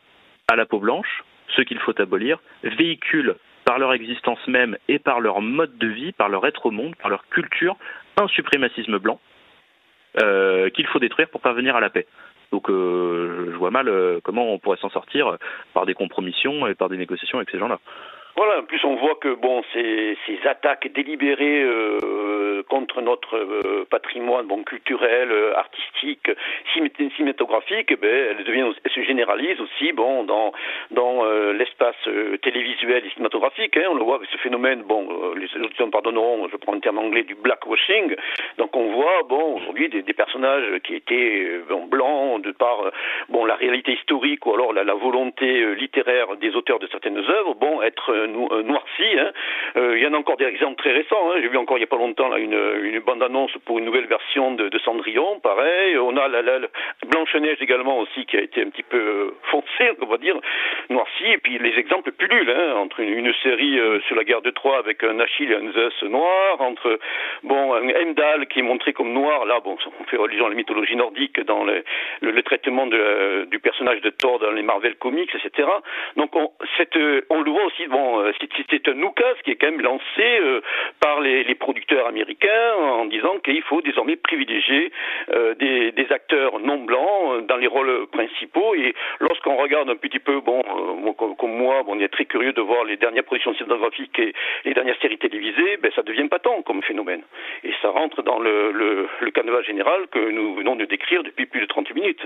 à 0.48 0.56
la 0.56 0.66
peau 0.66 0.80
blanche, 0.80 1.24
ceux 1.56 1.64
qu'il 1.64 1.80
faut 1.80 2.00
abolir, 2.02 2.40
véhiculent 2.64 3.36
par 3.66 3.80
leur 3.80 3.94
existence 3.94 4.40
même 4.48 4.78
et 4.88 4.98
par 4.98 5.20
leur 5.20 5.42
mode 5.42 5.78
de 5.78 5.88
vie, 5.88 6.14
par 6.14 6.30
leur 6.30 6.48
être 6.48 6.66
au 6.66 6.72
monde, 6.72 6.96
par 6.96 7.10
leur 7.10 7.28
culture, 7.28 7.76
un 8.18 8.28
suprémacisme 8.30 8.98
blanc 8.98 9.20
euh, 10.22 10.70
qu'il 10.70 10.88
faut 10.88 11.00
détruire 11.00 11.30
pour 11.30 11.42
parvenir 11.42 11.76
à 11.76 11.82
la 11.82 11.90
paix. 11.90 12.08
Donc 12.52 12.70
euh, 12.70 13.50
je 13.52 13.58
vois 13.58 13.72
mal 13.72 13.90
euh, 13.90 14.20
comment 14.24 14.54
on 14.54 14.58
pourrait 14.58 14.78
s'en 14.78 14.90
sortir 14.90 15.38
par 15.74 15.86
des 15.86 15.94
compromissions 15.94 16.66
et 16.66 16.76
par 16.76 16.88
des 16.88 16.98
négociations 16.98 17.40
avec 17.40 17.50
ces 17.50 17.60
gens-là. 17.60 17.80
Voilà, 18.38 18.60
en 18.60 18.64
plus 18.66 18.86
on 18.86 18.94
voit 18.98 19.16
que 19.16 19.34
bon 19.34 19.64
ces, 19.74 20.16
attaques 20.46 20.88
délibérées 20.94 21.64
euh, 21.64 22.62
contre 22.70 23.02
notre 23.02 23.36
euh, 23.36 23.88
patrimoine 23.90 24.46
bon 24.46 24.64
culturel, 24.64 25.32
euh, 25.32 25.58
artistique, 25.58 26.30
cinématographique, 27.16 27.88
eh 27.90 27.96
ben 27.96 28.36
elles 28.38 28.46
deviennent, 28.46 28.72
se 28.94 29.02
généralisent 29.02 29.60
aussi 29.60 29.92
bon 29.92 30.24
dans 30.24 30.52
dans 30.92 31.26
l'espace 31.54 31.96
télévisuel 32.44 33.04
et 33.08 33.10
cinématographique. 33.10 33.76
Hein, 33.76 33.88
on 33.90 33.96
le 33.96 34.04
voit 34.04 34.18
avec 34.18 34.30
ce 34.30 34.38
phénomène 34.38 34.84
bon 34.84 35.34
les 35.34 35.48
auditeurs 35.60 35.90
pardonneront, 35.90 36.48
je 36.48 36.58
prends 36.58 36.76
un 36.76 36.80
terme 36.80 37.00
anglais 37.00 37.24
du 37.24 37.34
blackwashing. 37.34 38.16
Donc 38.60 38.76
on 38.76 38.92
voit 38.92 39.24
bon 39.28 39.56
aujourd'hui 39.56 39.90
des, 39.90 40.04
personnages 40.14 40.80
qui 40.84 40.94
étaient 40.94 41.60
blancs 41.90 42.44
de 42.44 42.52
par 42.52 42.92
bon 43.30 43.46
la 43.46 43.56
réalité 43.56 43.94
historique 43.94 44.46
ou 44.46 44.54
alors 44.54 44.74
la, 44.74 44.84
la 44.84 44.94
volonté 44.94 45.76
littéraire 45.76 46.36
des 46.38 46.56
auteurs 46.56 46.80
de 46.80 46.88
certaines 46.88 47.18
œuvres 47.18 47.56
bon 47.56 47.82
être 47.82 48.27
noirci. 48.28 49.20
Hein. 49.20 49.32
Euh, 49.78 49.98
il 49.98 50.04
y 50.04 50.08
en 50.08 50.14
a 50.14 50.18
encore 50.18 50.38
des 50.38 50.46
exemples 50.46 50.82
très 50.82 50.92
récents. 50.92 51.32
Hein. 51.32 51.40
J'ai 51.42 51.48
vu 51.48 51.58
encore 51.58 51.78
il 51.78 51.82
n'y 51.82 51.86
a 51.86 51.88
pas 51.88 51.98
longtemps 51.98 52.36
une, 52.36 52.60
une 52.84 53.00
bande-annonce 53.00 53.52
pour 53.66 53.80
une 53.80 53.86
nouvelle 53.86 54.08
version 54.08 54.52
de, 54.52 54.70
de 54.70 54.80
Cendrillon, 54.80 55.40
pareil. 55.40 55.98
On 55.98 56.16
a 56.18 56.28
la, 56.28 56.42
la, 56.42 56.60
Blanche-Neige 57.06 57.58
également 57.62 58.00
aussi 58.00 58.26
qui 58.26 58.38
a 58.38 58.42
été 58.42 58.62
un 58.62 58.70
petit 58.70 58.84
peu 58.84 58.98
euh, 58.98 59.32
foncée, 59.52 59.92
on 60.02 60.06
va 60.06 60.18
dire, 60.18 60.36
noirci. 60.90 61.26
Et 61.26 61.38
puis 61.38 61.58
les 61.60 61.78
exemples 61.78 62.12
pullulent 62.12 62.50
hein, 62.50 62.76
entre 62.78 63.00
une, 63.02 63.28
série 63.44 63.80
sur 64.08 64.16
la 64.16 64.24
guerre 64.24 64.42
de 64.42 64.50
Troie 64.52 64.78
avec 64.78 65.04
un 65.04 65.20
Achille 65.20 65.52
et 65.52 65.56
un 65.56 65.72
Zeus 65.72 66.04
noir, 66.04 66.60
entre 66.60 66.98
bon 67.44 67.74
un 67.74 67.88
Heimdall 67.90 68.48
qui 68.48 68.60
est 68.60 68.64
montré 68.64 68.94
comme 68.94 69.12
noir. 69.12 69.46
Là, 69.46 69.60
bon, 69.60 69.78
on 70.00 70.04
fait 70.06 70.18
religion 70.18 70.46
à 70.46 70.50
la 70.50 70.56
mythologie 70.56 70.96
nordique 70.96 71.40
dans 71.42 71.64
le, 71.64 71.84
traitement 72.44 72.88
du 72.88 73.60
personnage 73.60 74.02
de 74.02 74.10
Thor 74.10 74.40
dans 74.40 74.52
les 74.52 74.62
Marvel 74.62 74.96
Comics, 74.96 75.34
etc. 75.36 75.68
Donc 76.16 76.36
on, 76.36 76.52
on 77.30 77.42
le 77.42 77.52
voit 77.52 77.66
aussi 77.66 77.88
bon 77.88 78.17
euh, 78.20 78.32
c'est 78.70 78.88
un 78.88 79.02
oukase 79.02 79.38
qui 79.44 79.52
est 79.52 79.56
quand 79.56 79.72
même 79.72 79.82
lancé 79.82 80.04
euh, 80.20 80.62
par 81.00 81.22
les, 81.22 81.56
producteurs 81.56 82.08
américains 82.08 82.76
en 82.76 83.06
disant 83.06 83.40
qu'il 83.44 83.62
faut 83.64 83.82
désormais 83.82 84.16
privilégier 84.16 84.92
euh, 85.32 85.56
des, 85.56 86.08
acteurs 86.10 86.60
non 86.60 86.78
blancs 86.78 87.46
dans 87.48 87.58
les 87.58 87.68
rôles 87.68 88.08
principaux. 88.08 88.76
Et 88.76 88.94
lorsqu'on 89.20 89.58
regarde 89.58 89.90
un 89.90 89.96
petit 89.96 90.20
peu, 90.20 90.40
bon, 90.40 90.62
comme, 91.38 91.52
moi, 91.52 91.84
on 91.88 92.00
est 92.00 92.08
très 92.08 92.26
curieux 92.26 92.54
de 92.54 92.62
voir 92.62 92.86
les 92.86 92.96
dernières 92.96 93.26
productions 93.26 93.54
cinématographiques 93.56 94.18
et 94.20 94.34
les 94.64 94.74
dernières 94.74 94.98
séries 95.02 95.18
télévisées, 95.18 95.78
ben, 95.82 95.92
ça 95.96 96.04
devient 96.04 96.28
patent 96.30 96.64
comme 96.66 96.82
phénomène. 96.84 97.24
Et 97.64 97.74
ça 97.82 97.90
rentre 97.90 98.22
dans 98.22 98.40
le, 98.40 98.72
le, 98.72 99.10
le 99.20 99.32
canevas 99.32 99.64
général 99.64 100.08
que 100.08 100.20
nous 100.20 100.56
venons 100.56 100.76
de 100.76 100.86
décrire 100.86 101.24
depuis 101.24 101.46
plus 101.46 101.62
de 101.62 101.66
30 101.66 101.94
minutes. 101.94 102.26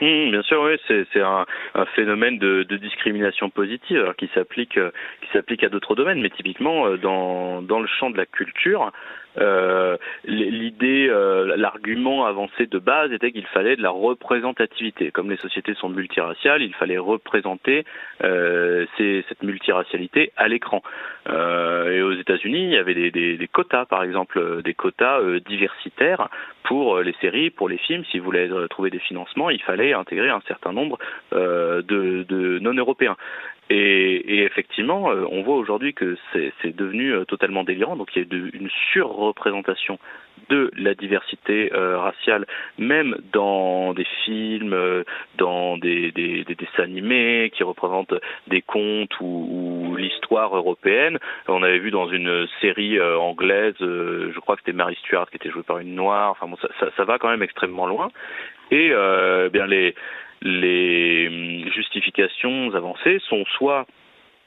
Mmh, 0.00 0.30
bien 0.30 0.42
sûr, 0.42 0.60
oui, 0.62 0.76
c'est 0.86 1.20
un, 1.22 1.46
un, 1.74 1.86
phénomène 1.86 2.38
de, 2.38 2.64
de 2.64 2.76
discrimination 2.76 3.48
positive 3.48 4.00
alors, 4.00 4.16
qui 4.16 4.28
s'applique 4.34 4.76
euh, 4.76 4.90
qui 5.22 5.28
s'applique 5.32 5.64
à 5.64 5.70
d'autres 5.70 5.94
domaines, 5.94 6.20
mais 6.20 6.28
typiquement 6.28 6.86
euh, 6.86 6.98
dans, 6.98 7.62
dans 7.62 7.80
le 7.80 7.86
champ 7.86 8.10
de 8.10 8.18
la 8.18 8.26
culture, 8.26 8.92
euh, 9.38 9.96
l'idée, 10.24 11.08
euh, 11.10 11.56
l'argument 11.56 12.26
avancé 12.26 12.66
de 12.66 12.78
base 12.78 13.12
était 13.12 13.32
qu'il 13.32 13.46
fallait 13.46 13.76
de 13.76 13.82
la 13.82 13.90
représentativité. 13.90 15.10
Comme 15.10 15.30
les 15.30 15.36
sociétés 15.36 15.74
sont 15.74 15.88
multiraciales, 15.88 16.62
il 16.62 16.74
fallait 16.74 16.98
représenter 16.98 17.84
euh, 18.24 18.86
cette 18.96 19.42
multiracialité 19.42 20.32
à 20.36 20.48
l'écran. 20.48 20.82
Euh, 21.28 21.90
et 21.92 22.02
aux 22.02 22.12
États-Unis, 22.12 22.64
il 22.64 22.70
y 22.70 22.76
avait 22.76 22.94
des, 22.94 23.10
des, 23.10 23.36
des, 23.36 23.48
quotas, 23.48 23.84
par 23.84 24.02
exemple, 24.02 24.62
des 24.62 24.74
quotas 24.74 25.20
diversitaires 25.46 26.28
pour 26.62 27.00
les 27.00 27.14
séries, 27.20 27.50
pour 27.50 27.68
les 27.68 27.78
films. 27.78 28.04
Si 28.10 28.18
vous 28.18 28.24
voulez 28.24 28.50
trouver 28.70 28.90
des 28.90 28.98
financements, 28.98 29.50
il 29.50 29.62
fallait 29.62 29.92
intégrer 29.92 30.30
un 30.30 30.42
certain 30.48 30.72
nombre 30.72 30.98
de, 31.32 31.82
de 31.82 32.58
non-européens. 32.58 33.16
Et, 33.68 34.38
et, 34.38 34.44
effectivement, 34.44 35.10
euh, 35.10 35.24
on 35.30 35.42
voit 35.42 35.56
aujourd'hui 35.56 35.92
que 35.92 36.16
c'est 36.32 36.76
devenu 36.76 37.12
euh, 37.12 37.24
totalement 37.24 37.64
délirant. 37.64 37.96
Donc 37.96 38.14
il 38.14 38.22
y 38.22 38.24
a 38.24 38.28
de, 38.28 38.50
une 38.54 38.70
surreprésentation 38.92 39.98
de 40.50 40.70
la 40.76 40.94
diversité 40.94 41.72
euh, 41.72 41.98
raciale, 41.98 42.46
même 42.78 43.16
dans 43.32 43.92
des 43.94 44.06
films, 44.24 44.72
euh, 44.72 45.02
dans 45.38 45.78
des, 45.78 46.12
des, 46.12 46.44
des, 46.44 46.54
dessins 46.54 46.84
animés 46.84 47.50
qui 47.52 47.64
représentent 47.64 48.14
des 48.46 48.62
contes 48.62 49.18
ou, 49.20 49.48
ou 49.50 49.96
l'histoire 49.96 50.56
européenne. 50.56 51.18
On 51.48 51.64
avait 51.64 51.80
vu 51.80 51.90
dans 51.90 52.08
une 52.08 52.46
série 52.60 53.00
anglaise, 53.00 53.74
je 53.80 54.38
crois 54.38 54.54
que 54.54 54.62
c'était 54.64 54.76
Mary 54.76 54.96
Stuart 55.02 55.28
qui 55.30 55.36
était 55.36 55.50
jouée 55.50 55.64
par 55.64 55.78
une 55.78 55.96
noire. 55.96 56.30
Enfin 56.30 56.46
bon, 56.46 56.56
ça, 56.62 56.68
ça, 56.78 56.86
ça 56.96 57.04
va 57.04 57.18
quand 57.18 57.30
même 57.30 57.42
extrêmement 57.42 57.86
loin. 57.86 58.10
Et 58.70 58.92
bien 59.52 59.66
les 59.66 59.94
les 60.42 61.28
hum, 61.28 61.72
justifications 61.72 62.74
avancées 62.74 63.18
sont 63.28 63.44
soit 63.56 63.86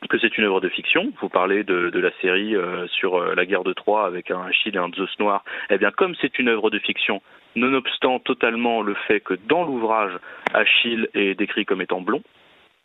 que 0.07 0.17
c'est 0.17 0.37
une 0.37 0.45
œuvre 0.45 0.61
de 0.61 0.69
fiction. 0.69 1.11
Vous 1.21 1.29
parlez 1.29 1.63
de, 1.63 1.99
la 1.99 2.11
série 2.21 2.55
euh, 2.55 2.87
sur 2.87 3.15
euh, 3.15 3.35
la 3.35 3.45
guerre 3.45 3.63
de 3.63 3.73
Troie 3.73 4.05
avec 4.05 4.31
un 4.31 4.41
Achille 4.41 4.75
et 4.75 4.77
un 4.77 4.89
Zeus 4.95 5.19
noir. 5.19 5.43
Eh 5.69 5.77
bien, 5.77 5.91
comme 5.91 6.15
c'est 6.21 6.39
une 6.39 6.47
œuvre 6.47 6.69
de 6.69 6.79
fiction, 6.79 7.21
nonobstant 7.55 8.19
totalement 8.19 8.81
le 8.81 8.93
fait 9.07 9.19
que 9.19 9.33
dans 9.47 9.65
l'ouvrage, 9.65 10.13
Achille 10.53 11.09
est 11.13 11.35
décrit 11.35 11.65
comme 11.65 11.81
étant 11.81 12.01
blond, 12.01 12.23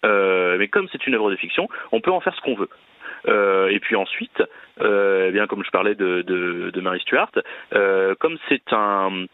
euh, 0.05 0.57
mais 0.59 0.69
comme 0.69 0.89
c'est 0.91 1.07
une 1.07 1.15
œuvre 1.15 1.31
de 1.31 1.37
fiction, 1.37 1.69
on 1.93 2.01
peut 2.01 2.11
en 2.11 2.21
faire 2.21 2.35
ce 2.35 2.41
qu'on 2.41 2.57
veut. 2.57 2.71
Et 3.71 3.81
puis 3.81 3.97
ensuite, 3.97 4.43
eh 4.83 5.31
bien 5.33 5.47
comme 5.47 5.65
je 5.65 5.71
parlais 5.71 5.95
de, 5.95 6.21
de, 6.21 6.71
de 6.71 6.81
Mary 6.83 7.01
Stuart, 7.01 7.31
comme 7.71 8.37
c'est 8.51 8.71
un 8.71 9.25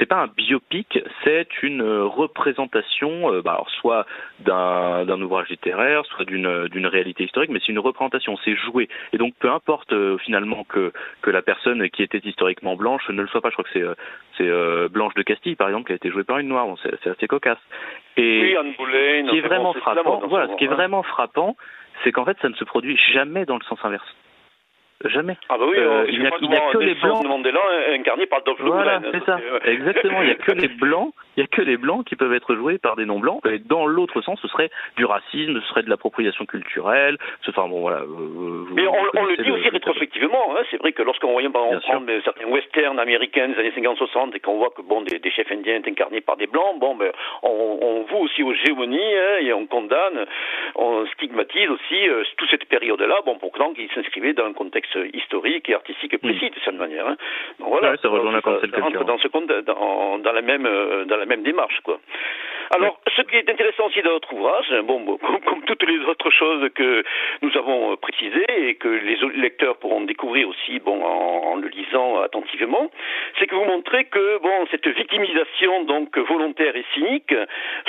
c'est 0.00 0.06
pas 0.06 0.22
un 0.22 0.26
biopic, 0.26 0.98
c'est 1.22 1.62
une 1.62 1.82
représentation, 1.82 3.32
euh, 3.32 3.42
bah, 3.42 3.52
alors 3.52 3.70
soit 3.70 4.06
d'un 4.40 5.20
ouvrage 5.20 5.48
littéraire, 5.50 6.04
soit 6.06 6.24
d'une 6.24 6.86
réalité 6.86 7.24
historique, 7.24 7.50
mais 7.50 7.60
c'est 7.60 7.72
une 7.72 7.78
représentation, 7.78 8.36
c'est 8.44 8.56
joué. 8.56 8.88
Et 9.12 9.18
donc 9.18 9.34
peu 9.38 9.50
importe 9.50 9.92
euh, 9.92 10.16
finalement 10.18 10.64
que 10.64 10.92
que 11.20 11.30
la 11.30 11.42
personne 11.42 11.88
qui 11.90 12.02
était 12.02 12.22
historiquement 12.24 12.76
blanche 12.76 13.08
ne 13.10 13.20
le 13.20 13.28
soit 13.28 13.42
pas. 13.42 13.50
Je 13.50 13.54
crois 13.54 13.64
que 13.64 13.70
c'est 13.72 13.84
c'est 14.38 14.88
Blanche 14.88 15.14
de 15.14 15.22
Castille 15.22 15.54
par 15.54 15.68
exemple 15.68 15.86
qui 15.86 15.92
a 15.92 15.96
été 15.96 16.10
jouée 16.10 16.24
par 16.24 16.38
une 16.38 16.48
noire. 16.48 16.66
Bon, 16.66 16.76
c'est 16.82 17.06
assez 17.06 17.28
cocasse. 17.28 17.58
Et 18.16 18.40
oui, 18.40 18.56
Anne 18.56 19.28
qui 19.28 19.36
est 19.36 19.42
vraiment 19.42 19.74
frappant, 19.74 20.22
voilà, 20.26 20.48
ce 20.48 20.56
qui 20.56 20.64
est 20.64 20.68
vraiment 20.68 21.02
frappant, 21.02 21.56
c'est 22.02 22.12
qu'en 22.12 22.24
fait 22.24 22.38
ça 22.40 22.48
ne 22.48 22.54
se 22.54 22.64
produit 22.64 22.98
jamais 23.12 23.44
dans 23.44 23.56
le 23.56 23.64
sens 23.64 23.78
inverse. 23.84 24.16
Jamais. 25.06 25.36
Ah 25.48 25.56
bah 25.56 25.64
oui, 25.66 25.78
euh, 25.78 26.04
il 26.10 26.20
n'y 26.20 26.26
a, 26.26 26.30
que 26.30 26.78
les 26.78 26.94
blancs. 26.94 27.24
Mandela 27.24 27.60
incarné 27.92 28.26
par 28.26 28.42
Dolph 28.42 28.60
Voilà, 28.60 29.00
c'est 29.12 29.24
ça. 29.24 29.38
Exactement. 29.64 30.20
Il 30.20 30.26
n'y 30.26 30.32
a 30.32 30.34
que 30.34 30.52
les 30.52 30.68
blancs. 30.68 31.14
Il 31.36 31.40
y 31.40 31.44
a 31.44 31.46
que 31.46 31.62
les 31.62 31.78
blancs 31.78 32.04
qui 32.04 32.16
peuvent 32.16 32.34
être 32.34 32.54
joués 32.54 32.76
par 32.76 32.96
des 32.96 33.06
non 33.06 33.18
blancs. 33.18 33.40
Et 33.46 33.60
dans 33.60 33.86
l'autre 33.86 34.20
sens, 34.20 34.38
ce 34.42 34.48
serait 34.48 34.70
du 34.96 35.06
racisme, 35.06 35.58
ce 35.60 35.68
serait 35.68 35.82
de 35.82 35.88
l'appropriation 35.88 36.44
culturelle. 36.44 37.16
Enfin 37.48 37.66
bon, 37.66 37.80
voilà. 37.80 38.00
Euh, 38.00 38.66
Mais 38.74 38.86
on, 38.86 38.94
on 39.14 39.24
le 39.24 39.36
dit 39.42 39.50
aussi 39.50 39.70
rétrospectivement. 39.70 40.54
Hein, 40.54 40.62
c'est 40.70 40.76
vrai 40.76 40.92
que 40.92 41.02
lorsqu'on 41.02 41.32
voit 41.32 41.42
certains 42.22 42.46
westerns 42.46 42.98
américains 42.98 43.48
des 43.48 43.58
années 43.58 43.72
50-60 43.74 44.36
et 44.36 44.40
qu'on 44.40 44.58
voit 44.58 44.70
que 44.70 44.82
bon 44.82 45.00
des, 45.02 45.18
des, 45.18 45.30
chefs 45.30 45.50
indiens 45.50 45.80
sont 45.80 45.88
incarnés 45.88 46.20
par 46.20 46.36
des 46.36 46.46
blancs, 46.46 46.78
bon 46.78 46.94
ben 46.96 47.10
on, 47.42 47.78
on 47.80 48.02
voue 48.02 48.24
aussi 48.24 48.42
aux 48.42 48.54
géonies 48.54 48.98
hein, 48.98 49.38
et 49.40 49.52
on 49.54 49.66
condamne, 49.66 50.26
on 50.74 51.06
stigmatise 51.14 51.70
aussi 51.70 52.08
euh, 52.08 52.22
toute 52.36 52.50
cette 52.50 52.66
période-là. 52.66 53.16
Bon, 53.24 53.38
pourtant 53.38 53.72
qu'ils 53.72 53.90
s'inscrivaient 53.92 54.34
dans 54.34 54.44
un 54.44 54.52
contexte 54.52 54.89
historique 55.12 55.68
et 55.68 55.74
artistique 55.74 56.16
précis 56.18 56.50
de 56.50 56.60
cette 56.64 56.78
manière. 56.78 57.06
Hein. 57.06 57.16
Donc 57.58 57.68
voilà, 57.68 57.96
ça, 57.96 58.08
rejoint 58.08 58.32
la 58.32 58.40
rentre 58.40 59.04
dans 59.04 59.18
ce 59.18 59.28
compte 59.28 59.46
dans, 59.46 60.18
dans, 60.18 60.32
la 60.32 60.42
même 60.42 60.66
euh, 60.66 61.04
dans 61.04 61.16
la 61.16 61.26
même 61.26 61.42
démarche 61.42 61.80
quoi. 61.82 61.98
Alors, 62.72 63.00
ce 63.16 63.22
qui 63.22 63.34
est 63.34 63.50
intéressant 63.50 63.86
aussi 63.88 64.00
dans 64.00 64.12
notre 64.12 64.32
ouvrage, 64.32 64.72
bon, 64.84 65.00
bon 65.00 65.16
comme, 65.18 65.40
comme, 65.40 65.62
toutes 65.64 65.82
les 65.82 65.98
autres 66.04 66.30
choses 66.30 66.68
que 66.72 67.02
nous 67.42 67.50
avons 67.56 67.96
précisées 67.96 68.68
et 68.68 68.76
que 68.76 68.86
les 68.88 69.16
lecteurs 69.40 69.76
pourront 69.78 70.02
découvrir 70.02 70.48
aussi, 70.48 70.78
bon, 70.78 71.02
en, 71.02 71.52
en 71.52 71.56
le 71.56 71.66
lisant 71.66 72.20
attentivement, 72.20 72.88
c'est 73.38 73.48
que 73.48 73.56
vous 73.56 73.64
montrez 73.64 74.04
que, 74.04 74.38
bon, 74.38 74.66
cette 74.70 74.86
victimisation 74.86 75.82
donc 75.82 76.16
volontaire 76.16 76.76
et 76.76 76.84
cynique 76.94 77.34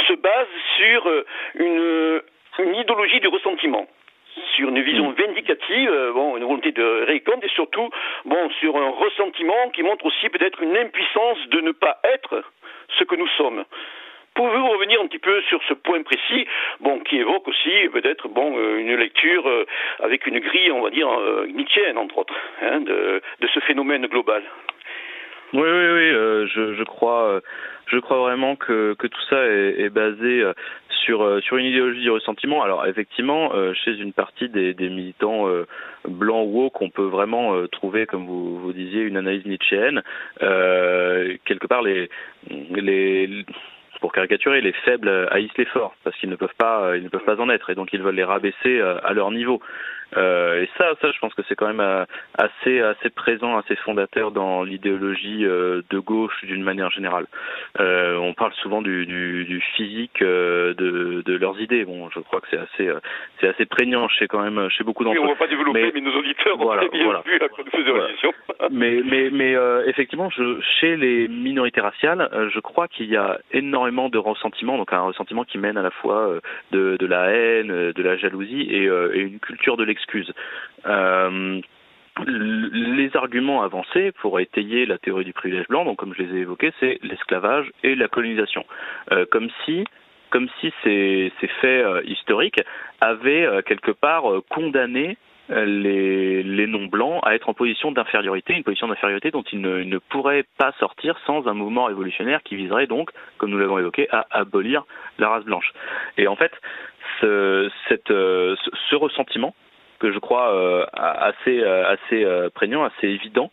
se 0.08 0.14
base 0.14 0.48
sur 0.78 1.26
une, 1.56 2.22
une 2.60 2.76
idéologie 2.76 3.20
du 3.20 3.28
ressentiment 3.28 3.88
sur 4.56 4.70
une 4.70 4.82
vision 4.82 5.10
hmm. 5.10 5.16
vindicative, 5.16 5.90
euh, 5.92 6.14
bon, 6.14 6.38
une 6.38 6.44
volonté 6.44 6.72
de 6.72 7.06
récolte 7.06 7.44
et 7.44 7.50
surtout, 7.50 7.90
bon, 8.26 8.50
sur 8.60 8.76
un 8.78 8.90
ressentiment 8.90 9.70
qui 9.74 9.84
montre 9.84 10.06
aussi 10.06 10.30
peut-être 10.30 10.62
une 10.62 10.76
impuissance 10.76 11.38
de 11.50 11.62
ne 11.62 11.72
pas 11.72 12.00
être 12.04 12.44
ce 12.98 13.04
que 13.04 13.16
nous 13.16 13.28
sommes. 13.38 13.64
Pouvez-vous 14.34 14.70
revenir 14.70 15.02
un 15.02 15.08
petit 15.08 15.20
peu 15.20 15.42
sur 15.44 15.62
ce 15.68 15.74
point 15.74 16.02
précis, 16.04 16.48
bon, 16.80 17.00
qui 17.00 17.18
évoque 17.18 17.48
aussi 17.48 17.90
peut-être 17.92 18.30
bon 18.30 18.58
euh, 18.58 18.78
une 18.78 18.96
lecture 18.96 19.48
euh, 19.48 19.66
avec 20.00 20.26
une 20.26 20.40
grille, 20.40 20.72
on 20.72 20.82
va 20.82 20.90
dire 20.90 21.10
nietzschéenne 21.54 21.98
entre 21.98 22.20
autres, 22.20 22.36
hein, 22.62 22.80
de, 22.80 23.22
de, 23.42 23.48
ce 23.48 23.60
phénomène 23.62 24.08
global? 24.08 24.44
Oui, 25.54 25.62
oui, 25.62 25.88
oui, 25.92 26.10
je, 26.48 26.76
je, 26.78 26.84
crois, 26.84 27.42
je 27.92 28.00
crois 28.00 28.20
vraiment 28.20 28.56
que, 28.56 28.96
tout 28.96 29.22
ça 29.30 29.46
est, 29.46 29.90
basé 29.90 30.44
sur 31.04 31.24
euh, 31.24 31.42
sur 31.42 31.58
une 31.58 31.66
idéologie 31.66 32.02
du 32.02 32.10
ressentiment. 32.10 32.64
Alors 32.64 32.86
effectivement, 32.86 33.52
euh, 33.54 33.74
chez 33.74 33.98
une 33.98 34.14
partie 34.14 34.50
des, 34.50 34.74
militants 34.74 35.48
euh, 35.48 35.66
blancs 36.08 36.48
woke, 36.48 36.82
on 36.82 36.90
peut 36.90 37.06
vraiment 37.06 37.56
trouver, 37.68 38.06
comme 38.06 38.26
vous, 38.26 38.60
vous 38.60 38.74
disiez, 38.74 39.02
une 39.02 39.18
analyse 39.18 39.46
nietzschéenne. 39.46 40.02
quelque 40.40 41.68
part, 41.68 41.82
les 41.82 42.10
les 42.50 43.46
pour 44.00 44.12
caricaturer, 44.14 44.62
les 44.62 44.72
faibles 44.72 45.28
haïssent 45.30 45.58
les 45.60 45.66
forts 45.66 45.94
parce 46.04 46.18
qu'ils 46.18 46.30
ne 46.30 46.36
peuvent 46.36 46.56
pas, 46.58 46.98
ils 46.98 47.04
ne 47.04 47.10
peuvent 47.10 47.24
pas 47.24 47.40
en 47.40 47.50
être 47.52 47.70
et 47.70 47.76
donc 47.76 47.94
ils 47.94 48.02
veulent 48.02 48.16
les 48.16 48.24
rabaisser 48.24 48.82
à 48.82 49.14
leur 49.14 49.30
niveau. 49.32 49.62
Euh, 50.18 50.62
et 50.64 50.70
ça, 50.78 50.92
ça, 51.02 51.12
je 51.12 51.20
pense 51.20 51.34
que 51.34 51.42
c'est 51.48 51.56
quand 51.56 51.68
même 51.68 51.80
euh, 51.80 52.06
assez, 52.38 52.82
assez 52.82 53.10
présent, 53.10 53.58
assez 53.58 53.76
fondateur 53.78 54.32
dans 54.32 54.64
l'idéologie 54.64 55.46
euh, 55.46 55.82
de 55.90 56.00
gauche 56.00 56.44
d'une 56.44 56.64
manière 56.64 56.92
générale. 56.92 57.26
Euh, 57.80 58.18
on 58.18 58.34
parle 58.34 58.54
souvent 58.56 58.82
du, 58.82 59.06
du, 59.06 59.46
du 59.46 59.62
physique 59.76 60.22
euh, 60.22 60.74
de, 60.74 61.22
de, 61.26 61.38
leurs 61.38 61.60
idées. 61.62 61.86
Bon, 61.86 62.10
je 62.10 62.20
crois 62.20 62.42
que 62.42 62.48
c'est 62.52 62.58
assez, 62.58 62.92
c'est 63.40 63.48
assez 63.48 63.66
prégnant 63.66 64.08
chez 64.10 64.28
quand 64.28 64.42
même 64.42 64.70
chez 64.70 64.84
beaucoup 64.84 65.04
d'entre 65.04 65.20
eux. 65.20 65.26
on 65.26 65.30
va 65.30 65.36
pas 65.36 65.48
développer, 65.48 65.92
mais, 65.94 66.02
nos 66.02 66.14
auditeurs 66.18 66.58
voilà, 66.58 66.84
ont 66.84 66.90
bien 66.90 67.06
voilà. 67.06 67.24
vu 67.26 67.40
à 67.42 67.48
quoi 67.48 67.64
nous 67.66 67.82
mais, 68.72 69.02
mais, 69.04 69.30
mais 69.32 69.56
effectivement, 69.88 70.30
je, 70.30 70.60
chez 70.80 70.98
les 70.98 71.28
minorités 71.28 71.82
raciales, 71.82 72.30
je 72.54 72.60
crois 72.60 72.88
qu'il 72.88 73.08
y 73.08 73.18
a 73.18 73.40
énormément 73.52 74.10
de 74.10 74.18
ressentiment, 74.18 74.78
donc 74.78 74.92
un 74.94 75.02
ressentiment 75.02 75.44
qui 75.44 75.58
mène 75.58 75.78
à 75.78 75.82
la 75.82 75.92
fois 75.92 76.40
de, 76.72 76.98
de 76.98 77.06
la 77.06 77.32
haine, 77.32 77.92
de 77.92 78.04
la 78.04 78.18
jalousie 78.18 78.62
et, 78.70 78.86
et 78.86 79.20
une 79.20 79.40
culture 79.40 79.78
de 79.78 79.84
l'exclusion 79.84 80.01
Euh, 80.86 81.62
les 82.28 83.16
arguments 83.16 83.64
avancés 83.64 84.12
pour 84.12 84.40
étayer 84.40 84.86
la 84.86 84.98
théorie 84.98 85.24
du 85.24 85.34
privilège 85.34 85.68
blanc, 85.68 85.86
donc 85.86 85.98
comme 85.98 86.14
je 86.14 86.24
les 86.24 86.38
ai 86.38 86.42
évoqués, 86.42 86.74
c'est 86.80 87.00
l'esclavage 87.04 87.72
et 87.84 87.96
la 87.96 88.08
colonisation. 88.08 88.66
Euh, 89.12 89.26
comme 89.32 89.50
si 89.66 89.86
comme 90.30 90.48
si 90.62 90.72
ces, 90.84 91.32
faits 91.60 91.86
euh, 91.86 92.02
historiques 92.06 92.62
avaient 93.02 93.48
quelque 93.66 93.92
part 93.92 94.24
condamné 94.50 95.18
les, 95.50 96.68
non-blancs 96.68 97.20
à 97.24 97.36
être 97.36 97.50
en 97.50 97.54
position 97.54 97.92
d'infériorité, 97.92 98.54
une 98.54 98.64
position 98.64 98.88
d'infériorité 98.88 99.32
dont 99.32 99.44
ils 99.52 99.60
ne, 99.60 99.98
pourraient 99.98 100.46
pas 100.58 100.72
sortir 100.80 101.20
sans 101.26 101.48
un 101.50 101.54
mouvement 101.54 101.86
révolutionnaire 101.86 102.44
qui 102.44 102.56
viserait 102.56 102.88
donc, 102.88 103.10
comme 103.38 103.50
nous 103.50 103.58
l'avons 103.58 103.78
évoqué, 103.78 104.08
à 104.12 104.26
abolir 104.32 104.86
la 105.18 105.28
race 105.28 105.44
blanche. 105.44 105.74
Et 106.18 106.30
en 106.30 106.38
fait, 106.38 106.54
ce 107.20 108.96
ressentiment 108.96 109.54
que 110.02 110.12
je 110.12 110.18
crois 110.18 110.52
euh, 110.54 110.86
assez 110.94 111.62
euh, 111.62 111.94
assez 111.94 112.26
euh, 112.26 112.50
prégnant, 112.50 112.84
assez 112.84 113.08
évident. 113.08 113.52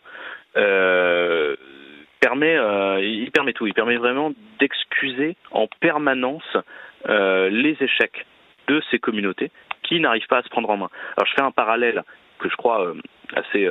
permet, 2.19 2.57
il 3.01 3.29
permet 3.31 3.53
tout. 3.53 3.67
Il 3.67 3.73
permet 3.73 3.97
vraiment 3.97 4.31
d'excuser 4.59 5.35
en 5.51 5.67
permanence 5.79 6.57
les 7.07 7.77
échecs 7.79 8.25
de 8.67 8.81
ces 8.89 8.99
communautés 8.99 9.51
qui 9.83 9.99
n'arrivent 9.99 10.27
pas 10.27 10.39
à 10.39 10.43
se 10.43 10.49
prendre 10.49 10.69
en 10.69 10.77
main. 10.77 10.89
Alors 11.15 11.27
je 11.27 11.33
fais 11.35 11.41
un 11.41 11.51
parallèle 11.51 12.03
que 12.39 12.49
je 12.49 12.55
crois 12.55 12.93
assez 13.35 13.69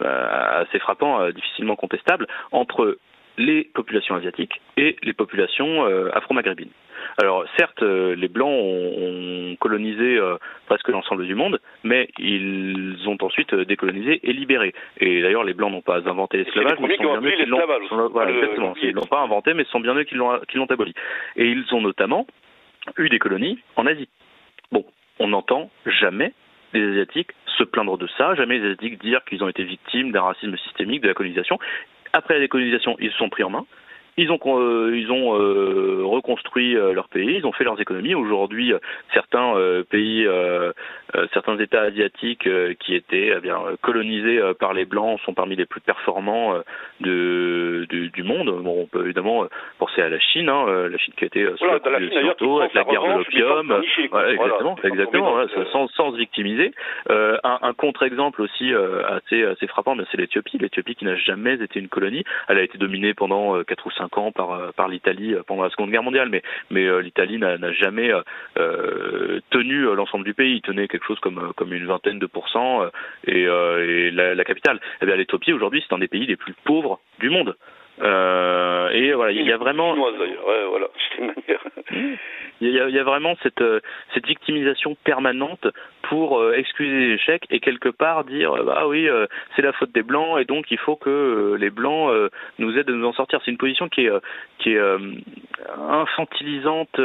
assez 0.00 0.78
frappant, 0.78 1.30
difficilement 1.30 1.76
contestable 1.76 2.26
entre 2.50 2.98
les 3.38 3.64
populations 3.64 4.16
asiatiques 4.16 4.60
et 4.76 4.96
les 5.02 5.14
populations 5.14 5.84
afro-maghrébines. 6.12 6.70
Alors 7.20 7.44
certes, 7.56 7.82
euh, 7.82 8.14
les 8.14 8.28
Blancs 8.28 8.48
ont, 8.48 9.56
colonisé 9.60 10.18
euh, 10.18 10.36
presque 10.66 10.88
l'ensemble 10.88 11.26
du 11.26 11.34
monde, 11.34 11.60
mais 11.82 12.08
ils 12.18 12.96
ont 13.06 13.16
ensuite 13.22 13.52
euh, 13.54 13.64
décolonisé 13.64 14.20
et 14.22 14.32
libéré. 14.32 14.72
Et 15.00 15.22
d'ailleurs, 15.22 15.42
les 15.42 15.54
Blancs 15.54 15.72
n'ont 15.72 15.82
pas 15.82 16.08
inventé 16.08 16.38
l'esclavage, 16.38 16.78
mais 16.80 16.96
sont 16.96 17.02
bien 17.02 17.20
eux 17.20 17.30
qui 17.32 17.46
l'ont. 17.46 18.08
Voilà, 18.10 18.30
exactement. 18.30 18.74
Ils 18.80 18.92
l'ont 18.92 19.06
pas 19.06 19.20
inventé, 19.20 19.54
mais 19.54 19.64
ce 19.64 19.70
sont 19.70 19.80
bien 19.80 19.94
eux 19.94 20.04
qui 20.04 20.14
l'ont 20.14 20.38
qui 20.48 20.58
l'ont 20.58 20.66
aboli. 20.66 20.94
Et 21.36 21.46
ils 21.46 21.64
ont 21.74 21.80
notamment 21.80 22.26
eu 22.96 23.08
des 23.08 23.18
colonies 23.18 23.58
en 23.76 23.86
Asie. 23.86 24.08
Bon, 24.70 24.84
on 25.18 25.28
n'entend 25.28 25.70
jamais 25.86 26.32
les 26.72 26.86
Asiatiques 26.90 27.32
se 27.56 27.64
plaindre 27.64 27.98
de 27.98 28.06
ça, 28.18 28.34
jamais 28.34 28.58
les 28.58 28.64
Asiatiques 28.66 29.00
dire 29.00 29.24
qu'ils 29.24 29.42
ont 29.42 29.48
été 29.48 29.64
victimes 29.64 30.12
d'un 30.12 30.22
racisme 30.22 30.56
systémique, 30.58 31.02
de 31.02 31.08
la 31.08 31.14
colonisation. 31.14 31.58
Après 32.12 32.34
la 32.34 32.40
décolonisation, 32.40 32.96
ils 33.00 33.10
se 33.10 33.18
sont 33.18 33.28
pris 33.28 33.42
en 33.42 33.50
main. 33.50 33.66
Ils 34.18 34.32
ont, 34.32 34.40
euh, 34.44 34.98
ils 34.98 35.12
ont 35.12 35.38
euh, 35.38 36.02
reconstruit 36.04 36.76
euh, 36.76 36.92
leur 36.92 37.08
pays, 37.08 37.36
ils 37.36 37.46
ont 37.46 37.52
fait 37.52 37.62
leurs 37.62 37.80
économies. 37.80 38.16
Aujourd'hui, 38.16 38.72
certains 39.14 39.54
pays, 39.90 40.26
certains 41.32 41.56
États 41.58 41.82
asiatiques 41.82 42.48
qui 42.80 42.94
étaient 42.94 43.32
eh 43.36 43.40
bien 43.40 43.58
colonisés 43.80 44.40
par 44.58 44.72
les 44.74 44.84
blancs 44.84 45.20
sont 45.24 45.34
parmi 45.34 45.54
les 45.54 45.66
plus 45.66 45.80
performants 45.80 46.54
de, 47.00 47.86
de, 47.88 48.06
du 48.06 48.22
monde. 48.24 48.50
Bon, 48.62 48.82
on 48.82 48.86
peut 48.86 49.04
évidemment 49.04 49.46
penser 49.78 50.02
à 50.02 50.08
la 50.08 50.18
Chine, 50.18 50.48
hein, 50.48 50.88
la 50.90 50.98
Chine 50.98 51.14
qui 51.16 51.24
a 51.24 51.26
été 51.28 51.44
voilà, 51.60 51.78
la 51.84 51.98
Chine, 51.98 52.18
avec 52.18 52.74
la 52.74 52.84
guerre 52.84 53.02
de 53.02 53.18
l'opium, 53.18 53.82
voilà, 54.10 54.32
exactement, 54.32 54.74
voilà, 54.74 54.94
exactement, 54.94 55.36
sans, 55.72 55.88
sans 55.88 56.12
se 56.12 56.16
victimiser. 56.16 56.72
un, 57.08 57.58
un 57.62 57.72
contre-exemple 57.74 58.42
aussi 58.42 58.72
assez, 59.08 59.44
assez 59.44 59.66
frappant, 59.68 59.96
c'est 60.10 60.18
l'Éthiopie. 60.18 60.58
L'Éthiopie 60.58 60.96
qui 60.96 61.04
n'a 61.04 61.16
jamais 61.16 61.54
été 61.54 61.78
une 61.78 61.88
colonie, 61.88 62.24
elle 62.48 62.58
a 62.58 62.62
été 62.62 62.78
dominée 62.78 63.14
pendant 63.14 63.62
quatre 63.62 63.86
ou 63.86 63.90
euh, 64.16 64.72
par 64.72 64.88
l'Italie 64.88 65.34
euh, 65.34 65.42
pendant 65.46 65.62
la 65.62 65.70
Seconde 65.70 65.90
Guerre 65.90 66.02
mondiale, 66.02 66.28
mais, 66.70 66.86
euh, 66.86 67.00
l'Italie 67.00 67.38
n'a 67.38 67.72
jamais 67.72 68.12
tenu 69.50 69.94
l'ensemble 69.94 70.24
du 70.24 70.34
pays. 70.34 70.56
Il 70.56 70.62
tenait 70.62 70.88
quelque 70.88 71.06
chose 71.06 71.18
comme, 71.20 71.72
une 71.72 71.86
vingtaine 71.86 72.18
de 72.18 72.26
pourcents 72.26 72.82
et, 73.26 73.42
et 73.42 74.10
la, 74.10 74.34
la, 74.34 74.44
capitale. 74.44 74.80
Eh 75.00 75.06
bien, 75.06 75.16
l'Éthiopie 75.16 75.52
aujourd'hui, 75.52 75.84
c'est 75.86 75.94
un 75.94 75.98
des 75.98 76.08
pays 76.08 76.26
les 76.26 76.36
plus 76.36 76.54
pauvres 76.64 77.00
du 77.18 77.30
monde. 77.30 77.56
Euh, 78.00 78.90
et 78.90 79.12
voilà, 79.12 79.32
il 79.32 79.46
y 79.46 79.52
a 79.52 79.56
vraiment. 79.56 79.92
Ouais, 79.94 80.66
voilà, 80.68 80.88
une 81.18 81.26
manière. 81.26 81.64
Il 82.60 82.70
y, 82.70 82.80
a, 82.80 82.88
il 82.88 82.94
y 82.96 82.98
a 82.98 83.04
vraiment 83.04 83.36
cette, 83.44 83.62
cette 84.14 84.26
victimisation 84.26 84.96
permanente 85.04 85.68
pour 86.02 86.52
excuser 86.54 87.06
les 87.06 87.14
échecs 87.14 87.44
et 87.50 87.60
quelque 87.60 87.88
part 87.88 88.24
dire 88.24 88.52
bah 88.64 88.88
oui 88.88 89.08
c'est 89.54 89.62
la 89.62 89.72
faute 89.72 89.92
des 89.92 90.02
blancs 90.02 90.40
et 90.40 90.44
donc 90.44 90.68
il 90.72 90.78
faut 90.78 90.96
que 90.96 91.56
les 91.56 91.70
blancs 91.70 92.12
nous 92.58 92.76
aident 92.76 92.90
à 92.90 92.92
nous 92.94 93.06
en 93.06 93.12
sortir. 93.12 93.40
C'est 93.44 93.52
une 93.52 93.58
position 93.58 93.88
qui 93.88 94.06
est 94.06 94.12
qui 94.58 94.72
est 94.72 94.80
infantilisante, 95.88 96.98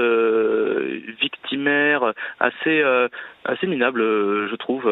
victimaire, 1.22 2.14
assez 2.40 2.84
assez 3.46 3.68
minable, 3.68 4.02
je 4.02 4.56
trouve. 4.56 4.84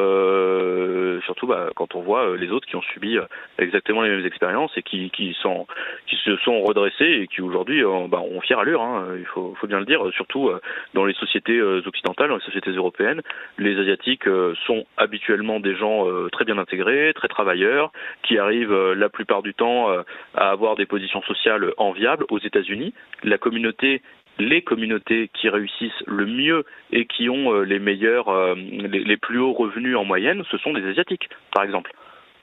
surtout 1.26 1.48
bah, 1.48 1.70
quand 1.76 1.96
on 1.96 2.02
voit 2.02 2.38
les 2.38 2.52
autres 2.52 2.68
qui 2.68 2.76
ont 2.76 2.84
subi 2.84 3.18
exactement 3.58 4.04
les 4.04 4.12
mêmes 4.12 4.28
expériences 4.28 4.78
et 4.78 4.84
qui 4.84 5.10
qui 5.10 5.36
sont 5.42 5.66
qui 6.08 6.16
se 6.18 6.36
sont 6.38 6.62
redressés 6.62 7.22
et 7.22 7.28
qui 7.28 7.42
aujourd'hui 7.42 7.84
bah, 8.10 8.20
ont 8.20 8.42
fière 8.42 8.60
allure. 8.60 8.82
Hein, 8.82 9.16
il 9.18 9.26
faut, 9.26 9.56
faut 9.60 9.68
bien 9.68 9.80
le 9.80 9.86
dire. 9.86 10.02
Surtout 10.14 10.52
dans 10.94 11.06
les 11.06 11.14
sociétés 11.14 11.62
occidentales, 11.62 12.30
dans 12.30 12.36
les 12.36 12.44
sociétés 12.44 12.72
européennes, 12.72 13.22
les 13.58 13.78
asiatiques 13.80 14.26
sont 14.66 14.86
habituellement 14.98 15.60
des 15.60 15.76
gens 15.76 16.06
très 16.32 16.46
bien 16.46 16.58
intégrés, 16.58 17.14
très 17.16 17.28
travailleurs, 17.28 17.92
qui 18.24 18.38
arrivent 18.38 18.92
la 18.94 19.10
plupart 19.10 19.42
du 19.42 19.54
temps 19.54 19.90
à 20.36 20.50
avoir 20.50 20.76
des 20.76 20.86
positions 20.86 21.22
sociales 21.24 21.74
enviables. 21.78 22.26
Aux 22.30 22.40
États-Unis, 22.40 22.94
la 23.24 23.38
communauté 23.38 24.02
les 24.40 24.62
communautés 24.62 25.30
qui 25.34 25.50
réussissent 25.50 26.04
le 26.08 26.26
mieux 26.26 26.66
et 26.92 27.06
qui 27.06 27.30
ont 27.30 27.62
les 27.62 27.80
meilleurs, 27.80 28.56
les, 28.56 29.18
plus 29.18 29.40
hauts 29.40 29.54
revenus 29.54 29.96
en 29.96 30.04
moyenne, 30.04 30.44
ce 30.50 30.58
sont 30.58 30.74
des 30.74 30.86
Asiatiques, 30.88 31.30
par 31.54 31.64
exemple. 31.64 31.92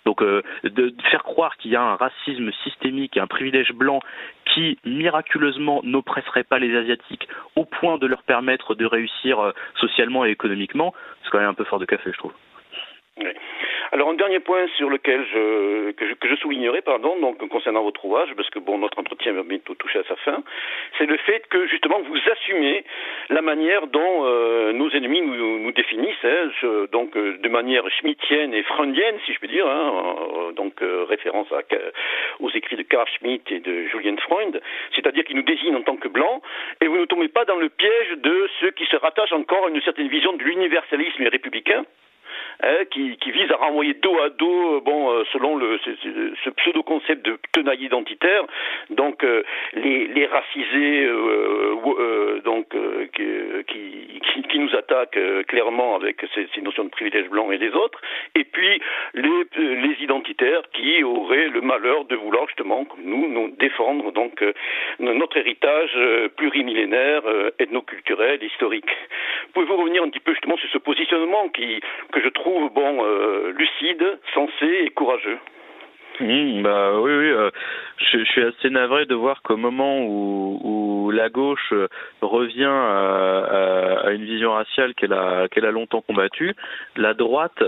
Donc 0.08 0.22
de 0.22 0.94
faire 1.10 1.22
croire 1.22 1.58
qu'il 1.58 1.70
y 1.70 1.76
a 1.76 1.82
un 1.82 1.96
racisme 1.96 2.50
systémique 2.64 3.18
et 3.18 3.20
un 3.20 3.26
privilège 3.26 3.74
blanc 3.74 4.00
qui 4.46 4.78
miraculeusement 4.86 5.82
n'oppresserait 5.84 6.44
pas 6.44 6.58
les 6.58 6.74
Asiatiques 6.74 7.28
au 7.56 7.66
point 7.66 7.98
de 7.98 8.06
leur 8.06 8.22
permettre 8.22 8.74
de 8.74 8.86
réussir 8.86 9.52
socialement 9.74 10.24
et 10.24 10.30
économiquement, 10.30 10.94
c'est 11.22 11.28
quand 11.28 11.40
même 11.40 11.50
un 11.50 11.54
peu 11.54 11.64
fort 11.64 11.78
de 11.78 11.84
café, 11.84 12.10
je 12.10 12.16
trouve. 12.16 12.32
Alors 13.92 14.10
un 14.10 14.14
dernier 14.14 14.40
point 14.40 14.66
sur 14.76 14.90
lequel 14.90 15.24
je 15.32 15.92
que 15.92 16.28
je, 16.28 16.36
soulignerai, 16.36 16.82
pardon, 16.82 17.16
donc 17.20 17.38
concernant 17.48 17.82
votre 17.82 18.04
ouvrage, 18.04 18.28
parce 18.36 18.50
que 18.50 18.58
bon 18.58 18.78
notre 18.78 18.98
entretien 18.98 19.32
va 19.32 19.42
bientôt 19.42 19.74
toucher 19.74 20.00
à 20.00 20.04
sa 20.04 20.16
fin, 20.16 20.42
c'est 20.98 21.06
le 21.06 21.16
fait 21.16 21.46
que 21.48 21.66
justement 21.66 22.00
vous 22.00 22.18
assumez 22.30 22.84
la 23.30 23.42
manière 23.42 23.86
dont 23.86 24.24
euh, 24.24 24.72
nos 24.72 24.90
ennemis 24.90 25.22
nous, 25.22 25.58
nous 25.58 25.72
définissent, 25.72 26.24
hein, 26.24 26.50
donc 26.92 27.16
euh, 27.16 27.38
de 27.38 27.48
manière 27.48 27.88
schmittienne 27.90 28.54
et 28.54 28.62
freundienne, 28.62 29.16
si 29.26 29.32
je 29.32 29.38
puis 29.38 29.48
dire, 29.48 29.66
hein, 29.66 30.16
euh, 30.48 30.52
donc 30.52 30.74
référence 31.08 31.48
aux 32.40 32.50
écrits 32.50 32.76
de 32.76 32.82
Karl 32.82 33.06
Schmitt 33.18 33.50
et 33.50 33.60
de 33.60 33.86
Julien 33.88 34.16
Freund, 34.18 34.60
c'est-à-dire 34.94 35.24
qu'ils 35.24 35.36
nous 35.36 35.42
désignent 35.42 35.76
en 35.76 35.82
tant 35.82 35.96
que 35.96 36.08
blancs, 36.08 36.42
et 36.80 36.86
vous 36.86 36.98
ne 36.98 37.06
tombez 37.06 37.28
pas 37.28 37.44
dans 37.44 37.56
le 37.56 37.68
piège 37.68 38.16
de 38.18 38.48
ceux 38.60 38.70
qui 38.72 38.84
se 38.86 38.96
rattachent 38.96 39.32
encore 39.32 39.66
à 39.66 39.70
une 39.70 39.80
certaine 39.82 40.08
vision 40.08 40.32
de 40.34 40.42
l'universalisme 40.42 41.26
républicain 41.26 41.84
hein, 42.62 42.84
qui, 42.90 43.16
qui, 43.16 43.30
vise 43.30 43.50
à 43.50 43.56
renvoyer 43.56 43.94
dos 43.94 44.18
à 44.20 44.30
dos, 44.30 44.76
euh, 44.76 44.80
bon, 44.80 45.10
euh, 45.10 45.24
selon 45.32 45.56
le, 45.56 45.78
ce, 45.78 45.90
ce 46.44 46.50
pseudo-concept 46.50 47.24
de 47.24 47.38
tenaille 47.52 47.84
identitaire, 47.84 48.44
donc 48.90 49.22
euh, 49.24 49.42
les, 49.74 50.06
les, 50.08 50.26
racisés, 50.26 51.08
donc 52.44 52.74
qui, 53.14 53.24
qui, 53.66 54.42
qui, 54.42 54.58
nous 54.58 54.74
attaquent 54.74 55.18
clairement 55.46 55.96
avec 55.96 56.24
ces, 56.34 56.48
ces, 56.54 56.60
notions 56.60 56.84
de 56.84 56.90
privilèges 56.90 57.28
blancs 57.28 57.52
et 57.52 57.58
des 57.58 57.70
autres, 57.70 58.00
et 58.34 58.44
puis 58.44 58.80
les, 59.14 59.44
les 59.56 60.02
identitaires 60.02 60.62
qui 60.72 61.02
auraient 61.02 61.48
le 61.48 61.60
malheur 61.60 62.04
de 62.04 62.16
vouloir 62.16 62.46
justement, 62.48 62.86
nous, 63.02 63.28
nous 63.28 63.50
défendre 63.58 64.12
donc 64.12 64.44
notre 64.98 65.36
héritage 65.36 65.96
plurimillénaire, 66.36 67.22
ethnoculturel, 67.58 68.42
historique. 68.42 68.90
Pouvez-vous 69.54 69.76
revenir 69.76 70.02
un 70.02 70.08
petit 70.08 70.20
peu 70.20 70.32
justement 70.32 70.56
sur 70.56 70.70
ce 70.70 70.78
positionnement 70.78 71.48
qui, 71.48 71.80
que 72.12 72.20
je 72.20 72.28
trouve 72.28 72.47
bon, 72.74 73.04
euh, 73.04 73.52
lucide, 73.52 74.18
sensé 74.34 74.66
et 74.84 74.90
courageux. 74.90 75.38
Mmh, 76.20 76.62
bah 76.62 77.00
oui, 77.00 77.12
oui. 77.12 77.30
Euh, 77.30 77.50
je, 77.98 78.24
suis 78.24 78.42
assez 78.42 78.70
navré 78.70 79.06
de 79.06 79.14
voir 79.14 79.42
qu'au 79.42 79.56
moment 79.56 80.02
où, 80.02 81.10
la 81.12 81.30
gauche 81.30 81.72
revient 82.20 82.64
à, 82.64 84.10
une 84.10 84.24
vision 84.24 84.52
raciale 84.52 84.94
qu'elle 84.94 85.14
a, 85.14 85.70
longtemps 85.70 86.02
combattue, 86.02 86.54
la 86.96 87.14
droite 87.14 87.62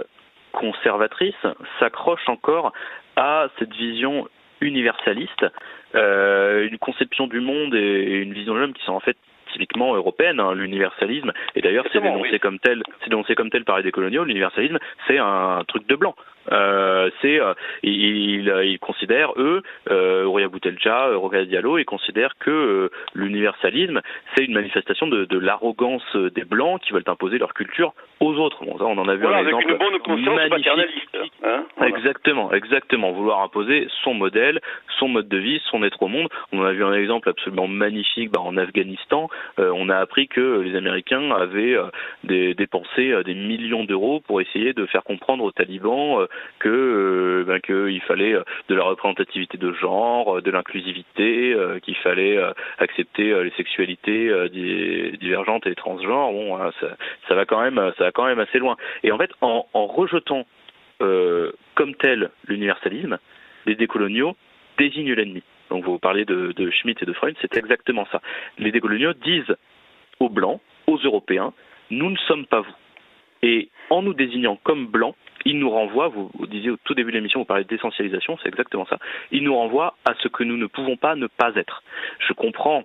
conservatrice 0.52 1.46
s'accroche 1.78 2.28
encore 2.28 2.72
à 3.16 3.48
cette 3.58 3.72
vision 3.72 4.28
universaliste, 4.60 5.46
euh, 5.94 6.68
une 6.68 6.78
conception 6.78 7.26
du 7.26 7.40
monde 7.40 7.74
et 7.74 8.20
une 8.22 8.32
vision 8.32 8.54
de 8.54 8.60
l'homme 8.60 8.72
qui 8.72 8.84
sont 8.84 8.92
en 8.92 9.00
fait 9.00 9.16
typiquement 9.52 9.94
européenne, 9.94 10.40
hein, 10.40 10.54
l'universalisme. 10.54 11.32
Et 11.54 11.60
d'ailleurs, 11.60 11.86
c'est 11.92 12.00
dénoncé 12.00 12.38
comme 12.38 12.58
tel, 12.58 12.82
c'est 13.00 13.10
dénoncé 13.10 13.34
comme 13.34 13.50
tel 13.50 13.64
par 13.64 13.78
les 13.78 13.82
décoloniaux. 13.82 14.24
L'universalisme, 14.24 14.78
c'est 15.06 15.18
un 15.18 15.62
truc 15.66 15.86
de 15.86 15.96
blanc. 15.96 16.14
Euh, 16.52 17.10
c'est 17.22 17.40
euh, 17.40 17.54
ils, 17.82 18.52
ils, 18.64 18.78
considèrent 18.78 19.32
eux, 19.36 19.62
euh, 19.90 20.24
Ouria 20.24 20.48
Boutelja, 20.48 21.08
euh, 21.08 21.44
Diallo, 21.44 21.78
ils 21.78 21.84
considèrent 21.84 22.36
que 22.38 22.50
euh, 22.50 22.90
l'universalisme 23.14 24.00
c'est 24.34 24.44
une 24.44 24.54
manifestation 24.54 25.06
de, 25.06 25.24
de 25.24 25.38
l'arrogance 25.38 26.16
des 26.16 26.44
blancs 26.44 26.80
qui 26.82 26.92
veulent 26.92 27.04
imposer 27.06 27.38
leur 27.38 27.54
culture 27.54 27.94
aux 28.20 28.34
autres. 28.34 28.64
Bon, 28.64 28.76
ça, 28.78 28.84
on 28.84 28.98
en 28.98 29.08
a 29.08 29.14
vu 29.14 29.22
voilà, 29.22 29.38
un 29.38 29.40
avec 29.40 29.54
exemple 29.54 29.72
une 29.72 29.78
bonne. 29.78 29.94
Hein 31.44 31.64
voilà. 31.76 31.96
Exactement, 31.96 32.52
exactement. 32.52 33.12
Vouloir 33.12 33.40
imposer 33.42 33.88
son 34.02 34.14
modèle, 34.14 34.60
son 34.98 35.08
mode 35.08 35.28
de 35.28 35.38
vie, 35.38 35.60
son 35.70 35.82
être 35.82 36.02
au 36.02 36.08
monde. 36.08 36.28
On 36.52 36.60
en 36.60 36.64
a 36.64 36.72
vu 36.72 36.84
un 36.84 36.92
exemple 36.92 37.28
absolument 37.28 37.68
magnifique 37.68 38.30
bah, 38.30 38.40
en 38.40 38.56
Afghanistan. 38.56 39.28
Euh, 39.58 39.72
on 39.74 39.88
a 39.88 39.96
appris 39.96 40.28
que 40.28 40.60
les 40.60 40.76
Américains 40.76 41.30
avaient 41.30 41.76
dépensé 42.24 43.14
des 43.24 43.34
millions 43.34 43.84
d'euros 43.84 44.20
pour 44.20 44.40
essayer 44.40 44.72
de 44.72 44.86
faire 44.86 45.04
comprendre 45.04 45.44
aux 45.44 45.52
talibans 45.52 46.26
que 46.58 46.68
euh, 46.68 47.44
ben, 47.44 47.60
qu'il 47.60 48.00
fallait 48.02 48.34
euh, 48.34 48.42
de 48.68 48.74
la 48.74 48.84
représentativité 48.84 49.58
de 49.58 49.72
genre, 49.72 50.36
euh, 50.36 50.40
de 50.42 50.50
l'inclusivité, 50.50 51.56
qu'il 51.82 51.96
fallait 51.96 52.38
accepter 52.78 53.42
les 53.42 53.50
sexualités 53.52 54.30
divergentes 54.50 55.66
et 55.66 55.74
transgenres. 55.74 56.32
Bon, 56.32 56.58
ça, 56.80 56.96
ça, 57.28 57.34
va 57.34 57.44
quand 57.44 57.60
même, 57.60 57.76
ça 57.98 58.04
va 58.04 58.12
quand 58.12 58.26
même 58.26 58.38
assez 58.38 58.58
loin. 58.58 58.76
Et 59.02 59.12
en 59.12 59.18
fait, 59.18 59.30
en, 59.40 59.64
rejetant 59.72 60.46
comme 60.98 61.94
tel 61.98 62.30
l'universalisme, 62.46 63.18
les 63.66 63.74
décoloniaux 63.74 64.36
désignent 64.78 65.12
l'ennemi. 65.12 65.42
Donc 65.70 65.84
vous 65.84 65.98
parlez 65.98 66.24
de, 66.24 66.52
de 66.52 66.70
Schmitt 66.70 67.02
et 67.02 67.06
de 67.06 67.12
Freud, 67.12 67.36
c'est 67.40 67.56
exactement 67.56 68.06
ça. 68.12 68.20
Les 68.58 68.72
décoloniaux 68.72 69.12
disent 69.14 69.56
aux 70.18 70.28
Blancs, 70.28 70.60
aux 70.86 70.98
Européens, 70.98 71.52
nous 71.90 72.10
ne 72.10 72.16
sommes 72.16 72.46
pas 72.46 72.60
vous. 72.60 72.74
Et 73.42 73.68
en 73.88 74.02
nous 74.02 74.14
désignant 74.14 74.58
comme 74.62 74.86
blancs, 74.86 75.16
il 75.44 75.58
nous 75.58 75.70
renvoie, 75.70 76.08
vous, 76.08 76.30
disiez 76.46 76.70
au 76.70 76.76
tout 76.84 76.94
début 76.94 77.10
de 77.10 77.16
l'émission, 77.16 77.40
vous 77.40 77.46
parlez 77.46 77.64
d'essentialisation, 77.64 78.38
c'est 78.42 78.48
exactement 78.48 78.86
ça, 78.86 78.98
il 79.30 79.42
nous 79.42 79.54
renvoie 79.54 79.96
à 80.08 80.14
ce 80.22 80.28
que 80.28 80.44
nous 80.44 80.56
ne 80.56 80.66
pouvons 80.66 80.96
pas 80.96 81.14
ne 81.14 81.26
pas 81.26 81.54
être. 81.56 81.82
Je 82.18 82.32
comprends 82.32 82.84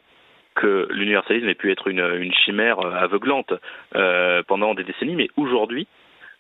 que 0.56 0.88
l'universalisme 0.92 1.50
ait 1.50 1.56
pu 1.56 1.72
être 1.72 1.90
une, 1.90 2.34
chimère 2.46 2.80
aveuglante 2.80 3.54
euh, 3.96 4.42
pendant 4.48 4.74
des 4.74 4.84
décennies, 4.84 5.16
mais 5.16 5.28
aujourd'hui, 5.36 5.88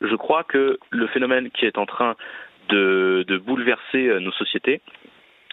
je 0.01 0.16
crois 0.16 0.43
que 0.43 0.80
le 0.89 1.07
phénomène 1.07 1.51
qui 1.51 1.66
est 1.66 1.78
en 1.78 1.86
train 1.86 2.16
de, 2.70 3.26
bouleverser 3.45 4.20
nos 4.20 4.32
sociétés 4.32 4.82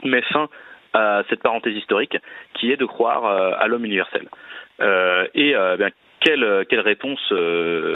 met 0.05 0.23
fin 0.23 0.49
à 0.95 1.23
cette 1.29 1.43
parenthèse 1.43 1.75
historique 1.75 2.17
qui 2.55 2.71
est 2.71 2.77
de 2.77 2.85
croire 2.85 3.25
euh, 3.25 3.53
à 3.59 3.67
l'homme 3.67 3.85
universel. 3.85 4.29
Euh, 4.81 5.27
et 5.35 5.55
euh, 5.55 5.77
bien, 5.77 5.89
quelle, 6.23 6.65
quelle 6.69 6.81
réponse 6.81 7.21
euh, 7.33 7.93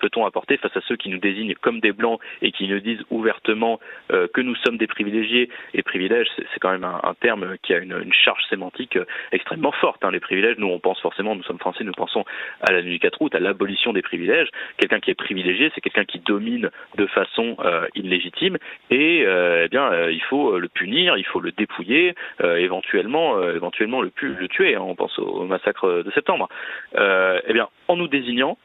peut-on 0.00 0.24
apporter 0.26 0.56
face 0.56 0.76
à 0.76 0.80
ceux 0.82 0.96
qui 0.96 1.08
nous 1.08 1.18
désignent 1.18 1.54
comme 1.60 1.80
des 1.80 1.92
blancs 1.92 2.20
et 2.42 2.52
qui 2.52 2.68
nous 2.68 2.80
disent 2.80 3.02
ouvertement 3.10 3.80
euh, 4.12 4.28
que 4.32 4.40
nous 4.40 4.54
sommes 4.56 4.76
des 4.76 4.86
privilégiés 4.86 5.48
Et 5.74 5.82
privilèges, 5.82 6.28
c'est 6.36 6.60
quand 6.60 6.70
même 6.70 6.84
un, 6.84 7.00
un, 7.02 7.14
terme 7.14 7.56
qui 7.62 7.74
a 7.74 7.78
une, 7.78 8.00
une 8.04 8.12
charge 8.12 8.42
sémantique 8.48 8.98
extrêmement 9.32 9.72
forte. 9.72 10.04
Hein. 10.04 10.10
Les 10.12 10.20
privilèges, 10.20 10.56
nous 10.58 10.68
on 10.68 10.78
pense 10.78 11.00
forcément, 11.00 11.34
nous 11.34 11.42
sommes 11.42 11.58
français, 11.58 11.84
nous 11.84 11.92
pensons 11.92 12.24
à 12.60 12.72
la 12.72 12.82
nuit 12.82 12.92
du 12.92 12.98
4 13.00 13.20
août, 13.22 13.34
à 13.34 13.40
l'abolition 13.40 13.92
des 13.92 14.02
privilèges. 14.02 14.48
Quelqu'un 14.76 15.00
qui 15.00 15.10
est 15.10 15.14
privilégié, 15.14 15.70
c'est 15.74 15.80
quelqu'un 15.80 16.04
qui 16.04 16.20
domine 16.20 16.70
de 16.96 17.06
façon 17.06 17.56
euh, 17.64 17.86
illégitime 17.94 18.56
et 18.90 19.24
eh 19.24 19.68
bien 19.68 20.08
il 20.08 20.22
faut 20.22 20.58
le 20.58 20.68
punir, 20.68 21.16
il 21.16 21.24
faut 21.24 21.40
le 21.40 21.52
dépouiller, 21.52 22.14
éventuellement, 22.42 23.42
éventuellement 23.50 24.02
le, 24.02 24.12
le 24.20 24.48
tuer. 24.48 24.74
Hein. 24.74 24.82
On 24.82 24.94
pense 24.94 25.18
au, 25.18 25.24
au, 25.24 25.44
massacre 25.44 26.02
de 26.02 26.10
septembre. 26.12 26.48
eh 26.96 27.52
bien 27.52 27.63
en 27.88 27.96
nous 27.96 28.08
désignant, 28.08 28.58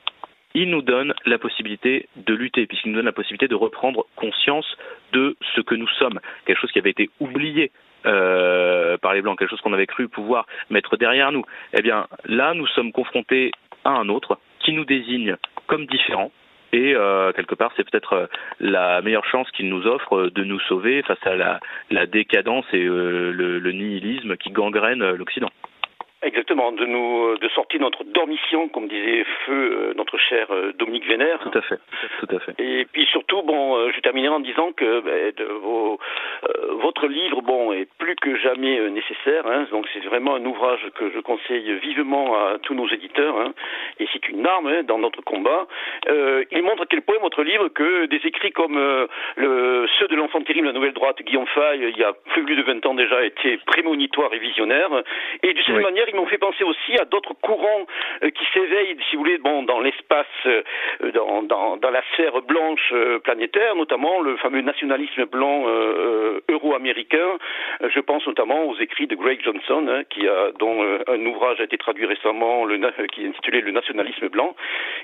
il 0.56 0.70
nous 0.70 0.82
donne 0.82 1.14
la 1.26 1.38
possibilité 1.38 2.08
de 2.16 2.34
lutter, 2.34 2.66
puisqu'il 2.66 2.92
nous 2.92 2.98
donne 2.98 3.06
la 3.06 3.12
possibilité 3.12 3.48
de 3.48 3.56
reprendre 3.56 4.06
conscience 4.16 4.66
de 5.14 5.36
ce 5.56 5.62
que 5.62 5.76
nous 5.76 5.88
sommes, 5.88 6.20
quelque 6.46 6.60
chose 6.60 6.72
qui 6.72 6.80
avait 6.80 6.90
été 6.90 7.10
oublié 7.20 7.72
euh, 8.06 8.98
par 8.98 9.14
les 9.14 9.22
Blancs, 9.22 9.38
quelque 9.38 9.50
chose 9.50 9.62
qu'on 9.62 9.74
avait 9.74 9.88
cru 9.88 10.08
pouvoir 10.08 10.48
mettre 10.70 10.98
derrière 10.98 11.32
nous. 11.32 11.44
Eh 11.74 11.82
bien, 11.82 12.08
là, 12.26 12.54
nous 12.54 12.68
sommes 12.68 12.92
confrontés 12.92 13.52
à 13.86 13.92
un 13.92 14.10
autre 14.10 14.40
qui 14.60 14.74
nous 14.74 14.86
désigne 14.86 15.36
comme 15.68 15.86
différents. 15.86 16.32
Et 16.72 16.94
euh, 16.96 17.32
quelque 17.34 17.56
part, 17.56 17.72
c'est 17.76 17.90
peut-être 17.90 18.30
la 18.60 19.02
meilleure 19.02 19.26
chance 19.26 19.50
qu'il 19.52 19.70
nous 19.70 19.88
offre 19.88 20.28
de 20.28 20.44
nous 20.44 20.60
sauver 20.62 21.02
face 21.02 21.26
à 21.26 21.36
la, 21.36 21.60
la 21.90 22.06
décadence 22.06 22.66
et 22.74 22.86
euh, 22.86 23.32
le, 23.32 23.60
le 23.60 23.72
nihilisme 23.72 24.38
qui 24.38 24.52
gangrène 24.52 25.12
l'Occident. 25.12 25.50
Exactement, 26.22 26.74
de 26.74 26.86
nous 26.86 27.38
de 27.38 27.48
sortir 27.50 27.80
notre 27.80 28.04
dormition, 28.04 28.68
comme 28.68 28.90
disait 28.90 29.24
Feu 29.46 29.54
euh, 29.54 29.94
notre 29.96 30.18
cher 30.18 30.48
euh, 30.52 30.74
Dominique 30.74 31.08
Vénère. 31.08 31.40
Tout 31.40 31.58
à 31.58 31.62
fait, 31.62 31.80
tout 32.20 32.36
à 32.36 32.40
fait. 32.40 32.54
Et 32.60 32.86
puis 32.92 33.06
surtout, 33.06 33.42
bon, 33.42 33.78
euh, 33.78 33.92
je 33.96 34.02
terminerai 34.02 34.36
en 34.36 34.42
disant 34.42 34.74
que 34.74 35.00
ben, 35.00 35.32
de 35.38 35.46
vos, 35.46 35.98
votre 36.82 37.08
livre, 37.08 37.42
bon, 37.42 37.72
est 37.72 37.88
plus 38.00 38.18
que 38.18 38.36
jamais 38.36 38.82
nécessaire. 38.90 39.48
Hein, 39.48 39.68
donc 39.72 39.88
c'est 39.94 40.04
vraiment 40.06 40.36
un 40.36 40.46
ouvrage 40.46 40.86
que 40.96 41.10
je 41.16 41.20
conseille 41.22 41.72
vivement 41.80 42.36
à 42.36 42.58
tous 42.62 42.74
nos 42.74 42.90
éditeurs. 42.90 43.38
Hein, 43.40 43.54
et 44.00 44.08
c'est 44.12 44.28
une 44.28 44.46
arme 44.46 44.68
hein, 44.68 44.84
dans 44.84 44.98
notre 44.98 45.22
combat. 45.22 45.68
il 46.06 46.64
montre 46.64 46.84
à 46.84 46.86
quel 46.86 47.02
point 47.02 47.16
votre 47.22 47.44
livre, 47.44 47.70
que 47.70 48.08
des 48.08 48.22
écrits 48.26 48.52
comme 48.52 48.76
le, 49.38 49.88
ceux 50.00 50.08
de 50.08 50.16
l'enfant 50.16 50.42
terrible, 50.42 50.68
la 50.68 50.74
nouvelle 50.74 50.94
droite, 50.94 51.22
Guillaume 51.22 51.48
Fay, 51.48 51.80
il 51.80 51.98
y 51.98 52.04
a 52.04 52.14
plus 52.34 52.44
de 52.44 52.62
20 52.62 52.86
ans 52.86 52.94
déjà, 52.94 53.24
étaient 53.24 53.58
prémonitoires 53.66 54.34
et 54.34 54.40
visionnaires. 54.40 54.92
Et 55.44 55.54
de 55.54 55.62
cette 55.64 55.82
manière, 55.82 56.09
ils 56.10 56.16
m'ont 56.16 56.26
fait 56.28 56.38
penser 56.38 56.64
aussi 56.64 56.98
à 57.00 57.06
d'autres 57.06 57.34
courants 57.34 57.86
euh, 58.24 58.30
qui 58.30 58.46
s'éveillent, 58.54 58.98
si 59.10 59.16
vous 59.16 59.24
voulez, 59.24 59.38
bon, 59.38 59.64
dans 59.64 59.80
l'espace, 59.80 60.28
euh, 60.46 60.62
dans, 61.14 61.44
dans, 61.44 61.78
dans, 61.78 61.90
la 61.90 62.02
sphère 62.14 62.42
blanche 62.42 62.92
euh, 62.92 63.20
planétaire, 63.20 63.76
notamment 63.76 64.22
le 64.22 64.38
fameux 64.38 64.62
nationalisme 64.62 65.26
blanc 65.26 65.66
euro-américain. 66.50 67.38
Je 67.82 68.00
pense 68.00 68.26
notamment 68.28 68.66
aux 68.66 68.78
écrits 68.78 69.08
de 69.08 69.16
Greg 69.16 69.42
Johnson, 69.44 69.86
hein, 69.90 70.04
qui 70.10 70.28
a, 70.28 70.52
dont 70.58 70.84
un 71.08 71.26
ouvrage 71.26 71.60
a 71.60 71.64
été 71.64 71.78
traduit 71.78 72.06
récemment, 72.06 72.66
le, 72.66 72.78
qui 73.08 73.24
est 73.24 73.28
intitulé 73.28 73.62
Le 73.62 73.72
nationalisme 73.72 74.30
blanc, 74.30 74.56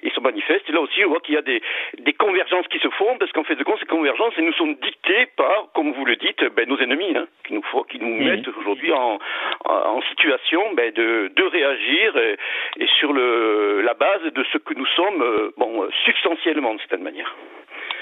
et 0.04 0.10
son 0.12 0.22
manifeste. 0.22 0.70
Et 0.70 0.72
là 0.72 0.82
aussi, 0.82 1.04
on 1.06 1.10
voit 1.10 1.20
qu'il 1.20 1.36
y 1.36 1.38
a 1.38 1.42
des, 1.42 1.62
des 2.00 2.14
convergences 2.14 2.68
qui 2.68 2.80
se 2.80 2.90
font, 2.90 3.18
parce 3.18 3.32
qu'en 3.32 3.44
fait 3.44 3.56
de 3.56 3.64
compte, 3.64 3.80
ces 3.80 3.86
convergences, 3.86 4.34
elles 4.38 4.46
nous 4.46 4.54
sont 4.54 4.76
dictées 4.82 5.28
par, 5.36 5.68
comme 5.74 5.92
vous 5.94 6.06
le 6.06 6.16
dites, 6.16 6.44
ben, 6.56 6.68
nos 6.68 6.78
ennemis, 6.80 7.16
hein, 7.16 7.28
qui 7.46 7.54
nous, 7.54 7.64
qui 7.90 8.00
nous 8.00 8.24
mettent 8.24 8.48
aujourd'hui 8.48 8.92
en, 8.92 9.20
en, 9.66 10.02
situation 10.10 10.74
ben, 10.74 10.92
de, 10.96 11.32
de 11.36 11.44
réagir 11.44 12.18
et, 12.18 12.38
et, 12.80 12.88
sur 13.00 13.14
le, 13.14 13.82
la 13.82 13.94
base 13.94 14.24
de 14.34 14.44
ce 14.52 14.58
que 14.58 14.74
nous 14.74 14.86
sommes, 14.96 15.22
euh, 15.22 15.52
bon, 15.58 15.88
substantiellement 16.06 16.74
de 16.74 16.80
certaine 16.80 17.04
manière. 17.04 17.36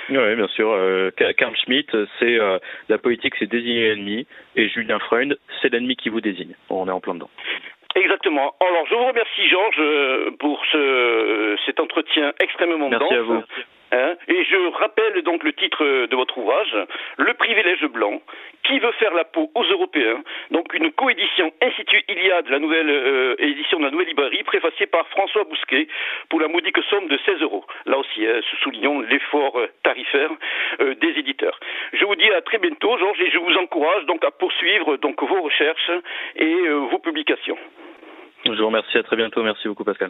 Oui, 0.09 0.35
bien 0.35 0.47
sûr. 0.49 0.71
Euh, 0.71 1.11
Karl 1.37 1.55
Schmitt, 1.55 1.89
c'est 2.19 2.39
euh, 2.39 2.57
la 2.89 2.97
politique, 2.97 3.35
c'est 3.39 3.49
désigner 3.49 3.89
l'ennemi, 3.89 4.27
et 4.55 4.67
Julien 4.69 4.99
Freund, 4.99 5.37
c'est 5.61 5.71
l'ennemi 5.71 5.95
qui 5.95 6.09
vous 6.09 6.21
désigne. 6.21 6.55
On 6.69 6.87
est 6.87 6.91
en 6.91 6.99
plein 6.99 7.15
dedans. 7.15 7.29
Exactement. 7.95 8.55
Alors, 8.59 8.85
je 8.87 8.95
vous 8.95 9.05
remercie, 9.05 9.47
Georges, 9.47 10.35
pour 10.39 10.61
ce, 10.71 11.55
cet 11.65 11.79
entretien 11.79 12.33
extrêmement 12.41 12.89
dense. 12.89 13.01
Merci 13.01 13.15
à 13.15 13.21
vous. 13.21 13.43
Hein 13.93 14.15
et 14.27 14.43
je 14.43 14.71
rappelle 14.79 15.21
donc 15.21 15.43
le 15.43 15.53
titre 15.53 16.07
de 16.07 16.15
votre 16.15 16.35
ouvrage, 16.39 16.75
Le 17.17 17.33
privilège 17.35 17.85
blanc, 17.85 18.21
qui 18.63 18.79
veut 18.79 18.91
faire 18.93 19.13
la 19.13 19.23
peau 19.23 19.51
aux 19.53 19.63
Européens, 19.63 20.23
donc 20.49 20.73
une 20.73 20.91
coédition 20.91 21.53
Institut 21.61 22.03
Iliade, 22.09 22.49
la 22.49 22.57
nouvelle 22.57 22.89
euh, 22.89 23.35
édition 23.37 23.77
de 23.77 23.85
la 23.85 23.91
nouvelle 23.91 24.07
librairie, 24.07 24.41
préfacée 24.43 24.87
par 24.87 25.07
François 25.09 25.43
Bousquet 25.43 25.87
pour 26.29 26.39
la 26.39 26.47
modique 26.47 26.77
somme 26.89 27.07
de 27.07 27.19
16 27.23 27.41
euros. 27.41 27.65
Là 27.85 27.99
aussi, 27.99 28.25
hein, 28.25 28.41
soulignons 28.63 29.01
l'effort 29.01 29.59
euh, 29.59 29.67
tarifaire 29.83 30.31
euh, 30.79 30.95
des 30.95 31.19
éditeurs. 31.19 31.59
Je 31.93 32.03
vous 32.05 32.15
dis 32.15 32.31
à 32.31 32.41
très 32.41 32.57
bientôt, 32.57 32.97
Georges, 32.97 33.21
et 33.21 33.29
je 33.29 33.37
vous 33.37 33.55
encourage 33.57 34.05
donc 34.05 34.25
à 34.25 34.31
poursuivre 34.31 34.97
donc 34.97 35.21
vos 35.21 35.41
recherches 35.41 35.91
et 36.35 36.67
vos 36.67 36.99
publications. 36.99 37.57
Je 38.45 38.51
vous 38.51 38.65
remercie, 38.65 38.97
à 38.97 39.03
très 39.03 39.17
bientôt. 39.17 39.43
Merci 39.43 39.67
beaucoup, 39.67 39.83
Pascal. 39.83 40.09